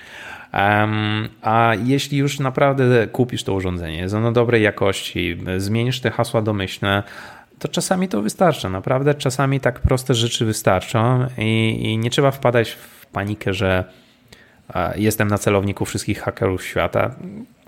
Um, 0.54 1.28
a 1.42 1.72
jeśli 1.84 2.18
już 2.18 2.40
naprawdę 2.40 3.06
kupisz 3.06 3.44
to 3.44 3.54
urządzenie, 3.54 3.96
jest 3.96 4.14
ono 4.14 4.32
dobrej 4.32 4.62
jakości, 4.62 5.38
zmienisz 5.56 6.00
te 6.00 6.10
hasła 6.10 6.42
domyślne, 6.42 7.02
to 7.58 7.68
czasami 7.68 8.08
to 8.08 8.22
wystarcza. 8.22 8.68
Naprawdę 8.68 9.14
czasami 9.14 9.60
tak 9.60 9.80
proste 9.80 10.14
rzeczy 10.14 10.44
wystarczą 10.44 11.26
i, 11.38 11.78
i 11.82 11.98
nie 11.98 12.10
trzeba 12.10 12.30
wpadać 12.30 12.70
w 12.70 13.06
panikę, 13.06 13.54
że 13.54 13.84
jestem 14.96 15.28
na 15.28 15.38
celowniku 15.38 15.84
wszystkich 15.84 16.20
hakerów 16.20 16.64
świata. 16.64 17.14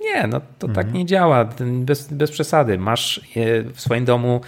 Nie, 0.00 0.26
no 0.26 0.40
to 0.40 0.46
tak 0.68 0.68
mhm. 0.68 0.86
tak 0.86 0.94
nie 0.94 1.06
działa. 1.06 1.48
Bez, 1.60 2.12
bez 2.12 2.30
przesady. 2.30 2.78
Masz 2.78 3.20
w 3.74 3.80
swoim 3.80 4.04
domu 4.04 4.40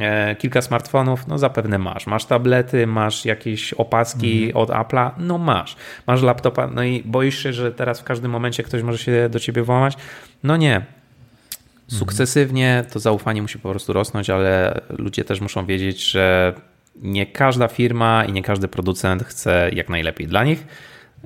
e, 0.00 0.36
kilka 0.36 0.62
smartfonów, 0.62 1.26
no 1.26 1.38
zapewne 1.38 1.78
masz. 1.78 2.06
Masz 2.06 2.24
tablety, 2.24 2.86
masz 2.86 3.24
jakieś 3.24 3.72
opaski 3.72 4.44
mhm. 4.46 4.62
od 4.62 4.70
Apple'a, 4.70 5.10
no 5.18 5.38
masz. 5.38 5.76
Masz 6.06 6.22
laptopa, 6.22 6.66
no 6.66 6.82
i 6.82 7.02
boisz 7.04 7.38
się, 7.38 7.52
że 7.52 7.72
teraz 7.72 8.00
w 8.00 8.04
każdym 8.04 8.30
momencie 8.30 8.62
ktoś 8.62 8.82
może 8.82 8.98
się 8.98 9.28
do 9.28 9.40
ciebie 9.40 9.62
włamać? 9.62 9.96
No 10.42 10.56
nie. 10.56 10.95
Sukcesywnie 11.88 12.84
to 12.92 12.98
zaufanie 12.98 13.42
musi 13.42 13.58
po 13.58 13.70
prostu 13.70 13.92
rosnąć, 13.92 14.30
ale 14.30 14.80
ludzie 14.88 15.24
też 15.24 15.40
muszą 15.40 15.66
wiedzieć, 15.66 16.10
że 16.10 16.54
nie 17.02 17.26
każda 17.26 17.68
firma 17.68 18.24
i 18.24 18.32
nie 18.32 18.42
każdy 18.42 18.68
producent 18.68 19.24
chce 19.24 19.70
jak 19.72 19.88
najlepiej 19.88 20.26
dla 20.26 20.44
nich. 20.44 20.66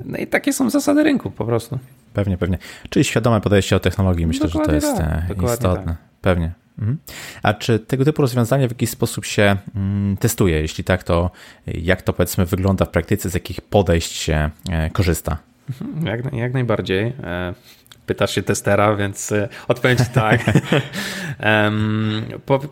No 0.05 0.19
i 0.19 0.27
takie 0.27 0.53
są 0.53 0.71
zasady 0.71 1.03
rynku 1.03 1.31
po 1.31 1.45
prostu. 1.45 1.79
Pewnie, 2.15 2.39
pewnie. 2.39 2.59
Czyli 2.91 3.05
świadome 3.05 3.41
podejście 3.41 3.77
do 3.77 3.81
technologii, 3.81 4.27
myślę, 4.27 4.49
Dokładnie 4.49 4.81
że 4.81 4.81
to 4.81 4.87
jest 4.87 4.99
tak. 5.29 5.43
E, 5.43 5.53
istotne. 5.53 5.85
Tak. 5.85 5.97
Pewnie. 6.21 6.53
Mhm. 6.79 6.99
A 7.43 7.55
czy 7.55 7.79
tego 7.79 8.05
typu 8.05 8.23
rozwiązanie 8.23 8.69
w 8.69 8.71
jakiś 8.71 8.91
sposób 8.91 9.25
się 9.25 9.57
mm, 9.75 10.17
testuje? 10.17 10.61
Jeśli 10.61 10.85
tak, 10.85 11.03
to 11.03 11.31
jak 11.67 12.03
to 12.03 12.13
powiedzmy 12.13 12.47
wygląda 12.47 12.85
w 12.85 12.89
praktyce, 12.89 13.31
z 13.31 13.35
jakich 13.35 13.61
podejść 13.61 14.13
się 14.13 14.51
e, 14.71 14.91
korzysta? 14.91 15.39
Mhm, 15.71 16.07
jak, 16.07 16.33
jak 16.33 16.53
najbardziej. 16.53 17.13
Pytasz 18.11 18.35
się 18.35 18.43
testera, 18.43 18.97
więc 18.97 19.35
odpowiem 19.69 19.97
ci 19.97 20.05
tak. 20.15 20.41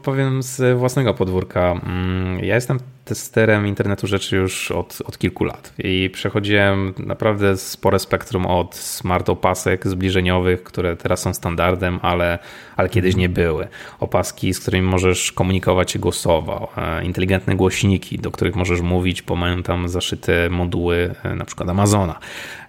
powiem 0.03 0.43
z 0.43 0.79
własnego 0.79 1.15
podwórka. 1.15 1.73
Mm, 1.73 2.45
ja 2.45 2.55
jestem 2.55 2.79
testerem 3.09 3.67
internetu 3.67 4.07
rzeczy 4.07 4.37
już 4.37 4.71
od, 4.71 4.99
od 5.05 5.19
kilku 5.19 5.45
lat 5.45 5.73
i 5.79 6.11
przechodziłem 6.13 6.95
naprawdę 6.99 7.57
spore 7.57 7.99
spektrum 7.99 8.47
od 8.47 8.75
smart 8.75 9.29
opasek 9.29 9.89
zbliżeniowych, 9.89 10.63
które 10.63 10.97
teraz 10.97 11.23
są 11.23 11.35
standardem, 11.35 11.99
ale, 12.03 12.39
ale 12.77 12.89
kiedyś 12.89 13.17
nie 13.17 13.29
były. 13.29 13.69
Opaski, 14.01 14.55
z 14.55 14.61
którymi 14.61 14.89
możesz 14.89 15.33
komunikować 15.33 15.91
się 15.91 15.99
głosowo, 15.99 16.73
e, 16.77 17.05
inteligentne 17.05 17.57
głośniki, 17.57 18.19
do 18.19 18.31
których 18.31 18.57
możesz 18.57 18.81
mówić, 18.81 19.23
bo 19.23 19.37
mają 19.37 19.63
tam 19.63 19.89
zaszyte 19.89 20.51
moduły 20.51 21.15
e, 21.25 21.35
na 21.35 21.45
przykład 21.45 21.69
Amazona, 21.69 22.19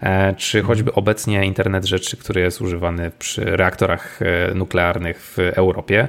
e, 0.01 0.35
czy 0.35 0.61
choćby 0.61 0.93
obecnie 0.93 1.45
internet 1.45 1.85
rzeczy, 1.85 2.17
który 2.17 2.41
jest 2.41 2.61
używany 2.61 3.11
przy 3.19 3.41
reaktorach 3.45 4.19
nuklearnych 4.55 5.21
w 5.21 5.39
Europie 5.39 6.07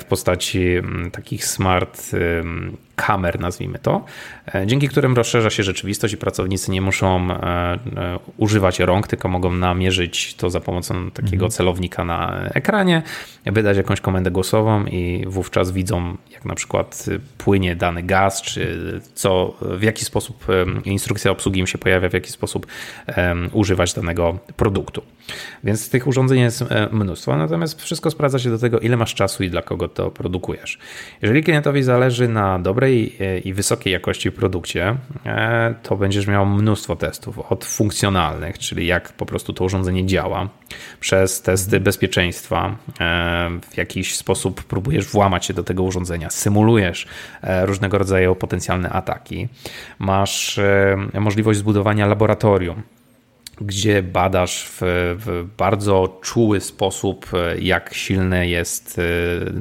w 0.00 0.04
postaci 0.04 0.64
takich 1.12 1.44
smart 1.44 2.10
kamer, 2.98 3.40
nazwijmy 3.40 3.78
to, 3.78 4.04
e, 4.54 4.66
dzięki 4.66 4.88
którym 4.88 5.14
rozszerza 5.14 5.50
się 5.50 5.62
rzeczywistość 5.62 6.14
i 6.14 6.16
pracownicy 6.16 6.70
nie 6.70 6.80
muszą 6.80 7.30
e, 7.30 7.34
e, 7.34 7.78
używać 8.36 8.80
rąk, 8.80 9.06
tylko 9.06 9.28
mogą 9.28 9.52
namierzyć 9.52 10.34
to 10.34 10.50
za 10.50 10.60
pomocą 10.60 11.10
takiego 11.10 11.44
mhm. 11.44 11.50
celownika 11.50 12.04
na 12.04 12.40
ekranie, 12.54 13.02
wydać 13.46 13.76
jakąś 13.76 14.00
komendę 14.00 14.30
głosową 14.30 14.86
i 14.86 15.24
wówczas 15.26 15.70
widzą, 15.72 16.16
jak 16.32 16.44
na 16.44 16.54
przykład 16.54 17.06
płynie 17.38 17.76
dany 17.76 18.02
gaz, 18.02 18.42
czy 18.42 18.78
co, 19.14 19.54
w 19.60 19.82
jaki 19.82 20.04
sposób 20.04 20.46
instrukcja 20.84 21.30
obsługi 21.30 21.60
im 21.60 21.66
się 21.66 21.78
pojawia, 21.78 22.08
w 22.08 22.12
jaki 22.12 22.30
sposób 22.30 22.66
używać 23.52 23.94
danego 23.94 24.38
produktu. 24.56 25.02
Więc 25.64 25.90
tych 25.90 26.06
urządzeń 26.06 26.40
jest 26.40 26.64
mnóstwo, 26.92 27.36
natomiast 27.36 27.82
wszystko 27.82 28.10
sprawdza 28.10 28.38
się 28.38 28.50
do 28.50 28.58
tego, 28.58 28.80
ile 28.80 28.96
masz 28.96 29.14
czasu 29.14 29.44
i 29.44 29.50
dla 29.50 29.62
kogo 29.62 29.88
to 29.88 30.10
produkujesz. 30.10 30.78
Jeżeli 31.22 31.42
klientowi 31.42 31.82
zależy 31.82 32.28
na 32.28 32.58
dobrej 32.58 33.16
e, 33.20 33.38
i 33.38 33.54
wysokiej 33.54 33.92
jakości 33.92 34.32
produkcie, 34.32 34.96
e, 35.26 35.74
to 35.82 35.96
będziesz 35.96 36.26
miał 36.26 36.46
mnóstwo 36.46 36.96
testów. 36.96 37.38
Od 37.38 37.64
funkcjonalnych, 37.64 38.58
czyli 38.58 38.86
jak 38.86 39.12
po 39.12 39.26
prostu 39.26 39.52
to 39.52 39.64
urządzenie 39.64 40.06
działa, 40.06 40.48
przez 41.00 41.42
testy 41.42 41.80
bezpieczeństwa, 41.80 42.76
e, 43.00 43.50
w 43.70 43.76
jakiś 43.76 44.16
sposób 44.16 44.64
próbujesz 44.64 45.06
włamać 45.06 45.46
się 45.46 45.54
do 45.54 45.64
tego 45.64 45.82
urządzenia, 45.82 46.30
symulujesz 46.30 47.06
różnego 47.62 47.98
rodzaju 47.98 48.36
potencjalne 48.36 48.90
ataki. 48.90 49.48
Masz 49.98 50.60
możliwość 51.14 51.58
zbudowania 51.58 52.06
laboratorium 52.06 52.82
gdzie 53.60 54.02
badasz 54.02 54.68
w, 54.68 54.80
w, 55.18 55.46
bardzo 55.56 56.18
czuły 56.22 56.60
sposób, 56.60 57.26
e, 57.34 57.58
jak 57.58 57.94
silne 57.94 58.48
jest, 58.48 59.00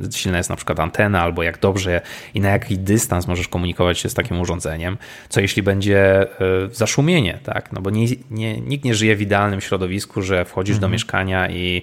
e, 0.07 0.11
silna 0.11 0.37
jest 0.37 0.49
na 0.49 0.55
przykład 0.55 0.79
antena, 0.79 1.21
albo 1.21 1.43
jak 1.43 1.59
dobrze 1.59 2.01
i 2.33 2.41
na 2.41 2.49
jaki 2.49 2.77
dystans 2.77 3.27
możesz 3.27 3.47
komunikować 3.47 3.99
się 3.99 4.09
z 4.09 4.13
takim 4.13 4.39
urządzeniem. 4.39 4.97
Co 5.29 5.41
jeśli 5.41 5.63
będzie 5.63 6.21
e, 6.21 6.27
zaszumienie, 6.71 7.39
tak? 7.43 7.71
No 7.71 7.81
bo 7.81 7.89
nie, 7.89 8.05
nie, 8.31 8.61
nikt 8.61 8.85
nie 8.85 8.95
żyje 8.95 9.15
w 9.15 9.21
idealnym 9.21 9.61
środowisku, 9.61 10.21
że 10.21 10.45
wchodzisz 10.45 10.75
mhm. 10.75 10.81
do 10.81 10.93
mieszkania 10.93 11.49
i, 11.49 11.81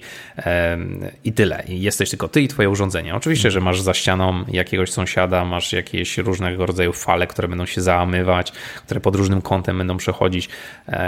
i 1.23 1.33
tyle. 1.33 1.63
I 1.67 1.81
jesteś 1.81 2.09
tylko 2.09 2.27
ty 2.27 2.41
i 2.41 2.47
twoje 2.47 2.69
urządzenie. 2.69 3.15
Oczywiście, 3.15 3.51
że 3.51 3.61
masz 3.61 3.81
za 3.81 3.93
ścianą 3.93 4.45
jakiegoś 4.47 4.91
sąsiada, 4.91 5.45
masz 5.45 5.73
jakieś 5.73 6.17
różnego 6.17 6.65
rodzaju 6.65 6.93
fale, 6.93 7.27
które 7.27 7.47
będą 7.47 7.65
się 7.65 7.81
załamywać, 7.81 8.51
które 8.85 8.99
pod 8.99 9.15
różnym 9.15 9.41
kątem 9.41 9.77
będą 9.77 9.97
przechodzić. 9.97 10.49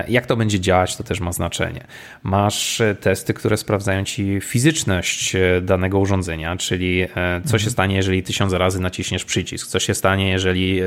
Jak 0.08 0.26
to 0.26 0.36
będzie 0.38 0.60
działać? 0.60 0.97
To 0.98 1.04
też 1.04 1.20
ma 1.20 1.32
znaczenie. 1.32 1.84
Masz 2.24 2.82
e, 2.82 2.96
testy, 2.96 3.34
które 3.34 3.58
sprawdzają 3.58 4.04
ci 4.04 4.42
fizyczność 4.42 5.36
e, 5.36 5.62
danego 5.62 6.00
urządzenia, 6.00 6.56
czyli 6.58 7.02
e, 7.02 7.08
co 7.16 7.40
mhm. 7.40 7.60
się 7.60 7.70
stanie, 7.70 7.96
jeżeli 7.96 8.24
tysiąc 8.24 8.54
razy 8.54 8.80
naciśniesz 8.80 9.26
przycisk, 9.26 9.68
co 9.68 9.80
się 9.80 9.94
stanie, 9.94 10.30
jeżeli 10.30 10.82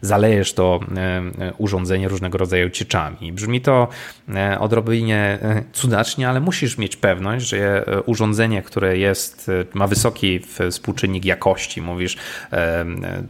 zalejesz 0.00 0.52
to 0.52 0.80
urządzenie 1.58 2.08
różnego 2.08 2.38
rodzaju 2.38 2.70
cieczami. 2.70 3.32
Brzmi 3.32 3.60
to 3.60 3.88
odrobinie 4.58 5.38
cudacznie, 5.72 6.28
ale 6.28 6.40
musisz 6.40 6.78
mieć 6.78 6.96
pewność, 6.96 7.48
że 7.48 7.84
urządzenie, 8.06 8.62
które 8.62 8.98
jest, 8.98 9.50
ma 9.74 9.86
wysoki 9.86 10.40
współczynnik 10.70 11.24
jakości, 11.24 11.82
mówisz, 11.82 12.16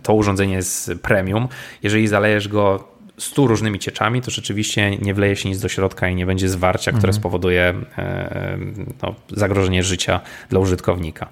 to 0.03 0.15
urządzenie 0.15 0.55
jest 0.55 0.91
premium, 1.03 1.49
jeżeli 1.83 2.09
zalejesz 2.09 2.49
go 2.49 2.98
stu 3.19 3.47
różnymi 3.47 3.79
cieczami, 3.79 4.23
to 4.23 4.31
rzeczywiście 4.31 4.97
nie 4.97 5.15
wleje 5.15 5.37
się 5.37 5.49
nic 5.49 5.61
do 5.61 5.69
środka 5.69 6.09
i 6.09 6.15
nie 6.15 6.27
będzie 6.27 6.49
zwarcia, 6.49 6.91
które 6.91 7.11
mhm. 7.11 7.15
spowoduje 7.15 7.75
e, 7.99 8.59
no, 9.03 9.15
zagrożenie 9.31 9.83
życia 9.83 10.21
dla 10.51 10.61
użytkownika. 10.61 11.29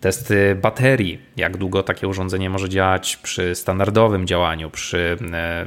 Testy 0.00 0.54
baterii, 0.54 1.18
jak 1.36 1.56
długo 1.56 1.82
takie 1.82 2.08
urządzenie 2.08 2.50
może 2.50 2.68
działać 2.68 3.16
przy 3.16 3.54
standardowym 3.54 4.26
działaniu, 4.26 4.70
przy 4.70 5.16
e, 5.32 5.36
e, 5.36 5.66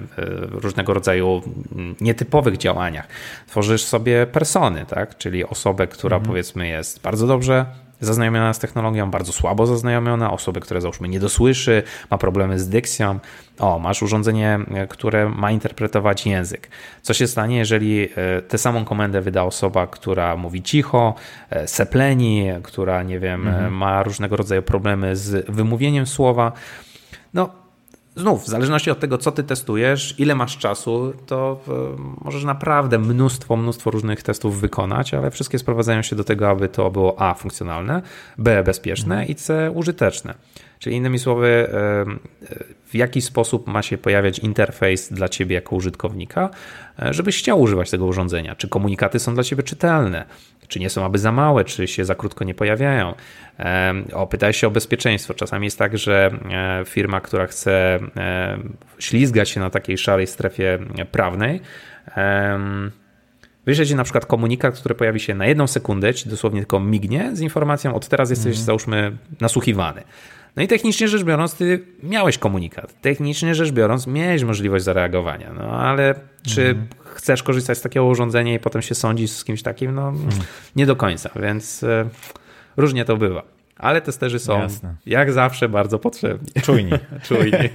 różnego 0.52 0.94
rodzaju 0.94 1.42
nietypowych 2.02 2.58
działaniach. 2.58 3.08
Tworzysz 3.48 3.84
sobie 3.84 4.28
persony, 4.28 4.86
tak? 4.86 5.18
czyli 5.18 5.46
osobę, 5.46 5.88
która 5.88 6.18
mhm. 6.18 6.28
powiedzmy 6.30 6.68
jest 6.68 7.02
bardzo 7.02 7.28
dobrze 7.28 7.66
zaznajomiona 8.06 8.54
z 8.54 8.60
technologią, 8.60 9.12
bardzo 9.12 9.34
słabo 9.34 9.66
zaznajomiona, 9.66 10.32
osoby, 10.32 10.60
które 10.60 10.82
załóżmy 10.82 11.10
nie 11.10 11.20
dosłyszy, 11.20 11.84
ma 12.12 12.18
problemy 12.18 12.60
z 12.60 12.70
dykcją. 12.70 13.20
O, 13.60 13.80
masz 13.80 14.04
urządzenie, 14.04 14.60
e, 14.74 14.88
które 14.88 15.30
ma 15.30 15.52
interpretować 15.52 16.26
język. 16.26 16.70
Co 17.02 17.14
się 17.14 17.28
stanie, 17.28 17.58
jeżeli 17.58 18.10
e, 18.16 18.42
tę 18.42 18.58
samą 18.58 18.86
komendę 18.86 19.22
wyda 19.22 19.44
osoba, 19.44 19.88
która 19.88 20.38
mówi 20.38 20.62
cicho, 20.62 21.16
e, 21.50 21.68
sepleni, 21.68 22.48
która, 22.64 23.04
nie 23.04 23.20
wiem, 23.20 23.48
mhm. 23.48 23.74
ma 23.74 24.04
różnego 24.04 24.36
rodzaju 24.38 24.62
problemy 24.62 25.16
z 25.16 25.46
wymówieniem 25.50 26.06
słowa? 26.06 26.52
No, 27.34 27.63
znów, 28.16 28.44
w 28.44 28.48
zależności 28.48 28.92
od 28.92 29.00
tego, 29.00 29.18
co 29.18 29.32
ty 29.32 29.44
testujesz, 29.44 30.16
ile 30.20 30.36
masz 30.36 30.58
czasu, 30.58 31.14
to 31.26 31.60
e, 31.68 31.72
możesz 32.26 32.44
naprawdę 32.44 33.00
mnóstwo, 33.00 33.58
mnóstwo 33.58 33.92
różnych 33.92 34.24
testów 34.24 34.62
wykonać, 34.62 35.14
ale 35.14 35.32
wszystkie 35.32 35.60
sprowadzają 35.60 36.02
się 36.02 36.16
do 36.16 36.24
tego, 36.24 36.50
aby 36.50 36.70
to 36.70 36.92
było 36.92 37.22
A 37.22 37.34
funkcjonalne, 37.34 38.02
B 38.38 38.64
bezpieczne 38.64 39.26
i 39.26 39.36
C 39.36 39.72
użyteczne. 39.72 40.34
Czyli 40.80 40.96
innymi 40.96 41.20
słowy, 41.20 41.48
e, 41.48 42.06
w 42.86 42.96
jaki 42.96 43.22
sposób 43.22 43.68
ma 43.68 43.82
się 43.82 43.98
pojawiać 43.98 44.40
interfejs 44.40 45.14
dla 45.14 45.30
ciebie 45.30 45.56
jako 45.56 45.76
użytkownika, 45.76 46.50
e, 47.00 47.14
żebyś 47.14 47.40
chciał 47.40 47.62
używać 47.62 47.92
tego 47.92 48.06
urządzenia. 48.06 48.56
Czy 48.56 48.68
komunikaty 48.68 49.20
są 49.20 49.34
dla 49.34 49.44
ciebie 49.44 49.64
czytelne? 49.64 50.26
Czy 50.74 50.80
nie 50.80 50.90
są 50.90 51.06
aby 51.06 51.18
za 51.18 51.32
małe, 51.32 51.66
czy 51.66 51.88
się 51.88 52.06
za 52.06 52.16
krótko 52.16 52.44
nie 52.44 52.54
pojawiają? 52.54 53.14
O, 54.14 54.28
pytaj 54.28 54.54
się 54.54 54.68
o 54.68 54.72
bezpieczeństwo. 54.72 55.34
Czasami 55.34 55.66
jest 55.66 55.80
tak, 55.80 55.98
że 55.98 56.32
e, 56.52 56.86
firma, 56.86 57.22
która 57.22 57.48
chce 57.48 58.00
ślizgać 59.00 59.50
się 59.50 59.60
na 59.60 59.70
takiej 59.70 59.98
szarej 59.98 60.28
strefie 60.28 60.80
prawnej, 61.12 61.62
wyśle 63.66 63.86
ci 63.86 63.96
na 63.96 64.04
przykład 64.04 64.26
komunikat, 64.26 64.80
który 64.80 64.96
pojawi 64.96 65.20
się 65.20 65.36
na 65.36 65.46
jedną 65.46 65.68
sekundę, 65.68 66.14
ci 66.14 66.30
dosłownie 66.30 66.60
tylko 66.60 66.80
mignie 66.80 67.30
z 67.34 67.42
informacją, 67.42 67.96
od 67.96 68.08
teraz 68.08 68.30
jesteś, 68.30 68.56
mm. 68.56 68.66
załóżmy, 68.66 69.18
nasłuchiwany. 69.42 70.04
No 70.56 70.64
i 70.64 70.68
technicznie 70.68 71.08
rzecz 71.08 71.24
biorąc, 71.24 71.56
ty 71.56 71.86
miałeś 72.04 72.38
komunikat. 72.38 73.02
Technicznie 73.02 73.56
rzecz 73.56 73.72
biorąc, 73.72 74.08
miałeś 74.08 74.44
możliwość 74.44 74.86
zareagowania. 74.86 75.54
No 75.54 75.64
ale 75.64 76.16
czy 76.48 76.62
mm. 76.62 76.88
chcesz 77.04 77.44
korzystać 77.44 77.78
z 77.78 77.82
takiego 77.82 78.06
urządzenia 78.06 78.54
i 78.54 78.60
potem 78.60 78.82
się 78.82 78.96
sądzić 78.96 79.32
z 79.32 79.44
kimś 79.44 79.62
takim? 79.62 79.96
No 79.96 80.10
mm. 80.10 80.30
nie 80.76 80.86
do 80.86 80.96
końca, 80.96 81.30
więc 81.36 81.84
e, 81.84 82.10
różnie 82.78 83.06
to 83.06 83.18
bywa. 83.18 83.44
Ale 83.78 84.02
testerzy 84.02 84.40
są 84.40 84.60
Jasne. 84.60 84.96
jak 85.06 85.34
zawsze 85.34 85.70
bardzo 85.70 86.00
potrzebni. 86.00 86.62
Czujni. 86.62 86.92
Czujni. 87.28 87.70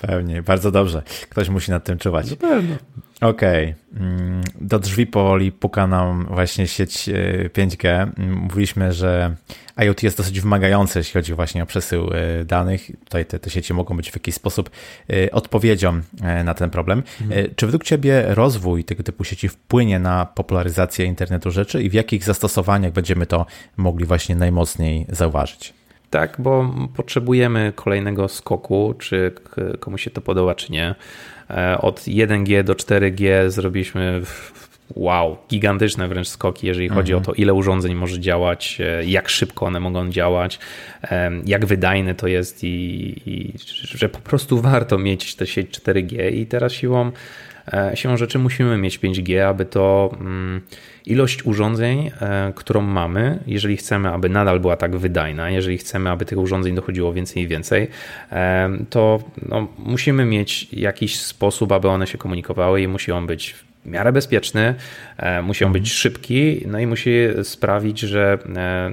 Pewnie, 0.00 0.42
bardzo 0.42 0.70
dobrze. 0.70 1.02
Ktoś 1.30 1.48
musi 1.48 1.70
nad 1.70 1.84
tym 1.84 1.98
czuwać. 1.98 2.30
Na 2.30 2.36
pewno. 2.36 2.76
Okej. 3.20 3.74
Okay. 3.92 4.06
Mm, 4.06 4.42
do 4.60 4.78
drzwi 4.78 5.06
powoli 5.06 5.52
puka 5.52 5.86
nam 5.86 6.26
właśnie 6.30 6.66
sieć 6.66 7.08
5G. 7.52 7.88
E, 7.88 8.02
mm, 8.02 8.36
mówiliśmy, 8.36 8.92
że 8.92 9.34
IoT 9.84 10.02
jest 10.02 10.16
dosyć 10.16 10.40
wymagające, 10.40 11.00
jeśli 11.00 11.12
chodzi 11.12 11.34
właśnie 11.34 11.62
o 11.62 11.66
przesył 11.66 12.10
e, 12.12 12.44
danych. 12.44 12.90
Tutaj 13.04 13.26
te, 13.26 13.38
te 13.38 13.50
sieci 13.50 13.74
mogą 13.74 13.96
być 13.96 14.10
w 14.10 14.14
jakiś 14.14 14.34
sposób 14.34 14.70
e, 15.10 15.30
odpowiedzią 15.30 16.00
na 16.44 16.54
ten 16.54 16.70
problem. 16.70 17.02
Mhm. 17.20 17.54
Czy 17.56 17.66
według 17.66 17.84
Ciebie 17.84 18.24
rozwój 18.26 18.84
tego 18.84 19.02
typu 19.02 19.24
sieci 19.24 19.48
wpłynie 19.48 19.98
na 19.98 20.26
popularyzację 20.26 21.06
internetu 21.06 21.50
rzeczy 21.50 21.82
i 21.82 21.90
w 21.90 21.94
jakich 21.94 22.24
zastosowaniach 22.24 22.92
będziemy 22.92 23.26
to 23.26 23.46
mogli 23.76 24.04
właśnie 24.04 24.36
najmocniej 24.36 25.06
zauważyć? 25.08 25.74
Tak, 26.16 26.36
bo 26.38 26.74
potrzebujemy 26.96 27.72
kolejnego 27.74 28.28
skoku, 28.28 28.94
czy 28.98 29.32
komu 29.80 29.98
się 29.98 30.10
to 30.10 30.20
podoba, 30.20 30.54
czy 30.54 30.72
nie. 30.72 30.94
E, 31.50 31.78
od 31.78 32.00
1G 32.00 32.62
do 32.62 32.74
4G 32.74 33.50
zrobiliśmy 33.50 34.22
wow, 34.94 35.36
gigantyczne 35.50 36.08
wręcz 36.08 36.28
skoki, 36.28 36.66
jeżeli 36.66 36.88
chodzi 36.88 37.12
mhm. 37.12 37.22
o 37.22 37.26
to, 37.26 37.42
ile 37.42 37.54
urządzeń 37.54 37.94
może 37.94 38.20
działać, 38.20 38.78
e, 38.80 39.04
jak 39.04 39.28
szybko 39.28 39.66
one 39.66 39.80
mogą 39.80 40.10
działać, 40.10 40.58
jak 41.46 41.66
wydajne 41.66 42.14
to 42.14 42.26
jest 42.26 42.64
i, 42.64 42.68
i 43.26 43.52
że 43.82 44.08
po 44.08 44.18
prostu 44.18 44.60
warto 44.60 44.98
mieć 44.98 45.34
tę 45.34 45.46
sieć 45.46 45.78
4G 45.78 46.32
i 46.32 46.46
teraz 46.46 46.72
siłą 46.72 47.12
siłą 47.94 48.16
rzeczy 48.16 48.38
musimy 48.38 48.78
mieć 48.78 48.98
5G, 48.98 49.38
aby 49.38 49.64
to 49.64 50.16
mm, 50.20 50.60
ilość 51.06 51.46
urządzeń, 51.46 52.10
e, 52.20 52.52
którą 52.56 52.80
mamy, 52.80 53.38
jeżeli 53.46 53.76
chcemy, 53.76 54.08
aby 54.10 54.28
nadal 54.28 54.60
była 54.60 54.76
tak 54.76 54.96
wydajna, 54.96 55.50
jeżeli 55.50 55.78
chcemy, 55.78 56.10
aby 56.10 56.24
tych 56.24 56.38
urządzeń 56.38 56.74
dochodziło 56.74 57.12
więcej 57.12 57.42
i 57.42 57.48
więcej, 57.48 57.88
e, 58.32 58.70
to 58.90 59.20
no, 59.48 59.68
musimy 59.78 60.24
mieć 60.24 60.72
jakiś 60.72 61.20
sposób, 61.20 61.72
aby 61.72 61.88
one 61.88 62.06
się 62.06 62.18
komunikowały 62.18 62.82
i 62.82 62.88
musi 62.88 63.12
on 63.12 63.26
być 63.26 63.52
w 63.52 63.88
miarę 63.88 64.12
bezpieczny, 64.12 64.74
musi 65.42 65.64
on 65.64 65.72
być 65.72 65.82
mhm. 65.82 65.96
szybki, 65.96 66.60
no 66.66 66.78
i 66.78 66.86
musi 66.86 67.10
sprawić, 67.42 68.00
że 68.00 68.38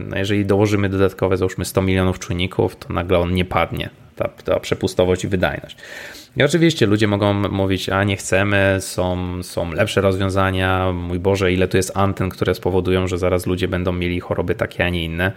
no 0.08 0.18
jeżeli 0.18 0.46
dołożymy 0.46 0.90
dodatkowe, 0.90 1.38
załóżmy 1.38 1.66
100 1.66 1.82
milionów 1.82 2.20
czujników, 2.20 2.76
to 2.76 2.94
nagle 2.94 3.20
on 3.20 3.34
nie 3.34 3.46
padnie, 3.46 3.90
ta, 4.16 4.28
ta 4.28 4.60
przepustowość 4.60 5.24
i 5.24 5.28
wydajność. 5.28 5.78
I 6.38 6.44
oczywiście 6.44 6.86
ludzie 6.86 7.08
mogą 7.08 7.34
mówić, 7.34 7.90
a 7.90 8.04
nie 8.04 8.18
chcemy, 8.18 8.78
są, 8.80 9.44
są 9.44 9.72
lepsze 9.72 10.02
rozwiązania, 10.02 10.92
mój 10.92 11.20
Boże, 11.20 11.54
ile 11.54 11.68
tu 11.68 11.78
jest 11.78 11.98
anten, 11.98 12.30
które 12.30 12.56
spowodują, 12.56 13.08
że 13.08 13.18
zaraz 13.18 13.46
ludzie 13.46 13.68
będą 13.68 13.92
mieli 13.92 14.20
choroby 14.20 14.56
takie, 14.56 14.86
a 14.86 14.90
nie 14.90 15.06
inne, 15.06 15.32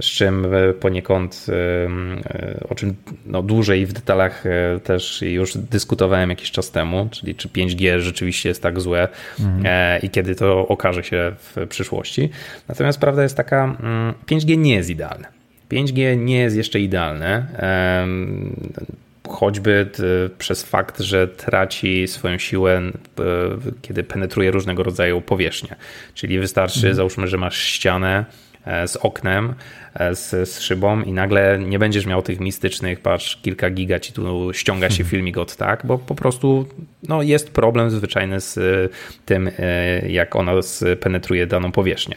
z 0.00 0.06
czym 0.06 0.54
e, 0.54 0.72
poniekąd, 0.72 1.46
e, 1.48 2.68
o 2.68 2.74
czym 2.74 2.94
no, 3.26 3.42
dłużej 3.42 3.86
w 3.86 3.92
detalach 3.92 4.46
e, 4.46 4.80
też 4.80 5.22
już 5.22 5.56
dyskutowałem 5.56 6.30
jakiś 6.30 6.50
czas 6.50 6.70
temu, 6.70 7.08
czyli 7.10 7.34
czy 7.34 7.48
5G 7.48 8.00
rzeczywiście 8.00 8.48
jest 8.48 8.62
tak 8.62 8.80
złe 8.80 9.08
mhm. 9.40 10.02
i 10.02 10.10
kiedy 10.10 10.34
to 10.34 10.68
okaże 10.68 11.04
się 11.04 11.32
w 11.38 11.66
przyszłości. 11.68 12.30
Natomiast 12.68 13.00
prawda 13.00 13.22
jest 13.22 13.36
taka, 13.36 13.76
5G 14.26 14.52
mm, 14.52 14.62
nie 14.62 14.74
jest 14.74 14.90
idealne. 14.90 15.41
5G 15.72 16.16
nie 16.16 16.38
jest 16.38 16.56
jeszcze 16.56 16.80
idealne 16.80 17.46
choćby 19.28 19.86
e, 19.98 20.28
przez 20.38 20.62
fakt, 20.62 21.00
że 21.00 21.28
traci 21.28 22.08
swoją 22.08 22.38
siłę, 22.38 22.78
e, 22.78 22.92
kiedy 23.82 24.02
penetruje 24.02 24.50
różnego 24.50 24.82
rodzaju 24.82 25.20
powierzchnie. 25.20 25.76
Czyli 26.14 26.38
wystarczy, 26.38 26.78
mhm. 26.78 26.94
załóżmy, 26.94 27.28
że 27.28 27.38
masz 27.38 27.58
ścianę 27.58 28.24
e, 28.66 28.88
z 28.88 28.96
oknem, 28.96 29.54
z, 30.12 30.48
z, 30.48 30.60
szybą 30.60 31.02
i 31.02 31.12
nagle 31.12 31.58
nie 31.58 31.78
będziesz 31.78 32.06
miał 32.06 32.22
tych 32.22 32.40
mistycznych, 32.40 33.00
patrz, 33.00 33.36
kilka 33.42 33.70
giga 33.70 34.00
ci 34.00 34.12
tu 34.12 34.52
ściąga 34.52 34.90
się 34.90 35.02
mhm. 35.02 35.08
filmik 35.08 35.38
od 35.38 35.56
tak, 35.56 35.82
bo 35.84 35.98
po 35.98 36.14
prostu 36.14 36.68
no, 37.08 37.22
jest 37.22 37.50
problem 37.50 37.90
zwyczajny 37.90 38.40
z 38.40 38.58
tym, 39.26 39.50
jak 40.08 40.36
ona 40.36 40.52
penetruje 41.00 41.46
daną 41.46 41.72
powierzchnię. 41.72 42.16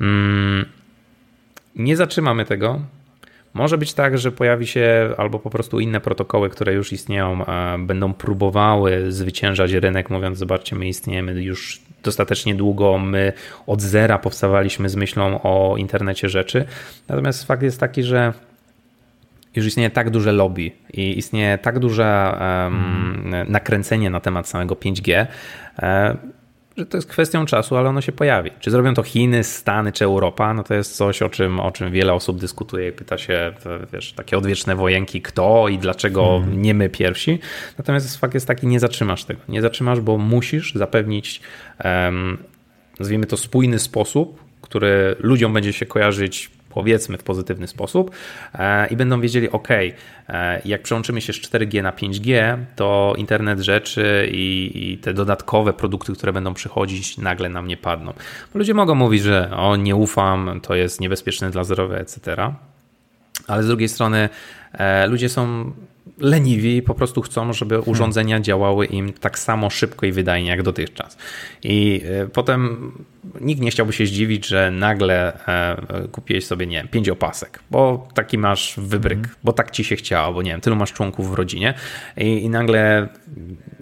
Mm, 0.00 0.66
nie 1.76 1.96
zatrzymamy 1.96 2.44
tego, 2.44 2.80
może 3.54 3.78
być 3.78 3.94
tak, 3.94 4.18
że 4.18 4.32
pojawi 4.32 4.66
się 4.66 5.14
albo 5.16 5.38
po 5.38 5.50
prostu 5.50 5.80
inne 5.80 6.00
protokoły, 6.00 6.50
które 6.50 6.74
już 6.74 6.92
istnieją, 6.92 7.44
będą 7.78 8.14
próbowały 8.14 9.12
zwyciężać 9.12 9.72
rynek, 9.72 10.10
mówiąc: 10.10 10.38
Zobaczcie, 10.38 10.76
my 10.76 10.88
istniejemy 10.88 11.42
już 11.42 11.82
dostatecznie 12.02 12.54
długo, 12.54 12.98
my 12.98 13.32
od 13.66 13.82
zera 13.82 14.18
powstawaliśmy 14.18 14.88
z 14.88 14.96
myślą 14.96 15.42
o 15.42 15.76
internecie 15.76 16.28
rzeczy. 16.28 16.64
Natomiast 17.08 17.44
fakt 17.44 17.62
jest 17.62 17.80
taki, 17.80 18.02
że 18.02 18.32
już 19.56 19.66
istnieje 19.66 19.90
tak 19.90 20.10
duże 20.10 20.32
lobby 20.32 20.72
i 20.92 21.18
istnieje 21.18 21.58
tak 21.58 21.78
duże 21.78 22.38
um, 22.40 23.34
nakręcenie 23.48 24.10
na 24.10 24.20
temat 24.20 24.48
samego 24.48 24.74
5G, 24.74 25.26
że 26.76 26.86
to 26.86 26.96
jest 26.96 27.08
kwestią 27.08 27.46
czasu, 27.46 27.76
ale 27.76 27.88
ono 27.88 28.00
się 28.00 28.12
pojawi. 28.12 28.50
Czy 28.60 28.70
zrobią 28.70 28.94
to 28.94 29.02
Chiny, 29.02 29.44
Stany 29.44 29.92
czy 29.92 30.04
Europa, 30.04 30.54
no 30.54 30.64
to 30.64 30.74
jest 30.74 30.96
coś, 30.96 31.22
o 31.22 31.28
czym, 31.28 31.60
o 31.60 31.72
czym 31.72 31.92
wiele 31.92 32.12
osób 32.12 32.40
dyskutuje 32.40 32.88
i 32.88 32.92
pyta 32.92 33.18
się, 33.18 33.52
wiesz, 33.92 34.12
takie 34.12 34.38
odwieczne 34.38 34.76
wojenki, 34.76 35.22
kto 35.22 35.68
i 35.68 35.78
dlaczego 35.78 36.38
hmm. 36.40 36.62
nie 36.62 36.74
my 36.74 36.88
pierwsi. 36.88 37.38
Natomiast 37.78 38.16
fakt 38.16 38.34
jest 38.34 38.46
taki, 38.46 38.66
nie 38.66 38.80
zatrzymasz 38.80 39.24
tego. 39.24 39.40
Nie 39.48 39.62
zatrzymasz, 39.62 40.00
bo 40.00 40.18
musisz 40.18 40.74
zapewnić, 40.74 41.40
um, 41.84 42.38
nazwijmy 43.00 43.26
to, 43.26 43.36
spójny 43.36 43.78
sposób, 43.78 44.44
który 44.60 45.16
ludziom 45.18 45.52
będzie 45.52 45.72
się 45.72 45.86
kojarzyć 45.86 46.50
powiedzmy 46.74 47.18
w 47.18 47.22
pozytywny 47.22 47.66
sposób 47.66 48.10
e, 48.54 48.86
i 48.86 48.96
będą 48.96 49.20
wiedzieli, 49.20 49.50
ok, 49.50 49.68
e, 49.70 50.62
jak 50.64 50.82
przełączymy 50.82 51.20
się 51.20 51.32
z 51.32 51.36
4G 51.36 51.82
na 51.82 51.92
5G, 51.92 52.58
to 52.76 53.14
internet 53.16 53.60
rzeczy 53.60 54.28
i, 54.32 54.72
i, 54.74 54.98
te 54.98 55.14
dodatkowe 55.14 55.72
produkty, 55.72 56.12
które 56.12 56.32
będą 56.32 56.54
przychodzić, 56.54 57.18
nagle 57.18 57.48
nam 57.48 57.68
nie 57.68 57.76
padną. 57.76 58.12
Bo 58.52 58.58
ludzie 58.58 58.74
mogą 58.74 58.94
mówić, 58.94 59.22
że 59.22 59.50
o, 59.56 59.76
nie 59.76 59.96
ufam, 59.96 60.60
to 60.62 60.74
jest 60.74 61.00
niebezpieczne 61.00 61.50
dla 61.50 61.64
zdrowia, 61.64 61.96
etc. 61.96 62.36
Ale 63.46 63.62
z 63.62 63.66
drugiej 63.66 63.88
strony 63.88 64.28
e, 64.72 65.06
ludzie 65.06 65.28
są 65.28 65.72
leniwi 66.18 66.82
po 66.82 66.94
prostu 66.94 67.22
chcą, 67.22 67.52
żeby 67.52 67.74
hmm. 67.74 67.90
urządzenia 67.90 68.40
działały 68.40 68.86
im 68.86 69.12
tak 69.12 69.38
samo 69.38 69.70
szybko 69.70 70.06
i 70.06 70.12
wydajnie 70.12 70.48
jak 70.48 70.62
dotychczas. 70.62 71.18
I 71.62 72.02
potem 72.32 72.92
nikt 73.40 73.60
nie 73.60 73.70
chciałby 73.70 73.92
się 73.92 74.06
zdziwić, 74.06 74.46
że 74.46 74.70
nagle 74.70 75.46
e, 75.48 76.08
kupiłeś 76.08 76.46
sobie, 76.46 76.66
nie 76.66 76.76
wiem, 76.76 76.88
pięć 76.88 77.08
opasek, 77.08 77.60
bo 77.70 78.08
taki 78.14 78.38
masz 78.38 78.74
wybryk, 78.76 79.18
mm. 79.18 79.30
bo 79.44 79.52
tak 79.52 79.70
ci 79.70 79.84
się 79.84 79.96
chciało, 79.96 80.34
bo 80.34 80.42
nie 80.42 80.50
wiem, 80.50 80.60
tylu 80.60 80.76
masz 80.76 80.92
członków 80.92 81.30
w 81.30 81.34
rodzinie 81.34 81.74
i, 82.16 82.42
i 82.42 82.48
nagle 82.48 83.08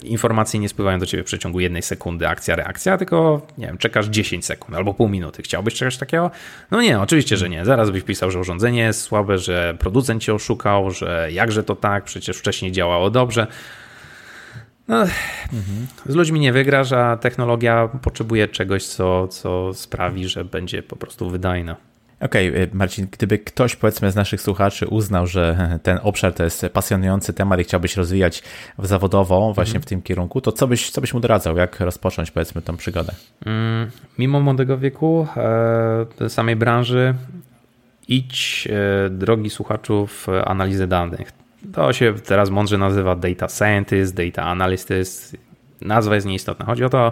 informacje 0.03 0.59
nie 0.59 0.69
spływają 0.69 0.99
do 0.99 1.05
ciebie 1.05 1.23
w 1.23 1.25
przeciągu 1.25 1.59
jednej 1.59 1.81
sekundy, 1.81 2.27
akcja, 2.27 2.55
reakcja, 2.55 2.97
tylko 2.97 3.47
nie 3.57 3.67
wiem, 3.67 3.77
czekasz 3.77 4.07
10 4.07 4.45
sekund 4.45 4.77
albo 4.77 4.93
pół 4.93 5.09
minuty. 5.09 5.43
Chciałbyś 5.43 5.73
czegoś 5.73 5.97
takiego? 5.97 6.31
No 6.71 6.81
nie, 6.81 6.99
oczywiście, 6.99 7.37
że 7.37 7.49
nie. 7.49 7.65
Zaraz 7.65 7.89
byś 7.89 8.03
pisał, 8.03 8.31
że 8.31 8.39
urządzenie 8.39 8.81
jest 8.81 9.01
słabe, 9.01 9.37
że 9.37 9.75
producent 9.79 10.23
cię 10.23 10.33
oszukał, 10.33 10.91
że 10.91 11.27
jakże 11.31 11.63
to 11.63 11.75
tak, 11.75 12.03
przecież 12.03 12.37
wcześniej 12.37 12.71
działało 12.71 13.09
dobrze. 13.09 13.47
No, 14.87 15.01
mhm. 15.53 15.87
Z 16.05 16.15
ludźmi 16.15 16.39
nie 16.39 16.53
wygrasz, 16.53 16.91
a 16.91 17.17
technologia 17.17 17.87
potrzebuje 18.01 18.47
czegoś, 18.47 18.85
co, 18.85 19.27
co 19.27 19.73
sprawi, 19.73 20.27
że 20.27 20.45
będzie 20.45 20.83
po 20.83 20.95
prostu 20.95 21.29
wydajna. 21.29 21.75
Okej, 22.19 22.49
okay, 22.49 22.69
Marcin, 22.73 23.07
gdyby 23.11 23.39
ktoś 23.39 23.75
powiedzmy 23.75 24.11
z 24.11 24.15
naszych 24.15 24.41
słuchaczy 24.41 24.87
uznał, 24.87 25.27
że 25.27 25.79
ten 25.83 25.99
obszar 26.03 26.33
to 26.33 26.43
jest 26.43 26.65
pasjonujący 26.73 27.33
temat 27.33 27.59
i 27.59 27.63
chciałbyś 27.63 27.97
rozwijać 27.97 28.43
zawodowo 28.79 29.53
właśnie 29.53 29.79
w 29.79 29.85
tym 29.85 30.01
kierunku, 30.01 30.41
to 30.41 30.51
co 30.51 30.67
byś, 30.67 30.91
co 30.91 31.01
byś 31.01 31.13
mu 31.13 31.19
doradzał? 31.19 31.57
Jak 31.57 31.79
rozpocząć 31.79 32.31
powiedzmy 32.31 32.61
tą 32.61 32.77
przygodę? 32.77 33.13
Mm, 33.45 33.91
mimo 34.17 34.39
młodego 34.39 34.77
wieku, 34.77 35.27
e, 36.21 36.29
samej 36.29 36.55
branży, 36.55 37.13
idź, 38.07 38.67
e, 39.05 39.09
drogi 39.09 39.49
słuchaczów, 39.49 40.27
analizę 40.45 40.87
danych. 40.87 41.42
To 41.73 41.93
się 41.93 42.13
teraz 42.13 42.49
mądrze 42.49 42.77
nazywa 42.77 43.15
data 43.15 43.47
scientist, 43.49 44.15
data 44.15 44.43
analyst. 44.43 44.93
Nazwa 45.81 46.15
jest 46.15 46.27
nieistotna. 46.27 46.65
Chodzi 46.65 46.83
o 46.83 46.89
to, 46.89 47.11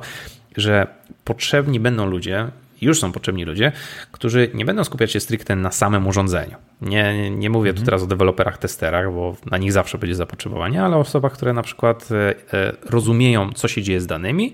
że 0.58 0.88
potrzebni 1.24 1.80
będą 1.80 2.06
ludzie, 2.06 2.48
już 2.82 3.00
są 3.00 3.12
potrzebni 3.12 3.46
ludzie, 3.46 3.72
którzy 4.12 4.50
nie 4.54 4.66
będą 4.66 4.84
skupiać 4.84 5.12
się 5.12 5.20
stricte 5.20 5.56
na 5.56 5.72
samym 5.72 6.08
urządzeniu. 6.08 6.56
Nie, 6.82 7.32
nie 7.32 7.50
mówię 7.50 7.74
tu 7.74 7.80
mhm. 7.80 7.86
teraz 7.86 8.04
o 8.04 8.08
deweloperach, 8.08 8.58
testerach, 8.58 9.14
bo 9.14 9.36
na 9.52 9.58
nich 9.58 9.72
zawsze 9.72 9.98
będzie 9.98 10.16
zapotrzebowanie, 10.16 10.84
ale 10.84 10.96
o 10.96 11.00
osobach, 11.00 11.34
które 11.34 11.54
na 11.54 11.64
przykład 11.64 12.10
e, 12.12 12.36
e, 12.54 12.74
rozumieją, 12.90 13.52
co 13.54 13.68
się 13.68 13.82
dzieje 13.82 14.02
z 14.02 14.08
danymi, 14.08 14.54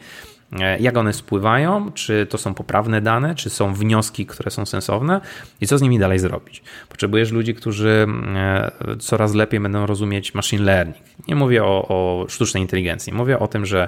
jak 0.79 0.97
one 0.97 1.13
spływają, 1.13 1.91
czy 1.91 2.27
to 2.29 2.37
są 2.37 2.53
poprawne 2.53 3.01
dane, 3.01 3.35
czy 3.35 3.49
są 3.49 3.73
wnioski, 3.73 4.25
które 4.25 4.51
są 4.51 4.65
sensowne 4.65 5.21
i 5.61 5.67
co 5.67 5.77
z 5.77 5.81
nimi 5.81 5.99
dalej 5.99 6.19
zrobić. 6.19 6.63
Potrzebujesz 6.89 7.31
ludzi, 7.31 7.55
którzy 7.55 8.07
e, 8.35 8.71
coraz 8.99 9.33
lepiej 9.33 9.59
będą 9.59 9.85
rozumieć 9.85 10.33
machine 10.33 10.63
learning. 10.63 11.05
Nie 11.27 11.35
mówię 11.35 11.63
o, 11.63 11.87
o 11.87 12.25
sztucznej 12.29 12.63
inteligencji, 12.63 13.13
mówię 13.13 13.39
o 13.39 13.47
tym, 13.47 13.65
że 13.65 13.87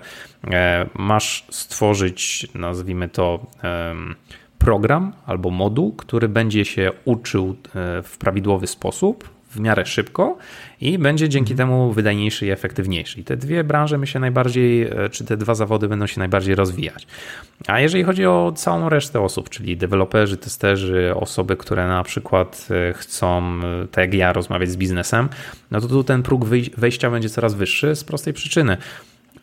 e, 0.52 0.86
masz 0.98 1.46
stworzyć, 1.50 2.48
nazwijmy 2.56 3.10
to, 3.10 3.46
program 4.58 5.14
albo 5.26 5.50
moduł, 5.50 5.94
który 5.94 6.30
będzie 6.30 6.66
się 6.66 6.92
uczył 7.06 7.56
w 8.04 8.18
prawidłowy 8.20 8.68
sposób 8.68 9.39
w 9.50 9.60
miarę 9.60 9.86
szybko 9.86 10.38
i 10.82 10.98
będzie 10.98 11.30
dzięki 11.30 11.54
mhm. 11.54 11.70
temu 11.70 11.92
wydajniejszy 11.92 12.46
i 12.46 12.50
efektywniejszy. 12.50 13.20
I 13.20 13.24
te 13.24 13.38
dwie 13.38 13.64
branże 13.64 13.98
my 13.98 14.08
się 14.08 14.20
najbardziej, 14.20 14.82
e, 14.82 15.10
czy 15.10 15.26
te 15.26 15.38
dwa 15.38 15.56
zawody 15.56 15.88
będą 15.88 16.08
się 16.08 16.20
najbardziej 16.20 16.56
rozwijać. 16.56 17.08
A 17.68 17.80
jeżeli 17.80 18.04
chodzi 18.04 18.26
o 18.26 18.54
całą 18.56 18.90
resztę 18.90 19.22
osób, 19.22 19.50
czyli 19.50 19.78
deweloperzy, 19.78 20.38
testerzy, 20.38 21.12
osoby, 21.16 21.58
które 21.58 21.88
na 21.88 22.04
przykład 22.04 22.68
e, 22.90 22.94
chcą, 22.94 23.60
e, 23.64 23.88
tak 23.88 24.06
jak 24.06 24.14
ja, 24.14 24.34
rozmawiać 24.34 24.70
z 24.70 24.78
biznesem, 24.78 25.30
no 25.72 25.82
to 25.82 25.88
tu 25.88 26.04
ten 26.04 26.24
próg 26.24 26.46
wejścia 26.78 27.10
będzie 27.10 27.30
coraz 27.30 27.54
wyższy 27.54 27.96
z 27.96 28.04
prostej 28.04 28.34
przyczyny 28.34 28.78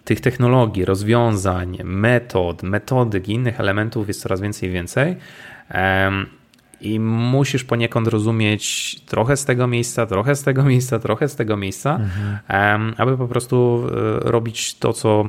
tych 0.04 0.20
technologii, 0.20 0.84
rozwiązań, 0.84 1.78
metod, 1.84 2.62
metodyk 2.62 3.28
i 3.28 3.32
innych 3.32 3.60
elementów 3.60 4.08
jest 4.08 4.20
coraz 4.20 4.40
więcej 4.40 4.68
i 4.68 4.72
więcej 4.72 5.16
i 6.80 7.00
musisz 7.00 7.64
poniekąd 7.64 8.08
rozumieć 8.08 8.96
trochę 9.06 9.36
z 9.36 9.44
tego 9.44 9.66
miejsca, 9.66 10.06
trochę 10.06 10.36
z 10.36 10.42
tego 10.42 10.64
miejsca, 10.64 10.98
trochę 10.98 11.28
z 11.28 11.36
tego 11.36 11.56
miejsca, 11.56 11.96
mhm. 11.96 12.94
aby 12.96 13.16
po 13.16 13.28
prostu 13.28 13.86
e, 13.88 14.30
robić 14.30 14.74
to, 14.74 14.92
co 14.92 15.28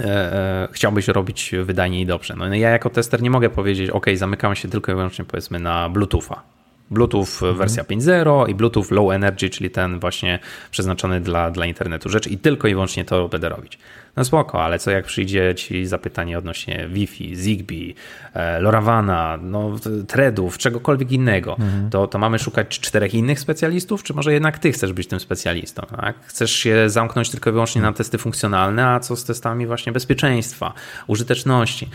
e, 0.00 0.04
e, 0.04 0.68
chciałbyś 0.72 1.08
robić 1.08 1.54
wydajnie 1.64 2.00
i 2.00 2.06
dobrze. 2.06 2.34
No 2.36 2.54
ja 2.54 2.70
jako 2.70 2.90
tester 2.90 3.22
nie 3.22 3.30
mogę 3.30 3.50
powiedzieć, 3.50 3.90
ok, 3.90 4.06
zamykam 4.14 4.54
się 4.54 4.68
tylko 4.68 4.92
i 4.92 4.94
wyłącznie 4.94 5.24
powiedzmy 5.24 5.58
na 5.58 5.88
Bluetootha. 5.88 6.42
Bluetooth 6.90 7.42
mhm. 7.42 7.56
wersja 7.56 7.82
5.0 7.82 8.48
i 8.48 8.54
Bluetooth 8.54 8.90
Low 8.90 9.12
Energy, 9.12 9.50
czyli 9.50 9.70
ten 9.70 10.00
właśnie 10.00 10.38
przeznaczony 10.70 11.20
dla, 11.20 11.50
dla 11.50 11.66
internetu 11.66 12.08
rzeczy 12.08 12.30
i 12.30 12.38
tylko 12.38 12.68
i 12.68 12.70
wyłącznie 12.72 13.04
to 13.04 13.28
będę 13.28 13.48
robić. 13.48 13.78
No 14.16 14.24
spoko, 14.24 14.64
ale 14.64 14.78
co 14.78 14.90
jak 14.90 15.04
przyjdzie 15.04 15.54
ci 15.54 15.86
zapytanie 15.86 16.38
odnośnie 16.38 16.88
Wi-Fi, 16.88 17.36
Zigbee, 17.36 17.94
e, 18.34 18.60
LoRaWANa, 18.60 19.38
no, 19.42 19.76
threadów, 20.08 20.58
czegokolwiek 20.58 21.12
innego, 21.12 21.52
mhm. 21.52 21.90
to, 21.90 22.06
to 22.06 22.18
mamy 22.18 22.38
szukać 22.38 22.80
czterech 22.80 23.14
innych 23.14 23.40
specjalistów, 23.40 24.02
czy 24.02 24.14
może 24.14 24.32
jednak 24.32 24.58
ty 24.58 24.72
chcesz 24.72 24.92
być 24.92 25.06
tym 25.06 25.20
specjalistą? 25.20 25.82
Tak? 25.96 26.16
Chcesz 26.26 26.52
się 26.52 26.90
zamknąć 26.90 27.30
tylko 27.30 27.50
i 27.50 27.52
wyłącznie 27.52 27.82
na 27.82 27.92
testy 27.92 28.18
funkcjonalne, 28.18 28.86
a 28.86 29.00
co 29.00 29.16
z 29.16 29.24
testami 29.24 29.66
właśnie 29.66 29.92
bezpieczeństwa, 29.92 30.74
użyteczności? 31.06 31.88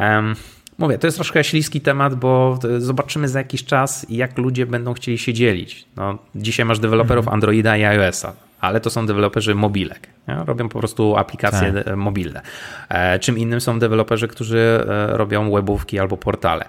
Um, 0.00 0.36
Mówię, 0.78 0.98
to 0.98 1.06
jest 1.06 1.16
troszkę 1.16 1.44
śliski 1.44 1.80
temat, 1.80 2.14
bo 2.14 2.58
zobaczymy 2.78 3.28
za 3.28 3.38
jakiś 3.38 3.64
czas, 3.64 4.06
jak 4.08 4.38
ludzie 4.38 4.66
będą 4.66 4.94
chcieli 4.94 5.18
się 5.18 5.32
dzielić. 5.32 5.84
No, 5.96 6.18
dzisiaj 6.34 6.66
masz 6.66 6.78
deweloperów 6.78 7.24
mhm. 7.24 7.34
Androida 7.34 7.76
i 7.76 7.84
iOS-a, 7.84 8.32
ale 8.60 8.80
to 8.80 8.90
są 8.90 9.06
deweloperzy 9.06 9.54
mobilek. 9.54 10.08
Nie? 10.28 10.34
Robią 10.44 10.68
po 10.68 10.78
prostu 10.78 11.16
aplikacje 11.16 11.72
tak. 11.72 11.96
mobilne. 11.96 12.42
E, 12.88 13.18
czym 13.18 13.38
innym 13.38 13.60
są 13.60 13.78
deweloperzy, 13.78 14.28
którzy 14.28 14.58
e, 14.88 15.16
robią 15.16 15.52
webówki 15.52 15.98
albo 15.98 16.16
portale. 16.16 16.64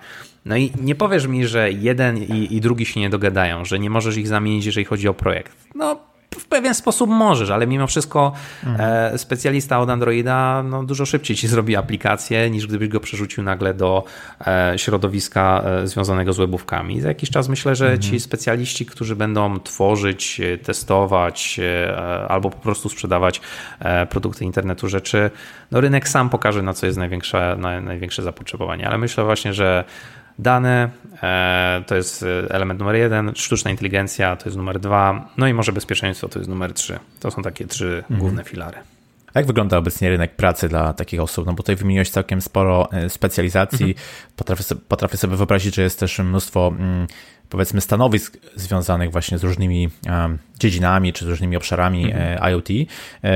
No 0.45 0.57
i 0.57 0.71
nie 0.81 0.95
powiesz 0.95 1.27
mi, 1.27 1.47
że 1.47 1.71
jeden 1.71 2.17
i, 2.17 2.55
i 2.55 2.61
drugi 2.61 2.85
się 2.85 2.99
nie 2.99 3.09
dogadają, 3.09 3.65
że 3.65 3.79
nie 3.79 3.89
możesz 3.89 4.17
ich 4.17 4.27
zamienić, 4.27 4.65
jeżeli 4.65 4.85
chodzi 4.85 5.07
o 5.07 5.13
projekt. 5.13 5.51
No, 5.75 5.99
w 6.39 6.45
pewien 6.45 6.73
sposób 6.73 7.09
możesz, 7.09 7.49
ale 7.49 7.67
mimo 7.67 7.87
wszystko 7.87 8.31
mhm. 8.65 9.13
E, 9.13 9.17
specjalista 9.17 9.79
od 9.79 9.89
Androida 9.89 10.63
no, 10.63 10.83
dużo 10.83 11.05
szybciej 11.05 11.37
ci 11.37 11.47
zrobi 11.57 11.75
aplikację, 11.75 12.49
niż 12.49 12.67
gdybyś 12.67 12.89
go 12.89 12.99
przerzucił 12.99 13.43
nagle 13.43 13.73
do 13.73 14.03
e, 14.47 14.73
środowiska 14.77 15.63
e, 15.65 15.87
związanego 15.87 16.33
z 16.33 16.37
webówkami. 16.37 17.01
Za 17.01 17.07
jakiś 17.07 17.29
czas 17.29 17.49
myślę, 17.49 17.75
że 17.75 17.85
mhm. 17.85 18.01
ci 18.01 18.19
specjaliści, 18.19 18.85
którzy 18.85 19.15
będą 19.15 19.59
tworzyć, 19.59 20.41
testować 20.63 21.59
albo 22.27 22.49
po 22.49 22.57
prostu 22.57 22.89
sprzedawać 22.89 23.41
produkty 24.09 24.45
internetu 24.45 24.87
rzeczy, 24.87 25.31
no 25.71 25.81
rynek 25.81 26.09
sam 26.09 26.29
pokaże, 26.29 26.61
na 26.61 26.73
co 26.73 26.85
jest 26.85 26.97
największe, 26.97 27.57
największe 27.81 28.23
zapotrzebowanie. 28.23 28.87
Ale 28.87 28.97
myślę 28.97 29.23
właśnie, 29.23 29.53
że 29.53 29.83
Dane 30.39 30.89
e, 31.23 31.83
to 31.87 31.95
jest 31.95 32.25
element 32.49 32.79
numer 32.79 32.95
jeden, 32.95 33.31
sztuczna 33.35 33.71
inteligencja 33.71 34.35
to 34.35 34.45
jest 34.45 34.57
numer 34.57 34.79
dwa, 34.79 35.29
no 35.37 35.47
i 35.47 35.53
może 35.53 35.73
bezpieczeństwo 35.73 36.27
to 36.29 36.39
jest 36.39 36.49
numer 36.49 36.73
trzy. 36.73 36.99
To 37.19 37.31
są 37.31 37.41
takie 37.41 37.65
trzy 37.65 37.97
mhm. 37.97 38.19
główne 38.19 38.43
filary. 38.43 38.77
Jak 39.35 39.45
wygląda 39.45 39.77
obecnie 39.77 40.09
rynek 40.09 40.35
pracy 40.35 40.69
dla 40.69 40.93
takich 40.93 41.21
osób? 41.21 41.45
No 41.45 41.53
bo 41.53 41.57
tutaj 41.57 41.75
wymieniłeś 41.75 42.09
całkiem 42.09 42.41
sporo 42.41 42.91
e, 42.91 43.09
specjalizacji. 43.09 43.85
Mhm. 43.85 44.05
Potrafię, 44.35 44.63
sobie, 44.63 44.81
potrafię 44.87 45.17
sobie 45.17 45.37
wyobrazić, 45.37 45.75
że 45.75 45.81
jest 45.81 45.99
też 45.99 46.19
mnóstwo 46.19 46.73
mm, 46.79 47.07
powiedzmy 47.49 47.81
stanowisk 47.81 48.37
związanych 48.55 49.11
właśnie 49.11 49.37
z 49.37 49.43
różnymi 49.43 49.89
dziedzinami 50.59 51.13
czy 51.13 51.25
z 51.25 51.27
różnymi 51.27 51.57
obszarami 51.57 52.05
mhm. 52.05 52.43
E, 52.43 52.51
IoT. 52.51 52.67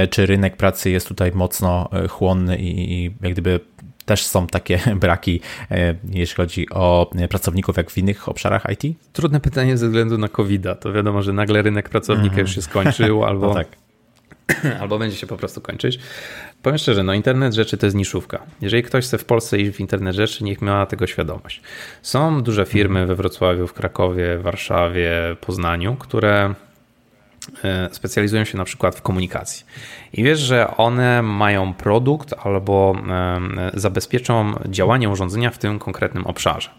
Czy 0.09 0.25
rynek 0.25 0.57
pracy 0.57 0.89
jest 0.89 1.07
tutaj 1.07 1.31
mocno 1.31 1.89
chłonny 2.09 2.57
i 2.59 3.03
jak 3.21 3.31
gdyby 3.31 3.59
też 4.11 4.25
są 4.25 4.47
takie 4.47 4.79
braki, 5.05 5.41
e, 5.71 5.95
jeśli 6.09 6.35
chodzi 6.35 6.69
o 6.69 7.11
pracowników, 7.29 7.77
jak 7.77 7.91
w 7.91 7.97
innych 7.97 8.29
obszarach 8.29 8.63
IT? 8.69 8.97
Trudne 9.13 9.39
pytanie 9.39 9.77
ze 9.77 9.87
względu 9.87 10.17
na 10.17 10.27
covid 10.27 10.61
-a. 10.61 10.75
To 10.75 10.93
wiadomo, 10.93 11.21
że 11.21 11.33
nagle 11.33 11.61
rynek 11.61 11.89
pracownika 11.89 12.25
mhm. 12.25 12.41
już 12.41 12.55
się 12.55 12.61
skończył 12.61 13.23
albo, 13.27 13.47
no 13.47 13.53
tak. 13.53 13.67
albo 14.81 14.99
będzie 14.99 15.17
się 15.17 15.27
po 15.27 15.37
prostu 15.37 15.61
kończyć. 15.61 15.99
Powiem 16.61 16.77
szczerze, 16.77 17.03
no 17.03 17.13
internet 17.13 17.53
rzeczy 17.53 17.77
to 17.77 17.85
jest 17.85 17.95
niszówka. 17.95 18.41
Jeżeli 18.61 18.83
ktoś 18.83 19.05
chce 19.05 19.17
w 19.17 19.25
Polsce 19.25 19.59
iść 19.59 19.71
w 19.71 19.79
internet 19.79 20.15
rzeczy, 20.15 20.43
niech 20.43 20.61
ma 20.61 20.85
tego 20.85 21.07
świadomość. 21.07 21.61
Są 22.01 22.43
duże 22.43 22.65
firmy 22.65 23.05
we 23.05 23.15
Wrocławiu, 23.15 23.67
w 23.67 23.73
Krakowie, 23.73 24.37
Warszawie, 24.37 25.11
Poznaniu, 25.41 25.95
które 25.95 26.55
specjalizują 27.91 28.45
się 28.45 28.57
na 28.57 28.63
przykład 28.65 28.95
w 28.95 29.01
komunikacji. 29.01 29.65
I 30.13 30.23
wiesz, 30.23 30.39
że 30.39 30.77
one 30.77 31.21
mają 31.21 31.73
produkt 31.73 32.33
albo 32.43 32.95
e, 32.95 33.71
zabezpieczą 33.73 34.53
działanie 34.65 35.09
urządzenia 35.09 35.49
w 35.49 35.57
tym 35.57 35.79
konkretnym 35.79 36.27
obszarze. 36.27 36.69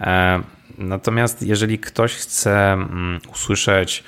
E, 0.00 0.40
natomiast 0.78 1.42
jeżeli 1.42 1.78
ktoś 1.78 2.14
chce 2.14 2.72
mm, 2.72 3.20
usłyszeć, 3.32 4.04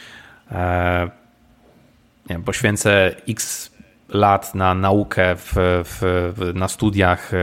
poświęcę 2.44 3.14
X 3.28 3.70
lat 4.08 4.54
na 4.54 4.74
naukę 4.74 5.36
w, 5.36 5.52
w, 5.84 6.50
na 6.54 6.68
studiach, 6.68 7.34
e, 7.34 7.38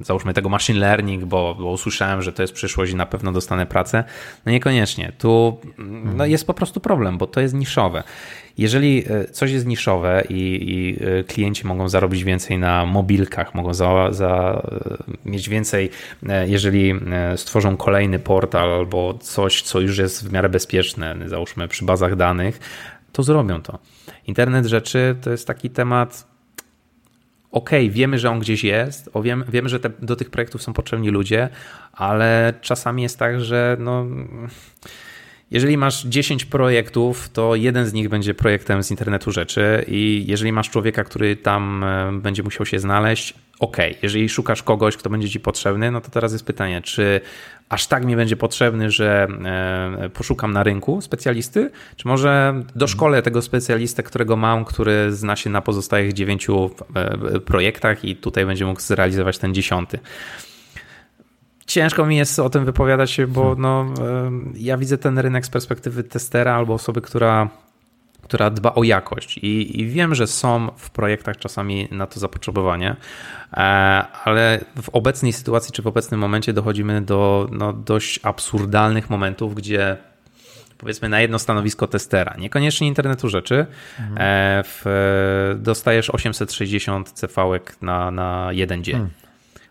załóżmy 0.00 0.34
tego 0.34 0.48
machine 0.48 0.78
learning, 0.78 1.24
bo, 1.24 1.54
bo 1.54 1.70
usłyszałem, 1.70 2.22
że 2.22 2.32
to 2.32 2.42
jest 2.42 2.54
przyszłość 2.54 2.92
i 2.92 2.96
na 2.96 3.06
pewno 3.06 3.32
dostanę 3.32 3.66
pracę. 3.66 4.04
No 4.46 4.52
niekoniecznie. 4.52 5.12
Tu 5.18 5.60
no 6.16 6.26
jest 6.26 6.46
po 6.46 6.54
prostu 6.54 6.80
problem, 6.80 7.18
bo 7.18 7.26
to 7.26 7.40
jest 7.40 7.54
niszowe. 7.54 8.02
Jeżeli 8.58 9.04
e, 9.10 9.24
coś 9.24 9.50
jest 9.50 9.66
niszowe 9.66 10.24
i, 10.28 10.70
i 10.70 11.04
e, 11.04 11.24
klienci 11.24 11.66
mogą 11.66 11.88
zarobić 11.88 12.24
więcej 12.24 12.58
na 12.58 12.86
mobilkach, 12.86 13.54
mogą 13.54 13.74
za, 13.74 14.12
za 14.12 14.62
mieć 15.24 15.48
więcej, 15.48 15.90
jeżeli 16.46 16.94
stworzą 17.36 17.76
kolejny 17.76 18.18
portal 18.18 18.72
albo 18.72 19.14
coś, 19.14 19.62
co 19.62 19.80
już 19.80 19.98
jest 19.98 20.28
w 20.28 20.32
miarę 20.32 20.48
bezpieczne, 20.48 21.16
załóżmy 21.26 21.68
przy 21.68 21.84
bazach 21.84 22.16
danych, 22.16 22.60
to 23.18 23.22
zrobią 23.22 23.62
to. 23.62 23.78
Internet 24.26 24.66
rzeczy 24.66 25.16
to 25.20 25.30
jest 25.30 25.46
taki 25.46 25.70
temat. 25.70 26.26
Okej, 27.50 27.84
okay, 27.86 27.94
wiemy, 27.94 28.18
że 28.18 28.30
on 28.30 28.38
gdzieś 28.38 28.64
jest, 28.64 29.10
o, 29.12 29.22
wiem, 29.22 29.44
wiemy, 29.48 29.68
że 29.68 29.80
te, 29.80 29.90
do 30.02 30.16
tych 30.16 30.30
projektów 30.30 30.62
są 30.62 30.72
potrzebni 30.72 31.10
ludzie, 31.10 31.48
ale 31.92 32.54
czasami 32.60 33.02
jest 33.02 33.18
tak, 33.18 33.40
że 33.40 33.76
no, 33.80 34.06
jeżeli 35.50 35.76
masz 35.76 36.04
10 36.04 36.44
projektów, 36.44 37.28
to 37.28 37.54
jeden 37.54 37.86
z 37.86 37.92
nich 37.92 38.08
będzie 38.08 38.34
projektem 38.34 38.82
z 38.82 38.90
internetu 38.90 39.32
rzeczy, 39.32 39.84
i 39.88 40.24
jeżeli 40.28 40.52
masz 40.52 40.70
człowieka, 40.70 41.04
który 41.04 41.36
tam 41.36 41.84
e, 41.84 42.12
będzie 42.12 42.42
musiał 42.42 42.66
się 42.66 42.78
znaleźć, 42.78 43.34
ok. 43.60 43.76
Jeżeli 44.02 44.28
szukasz 44.28 44.62
kogoś, 44.62 44.96
kto 44.96 45.10
będzie 45.10 45.28
ci 45.28 45.40
potrzebny, 45.40 45.90
no 45.90 46.00
to 46.00 46.10
teraz 46.10 46.32
jest 46.32 46.44
pytanie, 46.44 46.82
czy 46.82 47.20
aż 47.68 47.86
tak 47.86 48.04
mi 48.04 48.16
będzie 48.16 48.36
potrzebny, 48.36 48.90
że 48.90 49.28
e, 49.44 50.08
poszukam 50.08 50.52
na 50.52 50.62
rynku 50.62 51.00
specjalisty, 51.00 51.70
czy 51.96 52.08
może 52.08 52.62
doszkolę 52.74 53.22
tego 53.22 53.42
specjalistę, 53.42 54.02
którego 54.02 54.36
mam, 54.36 54.64
który 54.64 55.12
zna 55.12 55.36
się 55.36 55.50
na 55.50 55.60
pozostałych 55.60 56.12
dziewięciu 56.12 56.70
e, 56.94 57.40
projektach 57.40 58.04
i 58.04 58.16
tutaj 58.16 58.46
będzie 58.46 58.66
mógł 58.66 58.80
zrealizować 58.80 59.38
ten 59.38 59.54
dziesiąty 59.54 59.98
ciężko 61.68 62.06
mi 62.06 62.16
jest 62.16 62.38
o 62.38 62.50
tym 62.50 62.64
wypowiadać 62.64 63.10
się, 63.10 63.26
bo 63.26 63.42
hmm. 63.42 63.62
no, 63.62 63.86
ja 64.54 64.76
widzę 64.76 64.98
ten 64.98 65.18
rynek 65.18 65.46
z 65.46 65.50
perspektywy 65.50 66.04
testera 66.04 66.54
albo 66.54 66.74
osoby, 66.74 67.00
która, 67.00 67.48
która 68.28 68.50
dba 68.50 68.74
o 68.74 68.84
jakość. 68.84 69.38
I, 69.38 69.80
I, 69.80 69.86
wiem, 69.86 70.14
że 70.14 70.26
są 70.26 70.70
w 70.76 70.90
projektach 70.90 71.36
czasami 71.36 71.88
na 71.90 72.06
to 72.06 72.20
zapotrzebowanie, 72.20 72.96
e, 73.52 73.56
ale 74.24 74.60
w 74.82 74.88
obecnej 74.88 75.32
sytuacji 75.32 75.72
czy 75.72 75.82
w 75.82 75.86
obecnym 75.86 76.20
momencie 76.20 76.52
dochodzimy 76.52 77.00
do 77.02 77.48
no, 77.52 77.72
dość 77.72 78.20
absurdalnych 78.22 79.10
momentów, 79.10 79.54
gdzie 79.54 79.96
powiedzmy 80.78 81.08
na 81.08 81.20
jedno 81.20 81.38
stanowisko 81.38 81.86
testera, 81.86 82.34
niekoniecznie 82.38 82.86
internetu 82.86 83.28
rzeczy, 83.28 83.66
mhm. 83.98 84.16
w, 84.66 85.56
dostajesz 85.58 86.10
860 86.10 87.10
cv 87.10 87.60
na, 87.82 88.10
na 88.10 88.48
jeden 88.52 88.84
dzień. 88.84 88.96
Hmm 88.96 89.27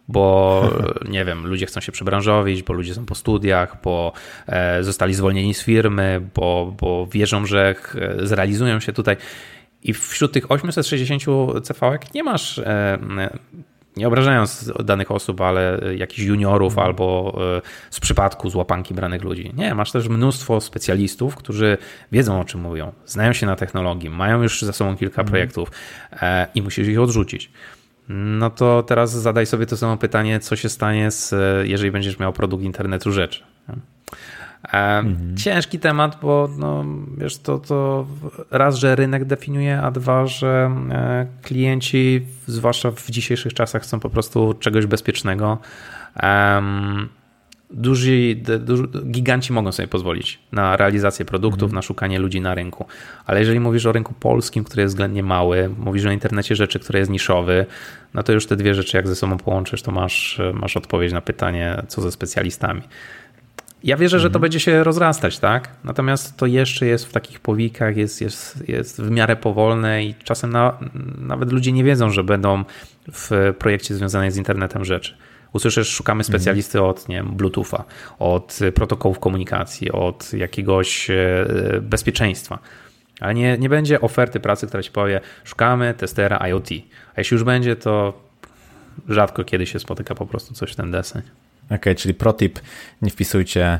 bo 0.07 0.63
nie 1.09 1.25
wiem, 1.25 1.47
ludzie 1.47 1.65
chcą 1.65 1.81
się 1.81 1.91
przebranżowić, 1.91 2.63
bo 2.63 2.73
ludzie 2.73 2.93
są 2.93 3.05
po 3.05 3.15
studiach, 3.15 3.81
bo 3.83 4.13
e, 4.47 4.83
zostali 4.83 5.13
zwolnieni 5.13 5.53
z 5.53 5.63
firmy, 5.63 6.21
bo, 6.35 6.73
bo 6.79 7.07
wierzą, 7.07 7.45
że 7.45 7.75
zrealizują 8.23 8.79
się 8.79 8.93
tutaj. 8.93 9.17
I 9.83 9.93
wśród 9.93 10.31
tych 10.31 10.51
860 10.51 11.23
cv 11.63 11.99
nie 12.15 12.23
masz, 12.23 12.59
e, 12.59 12.97
nie 13.97 14.07
obrażając 14.07 14.71
danych 14.83 15.11
osób, 15.11 15.41
ale 15.41 15.79
jakichś 15.95 16.19
juniorów 16.19 16.73
mhm. 16.73 16.87
albo 16.87 17.37
e, 17.57 17.61
z 17.89 17.99
przypadku 17.99 18.49
z 18.49 18.55
łapanki 18.55 18.93
branych 18.93 19.23
ludzi. 19.23 19.51
Nie, 19.55 19.75
masz 19.75 19.91
też 19.91 20.07
mnóstwo 20.07 20.61
specjalistów, 20.61 21.35
którzy 21.35 21.77
wiedzą 22.11 22.41
o 22.41 22.45
czym 22.45 22.61
mówią, 22.61 22.91
znają 23.05 23.33
się 23.33 23.45
na 23.45 23.55
technologii, 23.55 24.09
mają 24.09 24.43
już 24.43 24.61
za 24.61 24.73
sobą 24.73 24.97
kilka 24.97 25.21
mhm. 25.21 25.27
projektów 25.27 25.71
i 26.55 26.61
musisz 26.61 26.87
ich 26.87 26.99
odrzucić. 26.99 27.51
No 28.09 28.49
to 28.49 28.83
teraz 28.83 29.11
zadaj 29.11 29.45
sobie 29.45 29.65
to 29.65 29.77
samo 29.77 29.97
pytanie, 29.97 30.39
co 30.39 30.55
się 30.55 30.69
stanie, 30.69 31.11
z, 31.11 31.35
jeżeli 31.67 31.91
będziesz 31.91 32.19
miał 32.19 32.33
produkt 32.33 32.63
internetu 32.63 33.11
rzeczy. 33.11 33.43
E, 34.73 34.97
mhm. 34.97 35.37
Ciężki 35.37 35.79
temat, 35.79 36.17
bo 36.21 36.49
no, 36.57 36.85
wiesz, 37.17 37.37
to, 37.37 37.59
to 37.59 38.05
raz, 38.51 38.75
że 38.75 38.95
rynek 38.95 39.25
definiuje, 39.25 39.81
a 39.81 39.91
dwa, 39.91 40.27
że 40.27 40.71
e, 40.91 41.27
klienci, 41.43 42.25
zwłaszcza 42.47 42.91
w 42.91 43.09
dzisiejszych 43.09 43.53
czasach, 43.53 43.83
chcą 43.83 43.99
po 43.99 44.09
prostu 44.09 44.53
czegoś 44.59 44.85
bezpiecznego 44.85 45.57
duży, 47.69 48.35
duży, 48.59 48.83
giganci 49.05 49.53
mogą 49.53 49.71
sobie 49.71 49.87
pozwolić 49.87 50.39
na 50.51 50.77
realizację 50.77 51.25
produktów, 51.25 51.63
mhm. 51.63 51.75
na 51.75 51.81
szukanie 51.81 52.19
ludzi 52.19 52.41
na 52.41 52.55
rynku. 52.55 52.85
Ale 53.25 53.39
jeżeli 53.39 53.59
mówisz 53.59 53.85
o 53.85 53.91
rynku 53.91 54.13
polskim, 54.13 54.63
który 54.63 54.81
jest 54.81 54.95
względnie 54.95 55.23
mały, 55.23 55.69
mówisz 55.77 56.05
o 56.05 56.11
internecie 56.11 56.55
rzeczy, 56.55 56.79
który 56.79 56.99
jest 56.99 57.11
niszowy, 57.11 57.65
no 58.13 58.23
to 58.23 58.33
już 58.33 58.45
te 58.45 58.55
dwie 58.55 58.73
rzeczy, 58.73 58.97
jak 58.97 59.07
ze 59.07 59.15
sobą 59.15 59.37
połączysz, 59.37 59.81
to 59.81 59.91
masz, 59.91 60.41
masz 60.53 60.77
odpowiedź 60.77 61.13
na 61.13 61.21
pytanie, 61.21 61.83
co 61.87 62.01
ze 62.01 62.11
specjalistami. 62.11 62.81
Ja 63.83 63.97
wierzę, 63.97 64.19
że 64.19 64.29
to 64.29 64.37
mhm. 64.37 64.41
będzie 64.41 64.59
się 64.59 64.83
rozrastać, 64.83 65.39
tak? 65.39 65.69
Natomiast 65.83 66.37
to 66.37 66.45
jeszcze 66.45 66.85
jest 66.85 67.05
w 67.05 67.11
takich 67.11 67.39
powikach, 67.39 67.97
jest, 67.97 68.21
jest, 68.21 68.69
jest 68.69 69.01
w 69.01 69.11
miarę 69.11 69.35
powolne 69.35 70.05
i 70.05 70.15
czasem 70.23 70.49
na, 70.49 70.77
nawet 71.17 71.51
ludzie 71.51 71.71
nie 71.71 71.83
wiedzą, 71.83 72.09
że 72.09 72.23
będą 72.23 72.63
w 73.11 73.53
projekcie 73.59 73.95
związanym 73.95 74.31
z 74.31 74.37
internetem 74.37 74.85
rzeczy. 74.85 75.17
Usłyszysz, 75.53 75.89
szukamy 75.89 76.21
mhm. 76.21 76.33
specjalisty 76.33 76.81
od 76.81 77.09
nie 77.09 77.15
wiem, 77.15 77.35
Bluetootha, 77.35 77.83
od 78.19 78.59
protokołów 78.75 79.19
komunikacji, 79.19 79.91
od 79.91 80.33
jakiegoś 80.33 81.09
e, 81.09 81.45
bezpieczeństwa. 81.81 82.59
Ale 83.19 83.33
nie, 83.33 83.57
nie 83.57 83.69
będzie 83.69 84.01
oferty 84.01 84.39
pracy, 84.39 84.67
która 84.67 84.83
ci 84.83 84.91
powie, 84.91 85.21
szukamy 85.43 85.93
testera 85.93 86.47
IoT. 86.47 86.69
A 87.15 87.21
jeśli 87.21 87.35
już 87.35 87.43
będzie, 87.43 87.75
to 87.75 88.13
rzadko 89.09 89.43
kiedy 89.43 89.65
się 89.65 89.79
spotyka 89.79 90.15
po 90.15 90.25
prostu 90.25 90.53
coś 90.53 90.71
w 90.71 90.75
ten 90.75 90.91
deseń. 90.91 91.21
Okej, 91.65 91.77
okay, 91.77 91.95
czyli 91.95 92.13
protip, 92.13 92.59
nie 93.01 93.11
wpisujcie 93.11 93.79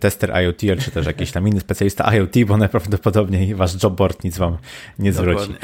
tester 0.00 0.30
IoT, 0.42 0.60
czy 0.84 0.90
też 0.90 1.06
jakiś 1.06 1.32
tam 1.32 1.48
inny 1.48 1.60
specjalista 1.60 2.14
IoT, 2.14 2.44
bo 2.46 2.56
najprawdopodobniej 2.56 3.54
wasz 3.54 3.82
jobboard 3.82 4.24
nic 4.24 4.38
wam 4.38 4.58
nie 4.98 5.12
zwróci. 5.12 5.54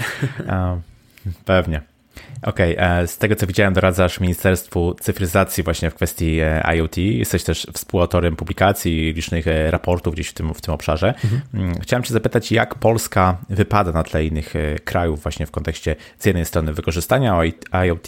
Pewnie. 1.44 1.95
Okej, 2.42 2.76
okay. 2.76 3.00
E, 3.00 3.06
z 3.06 3.18
tego 3.18 3.36
co 3.36 3.46
widziałem, 3.46 3.74
doradzasz 3.74 4.20
Ministerstwu 4.20 4.94
Cyfryzacji 5.00 5.62
właśnie 5.62 5.90
w 5.90 5.94
kwestii 5.94 6.38
e, 6.40 6.62
IoT. 6.76 6.96
Jesteś 6.98 7.44
też 7.44 7.66
współautorem 7.72 8.36
publikacji, 8.36 9.12
licznych 9.12 9.46
e, 9.46 9.70
raportów 9.70 10.14
gdzieś 10.14 10.28
w 10.28 10.32
tym, 10.32 10.54
w 10.54 10.60
tym 10.60 10.74
obszarze. 10.74 11.14
Mhm. 11.24 11.42
Mm, 11.54 11.80
chciałem 11.80 12.02
Cię 12.02 12.12
zapytać, 12.12 12.52
jak 12.52 12.74
Polska 12.74 13.36
wypada 13.50 13.92
na 13.92 14.02
tle 14.02 14.24
innych 14.24 14.54
krajów 14.84 15.22
właśnie 15.22 15.46
w 15.46 15.50
kontekście 15.50 15.96
z 16.18 16.26
jednej 16.26 16.44
strony 16.44 16.72
wykorzystania 16.72 17.40
IoT, 17.84 18.06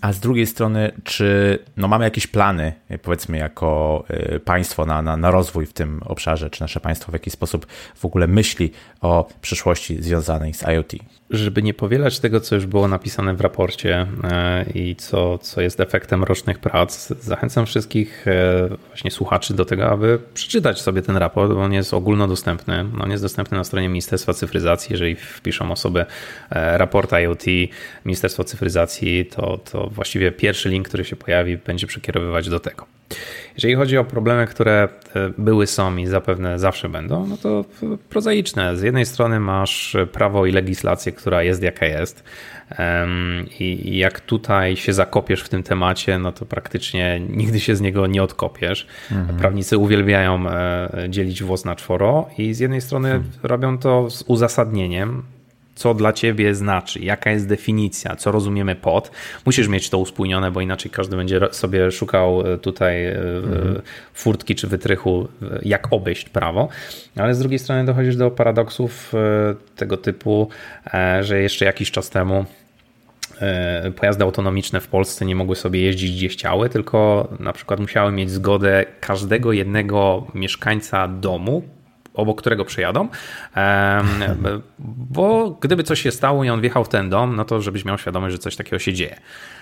a 0.00 0.12
z 0.12 0.20
drugiej 0.20 0.46
strony, 0.46 0.92
czy 1.04 1.58
no, 1.76 1.88
mamy 1.88 2.04
jakieś 2.04 2.26
plany, 2.26 2.72
powiedzmy, 3.02 3.38
jako 3.38 4.04
państwo 4.44 4.86
na, 4.86 5.02
na, 5.02 5.16
na 5.16 5.30
rozwój 5.30 5.66
w 5.66 5.72
tym 5.72 6.00
obszarze, 6.04 6.50
czy 6.50 6.60
nasze 6.60 6.80
państwo 6.80 7.12
w 7.12 7.14
jakiś 7.14 7.32
sposób 7.32 7.66
w 7.94 8.04
ogóle 8.04 8.26
myśli 8.26 8.70
o 9.00 9.28
przyszłości 9.40 10.02
związanej 10.02 10.54
z 10.54 10.62
IoT? 10.62 10.92
Żeby 11.30 11.62
nie 11.62 11.74
powielać 11.74 12.20
tego, 12.20 12.40
co 12.40 12.54
już 12.54 12.66
było 12.66 12.88
napisane 12.88 13.21
w 13.34 13.40
raporcie 13.40 14.06
e, 14.24 14.64
i 14.74 14.96
co, 14.96 15.38
co 15.38 15.60
jest 15.60 15.80
efektem 15.80 16.24
rocznych 16.24 16.58
prac, 16.58 17.08
zachęcam 17.08 17.66
wszystkich 17.66 18.28
e, 18.28 18.68
właśnie 18.86 19.10
słuchaczy 19.10 19.54
do 19.54 19.64
tego, 19.64 19.90
aby 19.90 20.18
przeczytać 20.34 20.80
sobie 20.80 21.02
ten 21.02 21.16
raport, 21.16 21.52
bo 21.52 21.62
on 21.62 21.72
jest 21.72 21.94
ogólnodostępny. 21.94 22.84
On 23.00 23.10
jest 23.10 23.24
dostępny 23.24 23.58
na 23.58 23.64
stronie 23.64 23.88
Ministerstwa 23.88 24.32
Cyfryzacji. 24.32 24.92
Jeżeli 24.92 25.14
wpiszą 25.16 25.72
osoby 25.72 26.04
e, 26.50 26.78
raport 26.78 27.12
IoT, 27.12 27.44
Ministerstwo 28.04 28.44
Cyfryzacji, 28.44 29.26
to, 29.26 29.58
to 29.58 29.86
właściwie 29.86 30.32
pierwszy 30.32 30.68
link, 30.68 30.88
który 30.88 31.04
się 31.04 31.16
pojawi, 31.16 31.56
będzie 31.56 31.86
przekierowywać 31.86 32.48
do 32.48 32.60
tego. 32.60 32.86
Jeżeli 33.54 33.74
chodzi 33.74 33.98
o 33.98 34.04
problemy, 34.04 34.46
które 34.46 34.88
były, 35.38 35.66
są 35.66 35.96
i 35.96 36.06
zapewne 36.06 36.58
zawsze 36.58 36.88
będą, 36.88 37.26
no 37.26 37.36
to 37.36 37.64
prozaiczne. 38.08 38.76
Z 38.76 38.82
jednej 38.82 39.06
strony 39.06 39.40
masz 39.40 39.96
prawo 40.12 40.46
i 40.46 40.52
legislację, 40.52 41.12
która 41.12 41.42
jest 41.42 41.62
jaka 41.62 41.86
jest. 41.86 42.24
I 43.60 43.98
jak 43.98 44.20
tutaj 44.20 44.76
się 44.76 44.92
zakopiesz 44.92 45.42
w 45.42 45.48
tym 45.48 45.62
temacie, 45.62 46.18
no 46.18 46.32
to 46.32 46.46
praktycznie 46.46 47.20
nigdy 47.28 47.60
się 47.60 47.76
z 47.76 47.80
niego 47.80 48.06
nie 48.06 48.22
odkopiesz. 48.22 48.86
Mhm. 49.12 49.38
Prawnicy 49.38 49.78
uwielbiają 49.78 50.48
e, 50.48 51.06
dzielić 51.08 51.42
włos 51.42 51.64
na 51.64 51.76
czworo 51.76 52.28
i 52.38 52.54
z 52.54 52.58
jednej 52.58 52.80
strony 52.80 53.08
hmm. 53.08 53.30
robią 53.42 53.78
to 53.78 54.10
z 54.10 54.24
uzasadnieniem, 54.26 55.22
co 55.74 55.94
dla 55.94 56.12
ciebie 56.12 56.54
znaczy, 56.54 57.00
jaka 57.00 57.30
jest 57.30 57.48
definicja, 57.48 58.16
co 58.16 58.32
rozumiemy 58.32 58.74
pod. 58.74 59.10
Musisz 59.46 59.68
mieć 59.68 59.90
to 59.90 59.98
uspójnione, 59.98 60.50
bo 60.50 60.60
inaczej 60.60 60.90
każdy 60.90 61.16
będzie 61.16 61.40
sobie 61.50 61.90
szukał 61.90 62.52
e, 62.52 62.58
tutaj 62.58 63.06
mhm. 63.06 63.82
furtki 64.14 64.54
czy 64.54 64.66
wytrychu, 64.66 65.28
jak 65.62 65.92
obejść 65.92 66.28
prawo. 66.28 66.68
Ale 67.16 67.34
z 67.34 67.38
drugiej 67.38 67.58
strony 67.58 67.84
dochodzisz 67.84 68.16
do 68.16 68.30
paradoksów 68.30 69.12
tego 69.76 69.96
typu, 69.96 70.48
że 71.20 71.40
jeszcze 71.40 71.64
jakiś 71.64 71.90
czas 71.90 72.10
temu 72.10 72.46
pojazdy 73.96 74.24
autonomiczne 74.24 74.80
w 74.80 74.88
Polsce 74.88 75.24
nie 75.24 75.36
mogły 75.36 75.56
sobie 75.56 75.80
jeździć 75.80 76.12
gdzie 76.16 76.28
chciały, 76.28 76.68
tylko 76.68 77.28
na 77.40 77.52
przykład 77.52 77.80
musiały 77.80 78.12
mieć 78.12 78.30
zgodę 78.30 78.84
każdego 79.00 79.52
jednego 79.52 80.26
mieszkańca 80.34 81.08
domu, 81.08 81.62
obok 82.14 82.38
którego 82.38 82.64
przejadą, 82.64 83.08
bo 85.14 85.50
gdyby 85.60 85.82
coś 85.82 86.02
się 86.02 86.10
stało 86.10 86.44
i 86.44 86.50
on 86.50 86.60
wjechał 86.60 86.84
w 86.84 86.88
ten 86.88 87.10
dom, 87.10 87.36
no 87.36 87.44
to 87.44 87.60
żebyś 87.60 87.84
miał 87.84 87.98
świadomość, 87.98 88.32
że 88.32 88.38
coś 88.38 88.56
takiego 88.56 88.78
się 88.78 88.92
dzieje. 88.92 89.16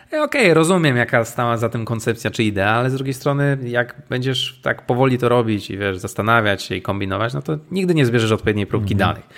Okej, 0.08 0.22
okay, 0.22 0.54
rozumiem, 0.54 0.96
jaka 0.96 1.24
stała 1.24 1.56
za 1.56 1.68
tym 1.68 1.84
koncepcja 1.84 2.30
czy 2.30 2.44
idea, 2.44 2.70
ale 2.70 2.90
z 2.90 2.94
drugiej 2.94 3.14
strony, 3.14 3.58
jak 3.64 4.02
będziesz 4.08 4.60
tak 4.62 4.86
powoli 4.86 5.18
to 5.18 5.28
robić 5.28 5.70
i 5.70 5.78
wiesz, 5.78 5.98
zastanawiać 5.98 6.62
się 6.62 6.74
i 6.74 6.82
kombinować, 6.82 7.34
no 7.34 7.42
to 7.42 7.58
nigdy 7.70 7.94
nie 7.94 8.06
zbierzesz 8.06 8.32
odpowiedniej 8.32 8.66
próbki 8.66 8.94
mhm. 8.94 9.14
danych. 9.14 9.28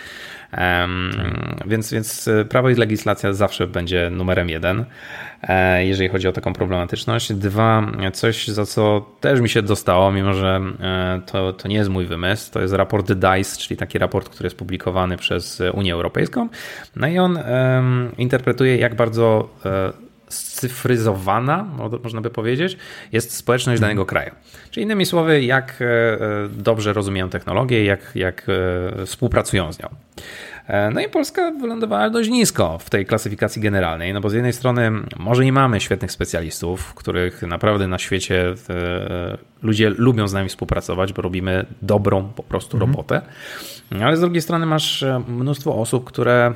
Więc, 1.67 1.93
więc 1.93 2.31
prawo 2.49 2.71
i 2.71 2.75
legislacja 2.75 3.33
zawsze 3.33 3.67
będzie 3.67 4.11
numerem 4.11 4.49
jeden. 4.49 4.85
E, 5.43 5.87
jeżeli 5.87 6.09
chodzi 6.09 6.29
o 6.29 6.33
taką 6.33 6.53
problematyczność. 6.53 7.33
Dwa, 7.33 7.87
coś 8.13 8.49
za 8.49 8.67
co 8.67 9.07
też 9.21 9.41
mi 9.41 9.49
się 9.49 9.63
dostało, 9.63 10.13
mimo 10.13 10.35
że 10.35 10.61
e, 10.81 11.21
to, 11.27 11.53
to 11.53 11.69
nie 11.69 11.77
jest 11.77 11.91
mój 11.91 12.07
wymysł, 12.07 12.53
to 12.53 12.61
jest 12.61 12.75
raport 12.75 13.13
DICE, 13.13 13.57
czyli 13.59 13.77
taki 13.77 13.99
raport, 13.99 14.29
który 14.29 14.47
jest 14.47 14.57
publikowany 14.57 15.17
przez 15.17 15.63
Unię 15.75 15.93
Europejską. 15.93 16.49
No 16.97 17.07
i 17.09 17.19
on 17.19 17.39
interpretuje, 18.19 18.77
jak 18.77 18.95
bardzo 18.95 19.49
e, 19.67 19.93
scyfryzowana, 20.33 21.67
można 22.05 22.21
by 22.21 22.31
powiedzieć, 22.31 22.77
jest 23.13 23.37
społeczność 23.37 23.77
mhm. 23.77 23.81
danego 23.81 24.07
kraju. 24.07 24.31
Czyli 24.71 24.85
innymi 24.85 25.07
słowy, 25.07 25.43
jak 25.43 25.83
dobrze 26.51 26.93
rozumieją 26.93 27.29
technologię, 27.29 27.85
jak, 27.85 28.11
jak 28.15 28.47
współpracują 29.07 29.73
z 29.73 29.79
nią. 29.79 29.89
E, 30.67 30.91
no 30.91 31.01
i 31.01 31.09
Polska 31.09 31.51
wylądowała 31.51 32.11
dość 32.11 32.31
nisko 32.31 32.79
w 32.79 32.91
tej 32.91 33.07
klasyfikacji 33.07 33.63
generalnej, 33.63 34.13
no 34.13 34.21
bo 34.21 34.31
z 34.31 34.35
jednej 34.35 34.53
strony 34.53 34.91
może 35.19 35.45
nie 35.45 35.53
mamy 35.53 35.81
świetnych 35.81 36.13
specjalistów, 36.13 36.95
których 36.95 37.43
naprawdę 37.43 37.89
na 37.89 37.99
świecie 37.99 38.55
e, 38.71 39.39
ludzie 39.63 39.91
lubią 39.91 40.29
z 40.29 40.33
nami 40.33 40.49
współpracować, 40.49 41.13
bo 41.13 41.23
robimy 41.23 41.67
dobrą 41.83 42.29
po 42.37 42.43
prostu 42.43 42.77
mhm. 42.77 42.91
robotę, 42.91 43.21
ale 44.03 44.17
z 44.17 44.21
drugiej 44.21 44.43
strony 44.43 44.67
masz 44.67 45.03
e, 45.03 45.23
mnóstwo 45.29 45.77
osób, 45.77 46.05
które 46.05 46.55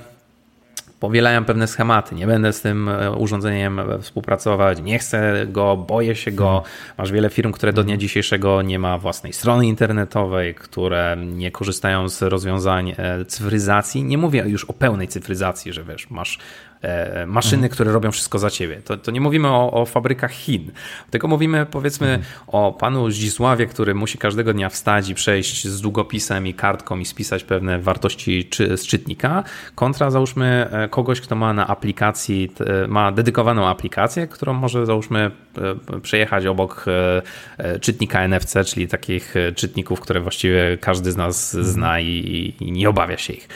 powielają 1.07 1.45
pewne 1.45 1.67
schematy. 1.67 2.15
Nie 2.15 2.27
będę 2.27 2.53
z 2.53 2.61
tym 2.61 2.89
e, 2.89 3.13
urządzeniem 3.13 3.81
współpracować, 4.01 4.83
nie 4.83 4.99
chcę 4.99 5.47
go, 5.47 5.77
boję 5.77 6.17
się 6.17 6.31
go. 6.33 6.63
Masz 6.99 7.13
wiele 7.13 7.31
firm, 7.31 7.53
które 7.53 7.73
do 7.73 7.83
dnia 7.83 7.95
mhm. 7.95 8.01
dzisiejszego 8.01 8.63
nie 8.63 8.79
ma 8.79 8.99
własnej 8.99 9.33
strony 9.33 9.67
internetowej, 9.67 10.55
które 10.55 11.17
nie 11.27 11.51
korzystają 11.51 12.09
z 12.09 12.23
rozwiązań 12.23 12.95
e, 12.97 13.25
cyfryzacji. 13.25 14.05
Nie 14.05 14.19
mówię 14.19 14.45
już 14.47 14.65
o 14.65 14.73
pełnej 14.73 15.09
cyfryzacji, 15.09 15.73
że 15.73 15.85
wiesz, 15.85 16.11
masz 16.11 16.39
E, 16.76 16.76
maszyny, 17.27 17.57
mhm. 17.57 17.73
które 17.73 17.93
robią 17.93 18.11
wszystko 18.11 18.39
za 18.39 18.51
ciebie. 18.51 18.81
To, 18.85 18.97
to 18.97 19.11
nie 19.11 19.21
mówimy 19.21 19.49
o, 19.49 19.73
o, 19.73 19.87
fabrykach 19.87 20.31
Chin, 20.31 20.73
tylko 21.11 21.29
mówimy 21.29 21.67
powiedzmy 21.71 22.07
mhm. 22.15 22.33
o 22.47 22.73
panu 22.73 23.11
Zdzisławie, 23.11 23.67
który 23.67 23.95
musi 23.95 24.19
każdego 24.19 24.53
dnia 24.53 24.69
wstać 24.69 25.09
i 25.09 25.15
przejść 25.15 25.69
z 25.69 25.81
długopisem 25.81 26.47
i 26.47 26.55
kartką 26.55 26.99
i 26.99 27.05
spisać 27.05 27.45
pewne 27.45 27.79
wartości 27.79 28.45
czy, 28.45 28.77
z 28.77 28.87
czytnika, 28.87 29.45
kontra 29.75 30.11
załóżmy 30.11 30.69
e, 30.71 30.89
kogoś, 30.89 31.21
kto 31.21 31.37
ma 31.37 31.53
na 31.53 31.67
aplikacji, 31.67 32.53
ma 32.89 33.13
dedykowaną 33.13 33.69
aplikację, 33.69 34.27
którą 34.27 34.53
może 34.53 34.87
załóżmy 34.87 35.31
e, 35.95 36.01
przejechać 36.01 36.47
obok 36.47 36.85
czytnika 37.81 38.21
NFC, 38.29 38.55
czyli 38.67 38.89
takich 38.89 39.35
czytników, 39.55 40.01
które 40.01 40.21
właściwie 40.21 40.79
każdy 40.81 41.13
z 41.13 41.17
nas 41.17 41.55
mhm. 41.55 41.73
zna 41.73 42.01
i, 42.01 42.55
i 42.61 42.73
nie 42.73 42.89
obawia 42.89 43.17
się 43.17 43.33
ich. 43.33 43.49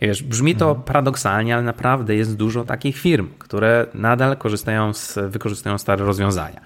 Wiesz, 0.00 0.22
brzmi 0.22 0.56
to 0.56 0.68
mhm. 0.68 0.84
paradoksalnie, 0.84 1.54
ale 1.54 1.62
naprawdę 1.62 2.14
jest 2.14 2.36
dużo 2.36 2.64
takich 2.64 2.98
firm, 2.98 3.28
które 3.38 3.86
nadal 3.94 4.36
korzystają 4.36 4.92
z, 4.92 5.18
wykorzystują 5.30 5.78
stare 5.78 6.04
rozwiązania. 6.04 6.60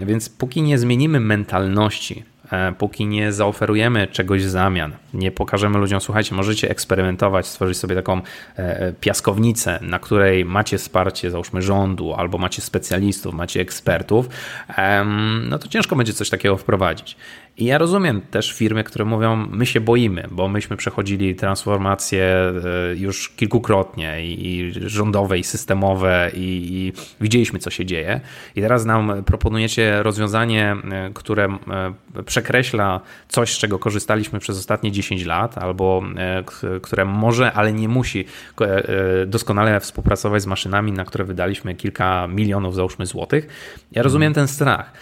Więc 0.00 0.28
póki 0.28 0.62
nie 0.62 0.78
zmienimy 0.78 1.20
mentalności 1.20 2.24
E, 2.52 2.72
póki 2.72 3.06
nie 3.06 3.32
zaoferujemy 3.32 4.06
czegoś 4.06 4.44
w 4.44 4.48
zamian, 4.48 4.92
nie 5.14 5.30
pokażemy 5.30 5.78
ludziom, 5.78 6.00
słuchajcie, 6.00 6.34
możecie 6.34 6.70
eksperymentować, 6.70 7.46
stworzyć 7.46 7.78
sobie 7.78 7.94
taką 7.94 8.18
e, 8.18 8.22
e, 8.58 8.92
piaskownicę, 8.92 9.78
na 9.82 9.98
której 9.98 10.44
macie 10.44 10.78
wsparcie, 10.78 11.30
załóżmy 11.30 11.62
rządu, 11.62 12.14
albo 12.14 12.38
macie 12.38 12.62
specjalistów, 12.62 13.34
macie 13.34 13.60
ekspertów, 13.60 14.28
no 15.48 15.58
to 15.58 15.68
ciężko 15.68 15.96
będzie 15.96 16.12
coś 16.12 16.30
takiego 16.30 16.56
wprowadzić. 16.56 17.16
I 17.56 17.64
ja 17.64 17.78
rozumiem 17.78 18.20
też 18.20 18.52
firmy, 18.52 18.84
które 18.84 19.04
mówią, 19.04 19.36
my 19.36 19.66
się 19.66 19.80
boimy, 19.80 20.24
bo 20.30 20.48
myśmy 20.48 20.76
przechodzili 20.76 21.34
transformacje 21.34 22.52
już 22.96 23.28
kilkukrotnie 23.28 24.24
i 24.24 24.72
rządowe, 24.86 25.38
i 25.38 25.44
systemowe, 25.44 26.30
i, 26.34 26.68
i 26.72 26.92
widzieliśmy, 27.20 27.58
co 27.58 27.70
się 27.70 27.86
dzieje. 27.86 28.20
I 28.56 28.60
teraz 28.60 28.84
nam 28.84 29.24
proponujecie 29.24 30.02
rozwiązanie, 30.02 30.76
które 31.14 31.58
przekracza 32.26 32.52
przekreśla 32.52 33.00
coś, 33.28 33.54
z 33.54 33.58
czego 33.58 33.78
korzystaliśmy 33.78 34.38
przez 34.38 34.58
ostatnie 34.58 34.92
10 34.92 35.24
lat, 35.24 35.58
albo 35.58 36.02
e, 36.16 36.44
które 36.80 37.04
może, 37.04 37.52
ale 37.52 37.72
nie 37.72 37.88
musi 37.88 38.24
e, 38.60 38.64
e, 38.64 39.26
doskonale 39.26 39.80
współpracować 39.80 40.42
z 40.42 40.46
maszynami, 40.46 40.92
na 40.92 41.04
które 41.04 41.24
wydaliśmy 41.24 41.74
kilka 41.74 42.26
milionów, 42.28 42.74
załóżmy, 42.74 43.06
złotych. 43.06 43.48
Ja 43.92 44.02
rozumiem 44.02 44.30
mhm. 44.30 44.46
ten 44.46 44.54
strach, 44.54 44.92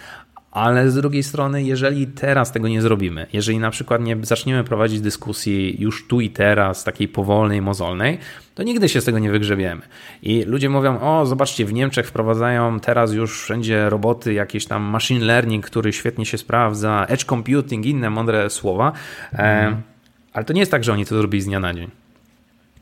ale 0.51 0.91
z 0.91 0.95
drugiej 0.95 1.23
strony, 1.23 1.63
jeżeli 1.63 2.07
teraz 2.07 2.51
tego 2.51 2.67
nie 2.67 2.81
zrobimy, 2.81 3.27
jeżeli 3.33 3.59
na 3.59 3.71
przykład 3.71 4.01
nie 4.01 4.17
zaczniemy 4.21 4.63
prowadzić 4.63 5.01
dyskusji 5.01 5.81
już 5.81 6.07
tu 6.07 6.21
i 6.21 6.29
teraz, 6.29 6.83
takiej 6.83 7.07
powolnej, 7.07 7.61
mozolnej, 7.61 8.17
to 8.55 8.63
nigdy 8.63 8.89
się 8.89 9.01
z 9.01 9.05
tego 9.05 9.19
nie 9.19 9.31
wygrzebiemy. 9.31 9.81
I 10.21 10.43
ludzie 10.43 10.69
mówią, 10.69 10.99
o 10.99 11.25
zobaczcie, 11.25 11.65
w 11.65 11.73
Niemczech 11.73 12.07
wprowadzają 12.07 12.79
teraz 12.79 13.13
już 13.13 13.41
wszędzie 13.41 13.89
roboty, 13.89 14.33
jakieś 14.33 14.65
tam 14.65 14.83
machine 14.83 15.25
learning, 15.25 15.65
który 15.65 15.93
świetnie 15.93 16.25
się 16.25 16.37
sprawdza, 16.37 17.05
edge 17.09 17.23
computing, 17.23 17.85
inne 17.85 18.09
mądre 18.09 18.49
słowa, 18.49 18.91
mm. 19.33 19.81
ale 20.33 20.45
to 20.45 20.53
nie 20.53 20.59
jest 20.59 20.71
tak, 20.71 20.83
że 20.83 20.93
oni 20.93 21.05
to 21.05 21.17
zrobili 21.17 21.41
z 21.41 21.45
dnia 21.45 21.59
na 21.59 21.73
dzień. 21.73 22.00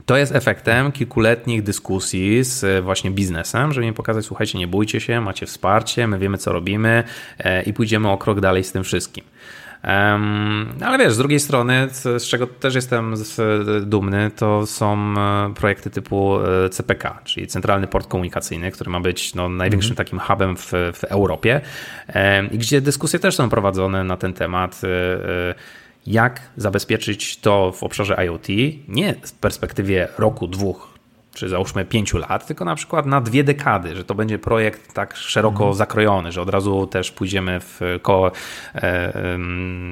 To 0.10 0.18
jest 0.18 0.36
efektem 0.36 0.92
kilkuletnich 0.92 1.64
dyskusji 1.64 2.44
z 2.44 2.64
e, 2.64 2.82
właśnie 2.82 3.12
biznesem, 3.12 3.74
żeby 3.74 3.88
im 3.88 3.94
pokazać, 3.94 4.26
słuchajcie, 4.26 4.58
nie 4.58 4.68
bójcie 4.68 5.02
się, 5.02 5.22
macie 5.22 5.46
wsparcie, 5.46 6.08
my 6.08 6.20
wiemy, 6.20 6.38
co 6.38 6.54
robimy 6.54 7.04
e, 7.40 7.64
i 7.64 7.74
pójdziemy 7.74 8.10
o 8.10 8.18
krok 8.18 8.40
dalej 8.40 8.64
z 8.64 8.72
tym 8.72 8.84
wszystkim. 8.84 9.24
Ale 10.82 10.98
wiesz, 10.98 11.14
z 11.14 11.18
drugiej 11.18 11.40
strony, 11.40 11.88
z 11.92 12.24
czego 12.24 12.48
też 12.48 12.76
jestem 12.76 13.16
dumny, 13.82 14.32
to 14.36 14.66
są 14.66 15.14
e, 15.18 15.54
projekty 15.54 15.90
typu 15.90 16.38
CPK, 16.72 17.22
czyli 17.24 17.48
Centralny 17.48 17.88
Port 17.88 18.08
Komunikacyjny, 18.08 18.72
który 18.72 18.92
ma 18.92 19.00
być 19.00 19.36
no, 19.36 19.50
największym 19.50 19.94
-hmm. 19.94 19.98
takim 19.98 20.20
hubem 20.20 20.58
w, 20.58 20.72
w 20.94 21.04
Europie 21.04 21.62
i 22.52 22.58
gdzie 22.58 22.82
dyskusje 22.82 23.20
też 23.20 23.36
są 23.36 23.50
prowadzone 23.50 24.04
na 24.04 24.18
ten 24.18 24.34
temat 24.34 24.82
jak 26.10 26.42
zabezpieczyć 26.58 27.38
to 27.38 27.72
w 27.72 27.84
obszarze 27.84 28.26
IoT, 28.26 28.48
nie 28.88 29.16
w 29.24 29.32
perspektywie 29.32 30.08
roku, 30.18 30.48
dwóch, 30.48 31.00
czy 31.34 31.50
załóżmy 31.50 31.86
pięciu 31.86 32.18
lat, 32.18 32.48
tylko 32.48 32.66
na 32.66 32.76
przykład 32.76 33.06
na 33.06 33.22
dwie 33.22 33.44
dekady, 33.44 33.96
że 33.96 34.04
to 34.04 34.16
będzie 34.16 34.40
projekt 34.40 34.94
tak 34.94 35.16
szeroko 35.16 35.64
mhm. 35.64 35.74
zakrojony, 35.74 36.32
że 36.32 36.42
od 36.42 36.50
razu 36.50 36.88
też 36.88 37.12
pójdziemy 37.12 37.60
w, 37.60 37.80
ko, 38.02 38.32
e, 38.76 39.12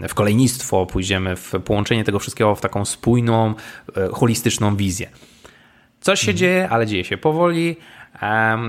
w 0.07 0.13
kolejnictwo, 0.13 0.85
pójdziemy 0.85 1.35
w 1.35 1.53
połączenie 1.65 2.03
tego 2.03 2.19
wszystkiego 2.19 2.55
w 2.55 2.61
taką 2.61 2.85
spójną, 2.85 3.53
e, 3.97 4.09
holistyczną 4.11 4.75
wizję. 4.75 5.09
Coś 6.01 6.19
się 6.19 6.31
mhm. 6.31 6.37
dzieje, 6.37 6.69
ale 6.69 6.87
dzieje 6.87 7.03
się 7.03 7.17
powoli. 7.17 7.75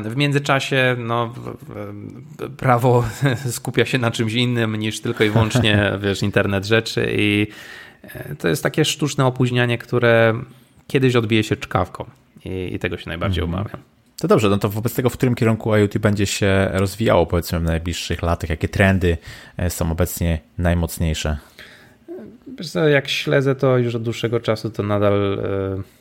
W 0.04 0.16
międzyczasie 0.16 0.96
no, 0.98 1.34
prawo 2.56 3.04
skupia 3.50 3.84
się 3.84 3.98
na 3.98 4.10
czymś 4.10 4.32
innym 4.32 4.76
niż 4.76 5.00
tylko 5.00 5.24
i 5.24 5.30
wyłącznie 5.30 5.92
wiesz, 6.02 6.22
internet 6.22 6.64
rzeczy 6.66 7.08
i 7.16 7.46
e, 8.02 8.34
to 8.36 8.48
jest 8.48 8.62
takie 8.62 8.84
sztuczne 8.84 9.26
opóźnianie, 9.26 9.78
które 9.78 10.34
kiedyś 10.86 11.16
odbije 11.16 11.44
się 11.44 11.56
czkawką 11.56 12.04
i, 12.44 12.74
i 12.74 12.78
tego 12.78 12.96
się 12.96 13.08
najbardziej 13.08 13.44
mm. 13.44 13.54
obawiam. 13.54 13.80
To 14.20 14.28
dobrze, 14.28 14.48
no 14.48 14.58
to 14.58 14.68
wobec 14.68 14.94
tego, 14.94 15.10
w 15.10 15.12
którym 15.12 15.34
kierunku 15.34 15.74
IoT 15.74 15.98
będzie 15.98 16.26
się 16.26 16.68
rozwijało 16.72 17.26
powiedzmy 17.26 17.60
w 17.60 17.62
najbliższych 17.62 18.22
latach? 18.22 18.50
Jakie 18.50 18.68
trendy 18.68 19.18
e, 19.56 19.70
są 19.70 19.92
obecnie 19.92 20.38
najmocniejsze? 20.58 21.38
Wiesz 22.58 22.70
co, 22.70 22.88
jak 22.88 23.08
śledzę 23.08 23.54
to 23.54 23.78
już 23.78 23.94
od 23.94 24.02
dłuższego 24.02 24.40
czasu, 24.40 24.70
to 24.70 24.82
nadal 24.82 25.38
e, 25.38 25.97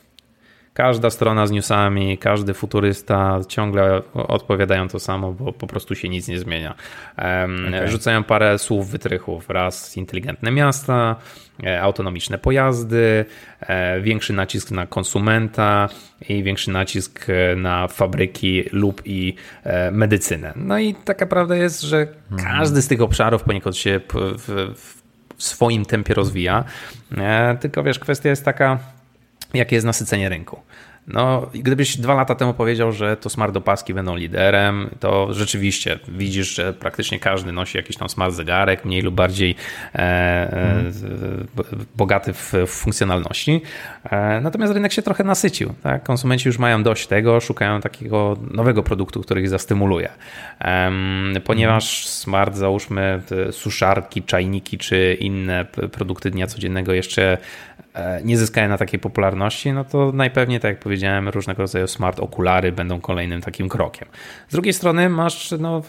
Każda 0.78 1.10
strona 1.10 1.46
z 1.46 1.50
newsami, 1.50 2.18
każdy 2.18 2.54
futurysta 2.54 3.40
ciągle 3.48 4.02
odpowiadają 4.14 4.88
to 4.88 4.98
samo, 4.98 5.32
bo 5.32 5.52
po 5.52 5.66
prostu 5.66 5.94
się 5.94 6.08
nic 6.08 6.28
nie 6.28 6.38
zmienia. 6.38 6.74
Okay. 7.16 7.88
Rzucają 7.88 8.24
parę 8.24 8.58
słów 8.58 8.90
wytrychów. 8.90 9.50
Raz 9.50 9.96
inteligentne 9.96 10.50
miasta, 10.50 11.16
e, 11.64 11.82
autonomiczne 11.82 12.38
pojazdy, 12.38 13.24
e, 13.60 14.00
większy 14.00 14.32
nacisk 14.32 14.70
na 14.70 14.86
konsumenta 14.86 15.88
i 16.28 16.42
większy 16.42 16.70
nacisk 16.70 17.26
e, 17.30 17.56
na 17.56 17.88
fabryki 17.88 18.64
lub 18.72 19.02
i 19.04 19.34
medycynę. 19.92 20.52
No 20.56 20.78
i 20.78 20.94
taka 20.94 21.26
prawda 21.26 21.56
jest, 21.56 21.80
że 21.80 22.06
mhm. 22.30 22.58
każdy 22.58 22.82
z 22.82 22.88
tych 22.88 23.02
obszarów 23.02 23.42
poniekąd 23.42 23.76
się 23.76 24.00
w, 24.38 24.74
w 25.36 25.44
swoim 25.44 25.84
tempie 25.84 26.14
rozwija. 26.14 26.64
Tylko 27.60 27.82
wiesz, 27.82 27.98
kwestia 27.98 28.28
jest 28.28 28.44
taka, 28.44 28.78
jakie 29.54 29.76
jest 29.76 29.86
nasycenie 29.86 30.28
rynku. 30.28 30.67
No, 31.08 31.50
gdybyś 31.54 31.96
dwa 31.96 32.14
lata 32.14 32.34
temu 32.34 32.54
powiedział, 32.54 32.92
że 32.92 33.16
to 33.16 33.30
smart 33.30 33.56
opaski 33.56 33.94
będą 33.94 34.16
liderem, 34.16 34.90
to 35.00 35.34
rzeczywiście 35.34 35.98
widzisz, 36.08 36.54
że 36.54 36.72
praktycznie 36.72 37.18
każdy 37.18 37.52
nosi 37.52 37.76
jakiś 37.76 37.96
tam 37.96 38.08
smart 38.08 38.34
zegarek, 38.34 38.84
mniej 38.84 39.02
lub 39.02 39.14
bardziej 39.14 39.54
e, 39.94 39.98
e, 39.98 40.82
bogaty 41.96 42.32
w, 42.32 42.52
w 42.66 42.70
funkcjonalności. 42.70 43.62
E, 44.04 44.40
natomiast 44.40 44.72
rynek 44.72 44.92
się 44.92 45.02
trochę 45.02 45.24
nasycił. 45.24 45.74
Tak? 45.82 46.02
Konsumenci 46.02 46.48
już 46.48 46.58
mają 46.58 46.82
dość 46.82 47.06
tego, 47.06 47.40
szukają 47.40 47.80
takiego 47.80 48.36
nowego 48.50 48.82
produktu, 48.82 49.20
który 49.20 49.40
ich 49.40 49.48
zastymuluje. 49.48 50.08
ponieważ 51.44 52.06
smart, 52.06 52.56
załóżmy, 52.56 53.22
suszarki, 53.50 54.22
czajniki 54.22 54.78
czy 54.78 55.16
inne 55.20 55.64
produkty 55.92 56.30
dnia 56.30 56.46
codziennego 56.46 56.92
jeszcze 56.92 57.18
E, 57.28 57.38
nie 58.24 58.38
zyskają 58.38 58.68
na 58.68 58.78
takiej 58.78 59.00
popularności, 59.00 59.72
no 59.72 59.84
to 59.84 60.12
najpewniej, 60.12 60.60
tak 60.60 60.68
jak 60.68 60.80
powiedziałem, 60.80 61.28
różnego 61.28 61.62
rodzaju 61.62 61.86
smart 61.86 62.20
okulary 62.20 62.72
będą 62.72 63.00
kolejnym 63.00 63.40
takim 63.40 63.68
krokiem. 63.68 64.08
Z 64.48 64.52
drugiej 64.52 64.72
strony 64.72 65.08
masz 65.08 65.54
no, 65.58 65.82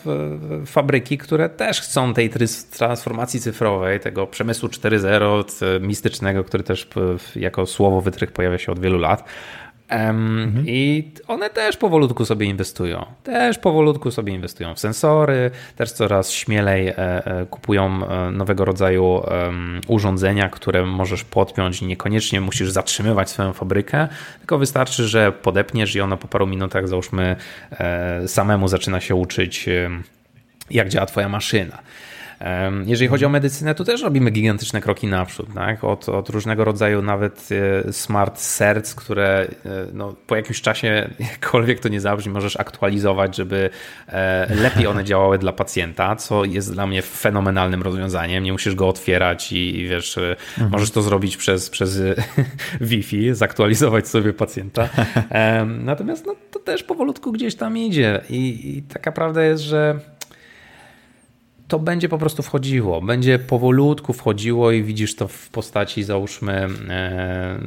fabryki, 0.66 1.18
które 1.18 1.50
też 1.50 1.82
chcą 1.82 2.14
tej 2.14 2.30
transformacji 2.78 3.40
cyfrowej, 3.40 4.00
tego 4.00 4.28
przemysłu 4.28 4.70
4.0 4.70 5.82
mistycznego, 5.82 6.44
który 6.44 6.64
też 6.64 6.88
jako 7.36 7.66
słowo 7.66 8.02
wytrych 8.02 8.32
pojawia 8.32 8.58
się 8.58 8.72
od 8.72 8.80
wielu 8.80 8.98
lat. 8.98 9.24
Mhm. 9.90 10.64
I 10.68 11.12
one 11.28 11.50
też 11.50 11.78
powolutku 11.78 12.26
sobie 12.26 12.46
inwestują. 12.46 13.06
Też 13.24 13.58
powolutku 13.58 14.12
sobie 14.12 14.34
inwestują 14.34 14.76
w 14.76 14.80
sensory, 14.80 15.52
też 15.76 15.92
coraz 15.92 16.32
śmielej 16.32 16.88
e, 16.88 16.96
e, 16.98 17.46
kupują 17.46 18.08
e, 18.08 18.32
nowego 18.32 18.66
rodzaju 18.66 19.22
urządzenia, 19.88 20.50
które 20.50 20.86
możesz 20.86 21.24
podpiąć 21.24 21.82
i 21.82 21.86
niekoniecznie 21.86 22.42
musisz 22.42 22.72
zatrzymywać 22.72 23.30
swoją 23.30 23.54
fabrykę, 23.54 24.08
tylko 24.40 24.58
wystarczy, 24.58 25.08
że 25.08 25.32
podepniesz 25.32 25.96
i 25.96 26.02
ono 26.02 26.18
po 26.18 26.28
paru 26.28 26.48
minutach, 26.48 26.88
załóżmy, 26.88 27.36
samemu 28.28 28.68
zaczyna 28.68 29.00
się 29.00 29.16
uczyć, 29.16 29.70
jak 30.70 30.90
działa 30.90 31.06
Twoja 31.06 31.30
maszyna. 31.30 31.78
Jeżeli 32.86 33.08
chodzi 33.08 33.26
o 33.26 33.30
medycynę, 33.30 33.76
to 33.76 33.84
też 33.84 34.02
robimy 34.02 34.32
gigantyczne 34.32 34.82
kroki 34.82 35.08
naprzód. 35.08 35.48
Tak? 35.54 35.84
Od, 35.84 36.10
od 36.10 36.30
różnego 36.30 36.64
rodzaju 36.64 37.02
nawet 37.02 37.50
e, 37.88 37.94
smart 37.94 38.40
serc, 38.40 38.96
które 38.96 39.48
e, 39.66 39.70
no, 39.94 40.16
po 40.28 40.36
jakimś 40.36 40.62
czasie, 40.62 41.10
jakkolwiek 41.32 41.80
to 41.80 41.90
nie 41.90 42.02
zabrzmi, 42.02 42.34
możesz 42.34 42.60
aktualizować, 42.60 43.36
żeby 43.36 43.70
e, 44.08 44.56
lepiej 44.56 44.88
one 44.88 45.04
działały 45.10 45.38
dla 45.38 45.54
pacjenta, 45.54 46.16
co 46.16 46.46
jest 46.46 46.74
dla 46.74 46.88
mnie 46.88 47.02
fenomenalnym 47.02 47.82
rozwiązaniem. 47.82 48.44
Nie 48.44 48.52
musisz 48.52 48.76
go 48.76 48.88
otwierać 48.88 49.52
i, 49.52 49.80
i 49.80 49.88
wiesz, 49.88 50.18
mhm. 50.18 50.72
możesz 50.72 50.92
to 50.92 51.02
zrobić 51.02 51.38
przez, 51.38 51.70
przez 51.70 52.02
Wi-Fi, 52.82 53.34
zaktualizować 53.34 54.08
sobie 54.08 54.34
pacjenta. 54.34 54.90
Natomiast 55.68 56.26
no, 56.26 56.36
to 56.52 56.60
też 56.60 56.84
powolutku 56.84 57.32
gdzieś 57.32 57.56
tam 57.56 57.78
idzie 57.78 58.22
i, 58.30 58.78
i 58.78 58.84
taka 58.84 59.12
prawda 59.12 59.44
jest, 59.44 59.64
że 59.64 60.00
to 61.70 61.80
będzie 61.80 62.10
po 62.10 62.18
prostu 62.18 62.44
wchodziło. 62.44 63.02
Będzie 63.02 63.40
powolutku 63.40 64.14
wchodziło 64.14 64.72
i 64.72 64.84
widzisz 64.84 65.16
to 65.16 65.28
w 65.28 65.50
postaci 65.50 66.04
załóżmy, 66.04 66.68
e, 66.90 67.60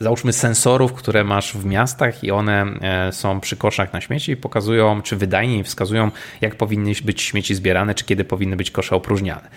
załóżmy 0.00 0.32
sensorów, 0.32 0.92
które 0.92 1.24
masz 1.24 1.52
w 1.52 1.64
miastach 1.64 2.24
i 2.24 2.30
one 2.30 2.64
e, 2.80 3.12
są 3.12 3.40
przy 3.40 3.56
koszach 3.56 3.92
na 3.92 4.00
śmieci 4.00 4.32
i 4.32 4.36
pokazują, 4.36 5.02
czy 5.02 5.16
wydajnie 5.16 5.64
wskazują, 5.64 6.10
jak 6.40 6.56
powinny 6.56 6.92
być 7.04 7.22
śmieci 7.22 7.54
zbierane, 7.54 7.94
czy 7.94 8.04
kiedy 8.04 8.24
powinny 8.24 8.56
być 8.56 8.70
kosze 8.70 8.96
opróżniane. 8.96 9.48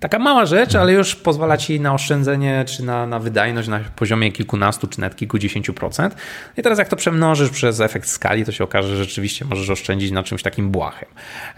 Taka 0.00 0.18
mała 0.18 0.46
rzecz, 0.46 0.74
ale 0.74 0.92
już 0.92 1.16
pozwala 1.16 1.56
ci 1.56 1.80
na 1.80 1.94
oszczędzenie 1.94 2.64
czy 2.68 2.84
na, 2.84 3.06
na 3.06 3.18
wydajność 3.18 3.68
na 3.68 3.80
poziomie 3.96 4.32
kilkunastu 4.32 4.86
czy 4.86 5.00
nawet 5.00 5.16
kilkudziesięciu 5.18 5.74
procent. 5.74 6.16
I 6.56 6.62
teraz 6.62 6.78
jak 6.78 6.88
to 6.88 6.96
przemnożysz 6.96 7.50
przez 7.50 7.80
efekt 7.80 8.08
skali, 8.08 8.44
to 8.44 8.52
się 8.52 8.64
okaże, 8.64 8.88
że 8.88 9.04
rzeczywiście 9.04 9.44
możesz 9.44 9.70
oszczędzić 9.70 10.10
na 10.10 10.22
czymś 10.22 10.42
takim 10.42 10.70
błahym. 10.70 11.08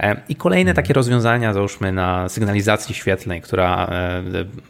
E, 0.01 0.16
I 0.28 0.36
kolejne 0.36 0.74
takie 0.74 0.95
rozwiązania, 0.95 1.53
załóżmy 1.53 1.93
na 1.93 2.28
sygnalizacji 2.28 2.95
świetlnej, 2.95 3.43
która 3.43 3.86
e, 3.86 4.22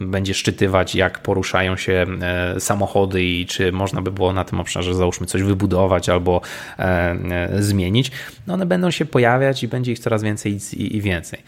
będzie 0.05 0.33
szczytywać, 0.33 0.95
jak 0.95 1.19
poruszają 1.19 1.77
się 1.77 2.05
e, 2.21 2.59
samochody 2.59 3.23
i 3.23 3.45
czy 3.45 3.71
można 3.71 4.01
by 4.01 4.11
było 4.11 4.33
na 4.33 4.43
tym 4.43 4.59
obszarze, 4.59 4.95
załóżmy, 4.95 5.27
coś 5.27 5.43
wybudować 5.43 6.09
albo 6.09 6.41
zmienić. 7.59 8.11
No 8.47 8.53
one 8.53 8.65
będą 8.65 8.91
się 8.91 9.05
pojawiać 9.05 9.63
i 9.63 9.67
będzie 9.67 9.91
ich 9.91 9.99
coraz 9.99 10.23
więcej 10.23 10.59
i 10.77 11.01
więcej. 11.01 11.39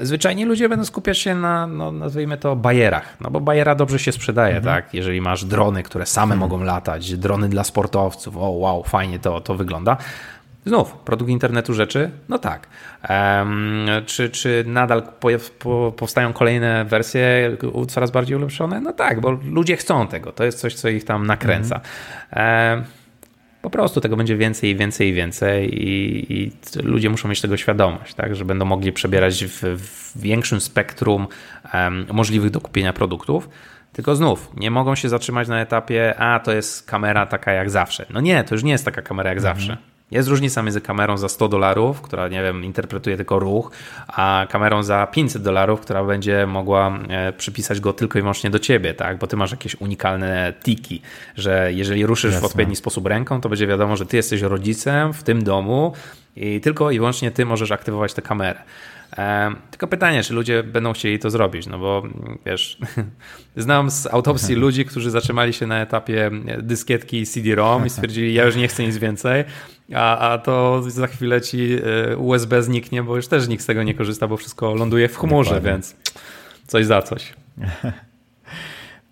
Zwyczajnie 0.00 0.46
ludzie 0.46 0.68
będą 0.68 0.84
skupiać 0.84 1.18
się 1.18 1.34
na 1.34 1.49
na, 1.50 1.66
no, 1.66 1.92
nazwijmy 1.92 2.36
to, 2.36 2.56
bajerach. 2.56 3.16
No 3.20 3.30
bo 3.30 3.40
bajera 3.40 3.74
dobrze 3.74 3.98
się 3.98 4.12
sprzedaje, 4.12 4.56
mhm. 4.56 4.74
tak? 4.74 4.94
Jeżeli 4.94 5.20
masz 5.20 5.44
drony, 5.44 5.82
które 5.82 6.06
same 6.06 6.34
mhm. 6.34 6.38
mogą 6.40 6.64
latać, 6.64 7.16
drony 7.16 7.48
dla 7.48 7.64
sportowców, 7.64 8.36
o 8.36 8.50
wow, 8.50 8.82
fajnie 8.84 9.18
to, 9.18 9.40
to 9.40 9.54
wygląda. 9.54 9.96
Znów, 10.66 10.92
produkt 10.92 11.30
internetu 11.30 11.74
rzeczy? 11.74 12.10
No 12.28 12.38
tak. 12.38 12.66
Um, 13.08 13.86
czy, 14.06 14.30
czy 14.30 14.64
nadal 14.66 15.02
po, 15.02 15.28
po, 15.58 15.92
powstają 15.96 16.32
kolejne 16.32 16.84
wersje 16.84 17.56
coraz 17.88 18.10
bardziej 18.10 18.36
ulepszone? 18.36 18.80
No 18.80 18.92
tak, 18.92 19.20
bo 19.20 19.30
ludzie 19.30 19.76
chcą 19.76 20.06
tego. 20.06 20.32
To 20.32 20.44
jest 20.44 20.60
coś, 20.60 20.74
co 20.74 20.88
ich 20.88 21.04
tam 21.04 21.26
nakręca. 21.26 21.80
Um, 22.36 22.84
po 23.62 23.70
prostu 23.70 24.00
tego 24.00 24.16
będzie 24.16 24.36
więcej 24.36 24.70
i 24.70 24.76
więcej 24.76 25.08
i 25.08 25.12
więcej 25.12 25.88
i, 25.88 26.42
i, 26.42 26.52
ludzie 26.82 27.10
muszą 27.10 27.28
mieć 27.28 27.40
tego 27.40 27.56
świadomość, 27.56 28.14
tak, 28.14 28.36
że 28.36 28.44
będą 28.44 28.64
mogli 28.64 28.92
przebierać 28.92 29.44
w, 29.44 29.62
w 29.62 30.20
większym 30.20 30.60
spektrum 30.60 31.26
um, 31.74 32.06
możliwych 32.12 32.50
do 32.50 32.60
kupienia 32.60 32.92
produktów. 32.92 33.48
Tylko 33.92 34.16
znów, 34.16 34.50
nie 34.56 34.70
mogą 34.70 34.94
się 34.94 35.08
zatrzymać 35.08 35.48
na 35.48 35.60
etapie, 35.60 36.14
a 36.18 36.40
to 36.40 36.52
jest 36.52 36.86
kamera 36.86 37.26
taka 37.26 37.52
jak 37.52 37.70
zawsze. 37.70 38.06
No 38.10 38.20
nie, 38.20 38.44
to 38.44 38.54
już 38.54 38.64
nie 38.64 38.72
jest 38.72 38.84
taka 38.84 39.02
kamera 39.02 39.30
jak 39.30 39.38
mhm. 39.38 39.56
zawsze. 39.56 39.76
Jest 40.10 40.28
różnica 40.28 40.62
między 40.62 40.80
kamerą 40.80 41.16
za 41.16 41.28
100 41.28 41.48
dolarów, 41.48 42.00
która, 42.00 42.28
nie 42.28 42.42
wiem, 42.42 42.64
interpretuje 42.64 43.16
tylko 43.16 43.38
ruch, 43.38 43.70
a 44.08 44.46
kamerą 44.50 44.82
za 44.82 45.06
500 45.06 45.42
dolarów, 45.42 45.80
która 45.80 46.04
będzie 46.04 46.46
mogła 46.46 46.98
e, 47.08 47.32
przypisać 47.32 47.80
go 47.80 47.92
tylko 47.92 48.18
i 48.18 48.22
wyłącznie 48.22 48.50
do 48.50 48.58
ciebie, 48.58 48.94
tak? 48.94 49.18
Bo 49.18 49.26
ty 49.26 49.36
masz 49.36 49.50
jakieś 49.50 49.80
unikalne 49.80 50.52
tiki, 50.64 51.02
że 51.36 51.72
jeżeli 51.72 52.06
ruszysz 52.06 52.32
Jasne. 52.32 52.48
w 52.48 52.50
odpowiedni 52.50 52.76
sposób 52.76 53.06
ręką, 53.06 53.40
to 53.40 53.48
będzie 53.48 53.66
wiadomo, 53.66 53.96
że 53.96 54.06
ty 54.06 54.16
jesteś 54.16 54.42
rodzicem 54.42 55.12
w 55.12 55.22
tym 55.22 55.44
domu 55.44 55.92
i 56.36 56.60
tylko 56.60 56.90
i 56.90 56.98
wyłącznie 56.98 57.30
ty 57.30 57.46
możesz 57.46 57.70
aktywować 57.70 58.14
tę 58.14 58.22
kamerę. 58.22 58.62
E, 59.18 59.54
tylko 59.70 59.86
pytanie, 59.86 60.22
czy 60.22 60.34
ludzie 60.34 60.62
będą 60.62 60.92
chcieli 60.92 61.18
to 61.18 61.30
zrobić, 61.30 61.66
no 61.66 61.78
bo 61.78 62.02
wiesz, 62.46 62.78
znam 63.56 63.90
z 63.90 64.06
autopsji 64.06 64.54
ludzi, 64.64 64.84
którzy 64.84 65.10
zatrzymali 65.10 65.52
się 65.52 65.66
na 65.66 65.80
etapie 65.80 66.30
dyskietki 66.58 67.26
CD-ROM 67.26 67.86
i 67.86 67.90
stwierdzili, 67.90 68.34
ja 68.34 68.44
już 68.44 68.56
nie 68.56 68.68
chcę 68.68 68.82
nic 68.82 68.98
więcej, 68.98 69.44
a, 69.94 70.18
a 70.32 70.38
to 70.38 70.82
za 70.82 71.06
chwilę 71.06 71.40
ci 71.40 71.78
e, 72.12 72.16
USB 72.16 72.62
zniknie, 72.62 73.02
bo 73.02 73.16
już 73.16 73.28
też 73.28 73.48
nikt 73.48 73.62
z 73.62 73.66
tego 73.66 73.82
nie 73.82 73.94
korzysta, 73.94 74.28
bo 74.28 74.36
wszystko 74.36 74.74
ląduje 74.74 75.08
w 75.08 75.16
chmurze, 75.16 75.50
Dokładnie. 75.50 75.70
więc 75.70 75.96
coś 76.66 76.86
za 76.86 77.02
coś. 77.02 77.32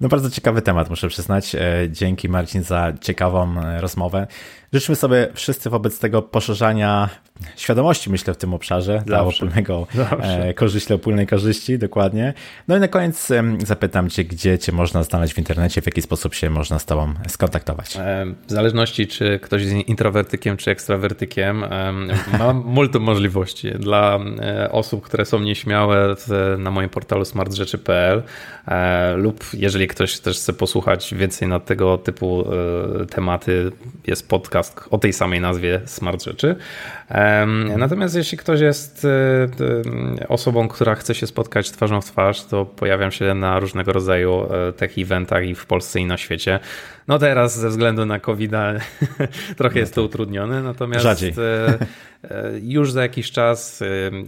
No 0.01 0.09
bardzo 0.09 0.31
ciekawy 0.31 0.63
temat, 0.63 0.91
muszę 0.91 1.09
przyznać. 1.09 1.55
E, 1.55 1.61
dzięki 1.91 2.29
Marcin 2.29 2.63
za 2.63 2.93
ciekawą 3.01 3.55
rozmowę. 3.81 4.27
Życzmy 4.73 4.97
sobie 4.97 5.29
wszyscy 5.35 5.71
wobec 5.71 5.99
tego 5.99 6.23
poszerzania 6.23 7.09
świadomości, 7.57 8.11
myślę, 8.11 8.35
w 8.35 8.37
tym 8.37 8.55
obszarze 8.55 9.03
dla 9.07 9.31
wspólnego 9.31 9.87
e, 10.21 10.55
korzyści, 10.55 10.95
wspólnej 10.97 11.27
korzyści, 11.27 11.79
dokładnie. 11.79 12.35
No 12.69 12.77
i 12.77 12.81
na 12.81 12.89
koniec 12.89 13.29
zapytam 13.67 14.11
Cię, 14.11 14.25
gdzie 14.25 14.59
Cię 14.59 14.73
można 14.73 15.03
znaleźć 15.03 15.35
w 15.35 15.39
internecie, 15.39 15.83
w 15.83 15.87
jaki 15.87 16.03
sposób 16.03 16.35
się 16.35 16.51
można 16.51 16.79
z 16.79 16.87
Tobą 16.87 17.15
skontaktować. 17.29 17.97
E, 17.97 18.27
w 18.47 18.53
zależności, 18.53 19.07
czy 19.07 19.39
ktoś 19.43 19.63
jest 19.63 19.75
introwertykiem, 19.75 20.57
czy 20.57 20.71
ekstrawertykiem, 20.71 21.65
mam 22.39 22.57
multum 22.77 23.03
możliwości. 23.03 23.71
Dla 23.71 24.19
e, 24.41 24.73
osób, 24.73 25.05
które 25.05 25.25
są 25.25 25.41
nieśmiałe, 25.41 26.15
na 26.59 26.71
moim 26.71 26.89
portalu 26.89 27.25
smartrzeczy.pl 27.25 28.23
lub 29.17 29.45
jeżeli 29.53 29.89
ktoś 29.89 30.19
też 30.19 30.37
chce 30.37 30.53
posłuchać 30.53 31.15
więcej 31.15 31.49
na 31.49 31.61
tego 31.61 31.99
typu 31.99 32.45
tematy, 33.11 33.73
jest 34.07 34.29
podcast 34.29 34.58
podcast 34.59 34.93
o 34.93 34.99
tej 34.99 35.13
samej 35.13 35.41
nazwie 35.41 35.81
Smart 35.85 36.25
Rzeczy. 36.25 36.57
Natomiast 37.77 38.15
jeśli 38.17 38.39
ktoś 38.39 38.61
jest 38.61 39.05
e, 39.05 39.09
e, 40.21 40.29
osobą, 40.29 40.69
która 40.69 40.95
chce 40.95 41.15
się 41.15 41.27
spotkać 41.27 41.71
twarzą 41.71 42.01
w 42.01 42.05
twarz, 42.05 42.45
to 42.45 42.65
pojawiam 42.65 43.11
się 43.11 43.35
na 43.35 43.61
różnego 43.61 43.93
rodzaju 43.93 44.47
e, 44.53 44.73
tech 44.73 44.99
eventach 44.99 45.47
i 45.47 45.55
w 45.55 45.67
Polsce 45.67 46.01
i 46.01 46.07
na 46.07 46.17
świecie. 46.17 46.61
No 47.09 47.19
teraz 47.19 47.59
ze 47.59 47.69
względu 47.69 48.07
na 48.07 48.21
covid 48.21 48.51
trochę 49.59 49.75
no 49.75 49.81
jest 49.81 49.95
to 49.95 50.03
utrudnione, 50.03 50.63
natomiast 50.63 51.03
Rzadziej. 51.03 51.35
już 52.63 52.93
za 52.93 53.03
jakiś 53.03 53.31
czas 53.31 53.85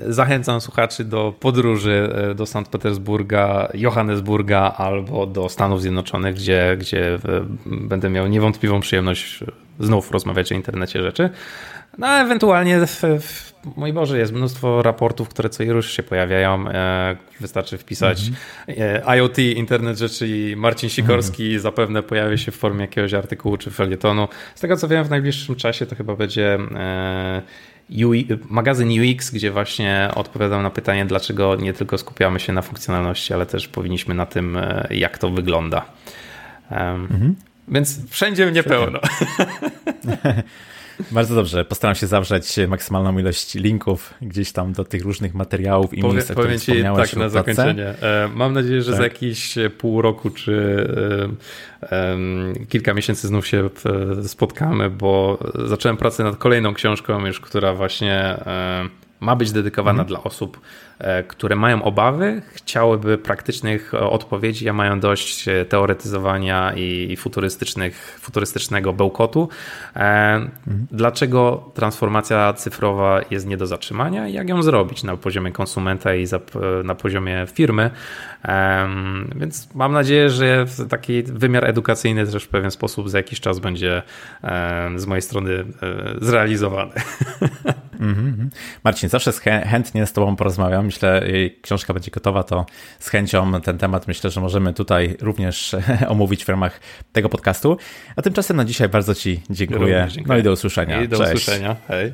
zachęcam 0.09 0.61
słuchaczy 0.61 1.05
do 1.05 1.35
podróży 1.41 2.15
do 2.37 2.47
Sankt 2.47 2.71
Petersburga, 2.71 3.69
Johannesburga 3.75 4.75
albo 4.77 5.27
do 5.27 5.49
Stanów 5.49 5.83
Zjednoczonych, 5.83 6.35
gdzie, 6.35 6.77
gdzie 6.81 7.19
będę 7.67 8.11
miał 8.11 8.27
niewątpliwą 8.27 8.81
przyjemność 8.81 9.45
znów 9.81 10.11
rozmawiać 10.11 10.53
o 10.53 10.55
internecie 10.55 11.03
rzeczy. 11.03 11.31
No 11.99 12.07
a 12.07 12.23
ewentualnie, 12.23 12.87
w, 12.87 13.03
w, 13.21 13.53
mój 13.77 13.93
Boże, 13.93 14.19
jest 14.19 14.33
mnóstwo 14.33 14.83
raportów, 14.83 15.29
które 15.29 15.49
co 15.49 15.63
i 15.63 15.71
rusz 15.71 15.91
się 15.91 16.03
pojawiają. 16.03 16.69
E, 16.69 17.17
wystarczy 17.41 17.79
wpisać 17.79 18.31
mhm. 18.69 19.19
IoT, 19.19 19.39
internet 19.39 19.99
rzeczy 19.99 20.29
i 20.29 20.57
Marcin 20.57 20.91
Sikorski 20.91 21.45
mhm. 21.45 21.61
zapewne 21.61 22.03
pojawi 22.03 22.39
się 22.39 22.53
w 22.53 22.57
formie 22.57 22.81
jakiegoś 22.81 23.15
artykułu 23.15 23.57
czy 23.57 23.71
felietonu. 23.71 24.29
Z 24.55 24.61
tego 24.61 24.77
co 24.77 24.89
wiem, 24.89 25.05
w 25.05 25.11
najbliższym 25.11 25.57
czasie 25.57 25.87
to 25.87 25.97
chyba 25.97 26.17
będzie 26.17 26.55
e, 26.55 27.43
magazyn 28.49 28.89
UX, 28.91 29.31
gdzie 29.31 29.51
właśnie 29.51 30.11
odpowiadam 30.15 30.63
na 30.63 30.71
pytanie, 30.71 31.07
dlaczego 31.07 31.57
nie 31.57 31.73
tylko 31.73 31.99
skupiamy 31.99 32.41
się 32.41 32.53
na 32.53 32.63
funkcjonalności, 32.63 33.35
ale 33.35 33.47
też 33.47 33.69
powinniśmy 33.69 34.15
na 34.15 34.27
tym, 34.27 34.57
e, 34.57 34.87
jak 34.91 35.19
to 35.19 35.31
wygląda. 35.31 35.85
Mhm. 36.71 37.35
Więc 37.71 38.11
wszędzie 38.11 38.47
mnie 38.47 38.63
pełno. 38.63 39.01
Bardzo 41.11 41.35
dobrze. 41.35 41.65
Postaram 41.65 41.95
się 41.95 42.07
zawrzeć 42.07 42.57
maksymalną 42.69 43.19
ilość 43.19 43.55
linków 43.55 44.15
gdzieś 44.23 44.53
tam 44.53 44.73
do 44.73 44.85
tych 44.85 45.03
różnych 45.03 45.35
materiałów 45.35 45.95
i 45.95 46.01
Powie, 46.01 46.15
miejsc, 46.15 46.31
o 46.31 46.35
których 46.35 46.61
wspomniałeś. 46.61 47.11
Tak, 47.11 47.19
na 47.19 47.29
zakończenie. 47.29 47.87
E, 47.87 48.29
mam 48.35 48.53
nadzieję, 48.53 48.83
że 48.83 48.91
tak. 48.91 48.99
za 48.99 49.05
jakieś 49.05 49.55
pół 49.79 50.03
roku 50.03 50.31
czy 50.31 50.87
e, 51.83 52.19
kilka 52.69 52.95
miesięcy 52.95 53.29
znów 53.29 53.47
się 53.47 53.71
spotkamy, 54.27 54.91
bo 54.91 55.39
zacząłem 55.65 55.97
pracę 55.97 56.25
nad 56.25 56.37
kolejną 56.37 56.75
książką 56.75 57.27
już, 57.27 57.41
która 57.41 57.75
właśnie 57.75 58.15
e, 58.17 58.89
ma 59.21 59.37
być 59.37 59.53
dedykowana 59.53 60.03
mhm. 60.03 60.09
dla 60.09 60.23
osób, 60.23 60.61
e, 60.99 61.23
które 61.23 61.57
mają 61.57 61.83
obawy, 61.83 62.43
chciałyby 62.53 63.19
praktycznych 63.19 63.95
odpowiedzi, 63.95 64.69
a 64.69 64.73
mają 64.73 65.01
dość 65.01 65.45
teoretyzowania 65.69 66.73
i 66.77 67.17
futurystycznych, 67.17 68.19
futurystycznego 68.21 68.93
bełkotu. 68.93 69.49
Mhm. 69.95 70.51
Dlaczego 70.91 71.71
transformacja 71.75 72.53
cyfrowa 72.53 73.21
jest 73.31 73.47
nie 73.47 73.57
do 73.57 73.67
zatrzymania? 73.67 74.29
Jak 74.29 74.49
ją 74.49 74.63
zrobić 74.63 75.03
na 75.03 75.17
poziomie 75.17 75.53
konsumenta 75.53 76.15
i 76.15 76.27
na 76.85 76.95
poziomie 76.95 77.47
firmy? 77.53 77.91
Więc 79.37 79.75
mam 79.75 79.93
nadzieję, 79.93 80.31
że 80.31 80.67
taki 80.89 81.23
wymiar 81.23 81.65
edukacyjny 81.65 82.27
też 82.27 82.45
w 82.45 82.49
pewien 82.49 82.71
sposób 82.71 83.11
za 83.11 83.19
jakiś 83.19 83.41
czas 83.41 83.59
będzie 83.59 84.03
z 84.97 85.07
mojej 85.07 85.23
strony 85.23 85.53
e, 85.53 85.65
zrealizowany. 86.21 86.93
Mm 88.01 88.15
-hmm. 88.15 88.57
Marcin, 88.85 89.09
zawsze 89.09 89.33
chętnie 89.65 90.07
z 90.07 90.13
Tobą 90.13 90.37
porozmawiam. 90.37 90.85
Myślę, 90.85 91.23
jej 91.29 91.61
książka 91.63 91.95
będzie 91.95 92.11
gotowa, 92.11 92.43
to 92.43 92.67
z 92.99 93.09
chęcią 93.09 93.61
ten 93.61 93.79
temat 93.79 94.09
myślę, 94.09 94.31
że 94.31 94.41
możemy 94.41 94.75
tutaj 94.75 95.17
również 95.21 95.77
omówić 96.09 96.45
w 96.45 96.49
ramach 96.49 96.81
tego 97.13 97.29
podcastu. 97.29 97.77
A 98.17 98.23
tymczasem 98.23 98.57
na 98.57 98.65
dzisiaj 98.65 98.89
bardzo 98.89 99.15
Ci 99.15 99.43
dziękuję. 99.51 100.07
dziękuję. 100.11 100.35
No 100.35 100.39
i 100.39 100.43
do 100.43 100.53
usłyszenia. 100.53 101.03
I 101.03 101.09
do 101.09 101.19
Cześć. 101.19 101.33
usłyszenia. 101.33 101.77
Hej. 101.89 102.13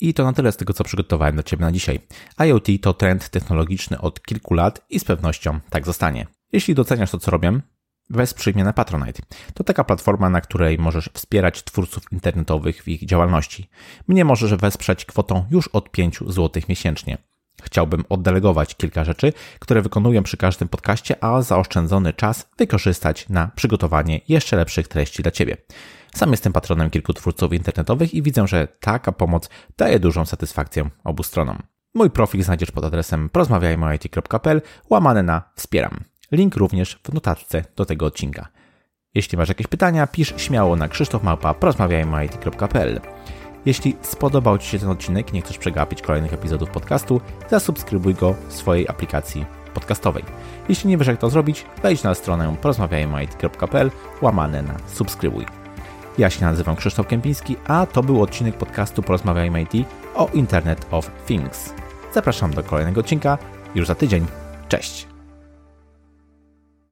I 0.00 0.14
to 0.14 0.24
na 0.24 0.32
tyle 0.32 0.52
z 0.52 0.56
tego, 0.56 0.72
co 0.72 0.84
przygotowałem 0.84 1.34
dla 1.34 1.42
Ciebie 1.42 1.64
na 1.64 1.72
dzisiaj. 1.72 2.00
IoT 2.46 2.66
to 2.82 2.94
trend 2.94 3.28
technologiczny 3.28 4.00
od 4.00 4.22
kilku 4.22 4.54
lat 4.54 4.86
i 4.90 5.00
z 5.00 5.04
pewnością 5.04 5.60
tak 5.70 5.86
zostanie. 5.86 6.26
Jeśli 6.52 6.74
doceniasz 6.74 7.10
to, 7.10 7.18
co 7.18 7.30
robię, 7.30 7.60
wesprzyj 8.10 8.54
mnie 8.54 8.64
na 8.64 8.72
Patronite. 8.72 9.22
To 9.54 9.64
taka 9.64 9.84
platforma, 9.84 10.30
na 10.30 10.40
której 10.40 10.78
możesz 10.78 11.10
wspierać 11.12 11.64
twórców 11.64 12.12
internetowych 12.12 12.82
w 12.82 12.88
ich 12.88 13.06
działalności. 13.06 13.68
Mnie 14.08 14.24
możesz 14.24 14.54
wesprzeć 14.54 15.04
kwotą 15.04 15.44
już 15.50 15.68
od 15.68 15.90
5 15.90 16.18
zł 16.26 16.62
miesięcznie. 16.68 17.18
Chciałbym 17.62 18.04
oddelegować 18.08 18.74
kilka 18.74 19.04
rzeczy, 19.04 19.32
które 19.58 19.82
wykonuję 19.82 20.22
przy 20.22 20.36
każdym 20.36 20.68
podcaście, 20.68 21.24
a 21.24 21.42
zaoszczędzony 21.42 22.12
czas 22.12 22.48
wykorzystać 22.58 23.28
na 23.28 23.50
przygotowanie 23.54 24.20
jeszcze 24.28 24.56
lepszych 24.56 24.88
treści 24.88 25.22
dla 25.22 25.32
Ciebie. 25.32 25.56
Sam 26.14 26.30
jestem 26.30 26.52
patronem 26.52 26.90
kilku 26.90 27.12
twórców 27.12 27.52
internetowych 27.52 28.14
i 28.14 28.22
widzę, 28.22 28.46
że 28.46 28.68
taka 28.80 29.12
pomoc 29.12 29.48
daje 29.78 29.98
dużą 29.98 30.26
satysfakcję 30.26 30.90
obu 31.04 31.22
stronom. 31.22 31.62
Mój 31.94 32.10
profil 32.10 32.42
znajdziesz 32.42 32.70
pod 32.70 32.84
adresem 32.84 33.28
porozmawiajmy.it.pl 33.28 34.62
łamane 34.90 35.22
na 35.22 35.42
wspieram. 35.56 36.04
Link 36.32 36.56
również 36.56 36.98
w 37.04 37.12
notatce 37.12 37.64
do 37.76 37.84
tego 37.84 38.06
odcinka. 38.06 38.48
Jeśli 39.14 39.38
masz 39.38 39.48
jakieś 39.48 39.66
pytania, 39.66 40.06
pisz 40.06 40.34
śmiało 40.36 40.76
na 40.76 40.88
krzysztofmałpa.porozmawiajmy.it.pl 40.88 43.00
Jeśli 43.66 43.96
spodobał 44.02 44.58
Ci 44.58 44.68
się 44.68 44.78
ten 44.78 44.88
odcinek 44.88 45.32
nie 45.32 45.42
chcesz 45.42 45.58
przegapić 45.58 46.02
kolejnych 46.02 46.32
epizodów 46.32 46.70
podcastu, 46.70 47.20
zasubskrybuj 47.50 48.14
go 48.14 48.34
w 48.48 48.52
swojej 48.52 48.88
aplikacji 48.88 49.44
podcastowej. 49.74 50.24
Jeśli 50.68 50.90
nie 50.90 50.98
wiesz 50.98 51.06
jak 51.06 51.18
to 51.18 51.30
zrobić, 51.30 51.66
wejdź 51.82 52.02
na 52.02 52.14
stronę 52.14 52.56
porozmawiajmy.it.pl 52.62 53.90
łamane 54.22 54.62
na 54.62 54.74
subskrybuj. 54.86 55.46
Ja 56.18 56.30
się 56.30 56.44
nazywam 56.44 56.76
Krzysztof 56.76 57.06
Kępiński, 57.06 57.56
a 57.66 57.86
to 57.86 58.02
był 58.02 58.22
odcinek 58.22 58.56
podcastu 58.56 59.02
Porozmawiajmy 59.02 59.62
IT 59.62 59.72
o 60.14 60.28
Internet 60.34 60.86
of 60.90 61.10
Things. 61.26 61.74
Zapraszam 62.14 62.54
do 62.54 62.62
kolejnego 62.62 63.00
odcinka 63.00 63.38
już 63.74 63.86
za 63.86 63.94
tydzień. 63.94 64.26
Cześć! 64.68 65.15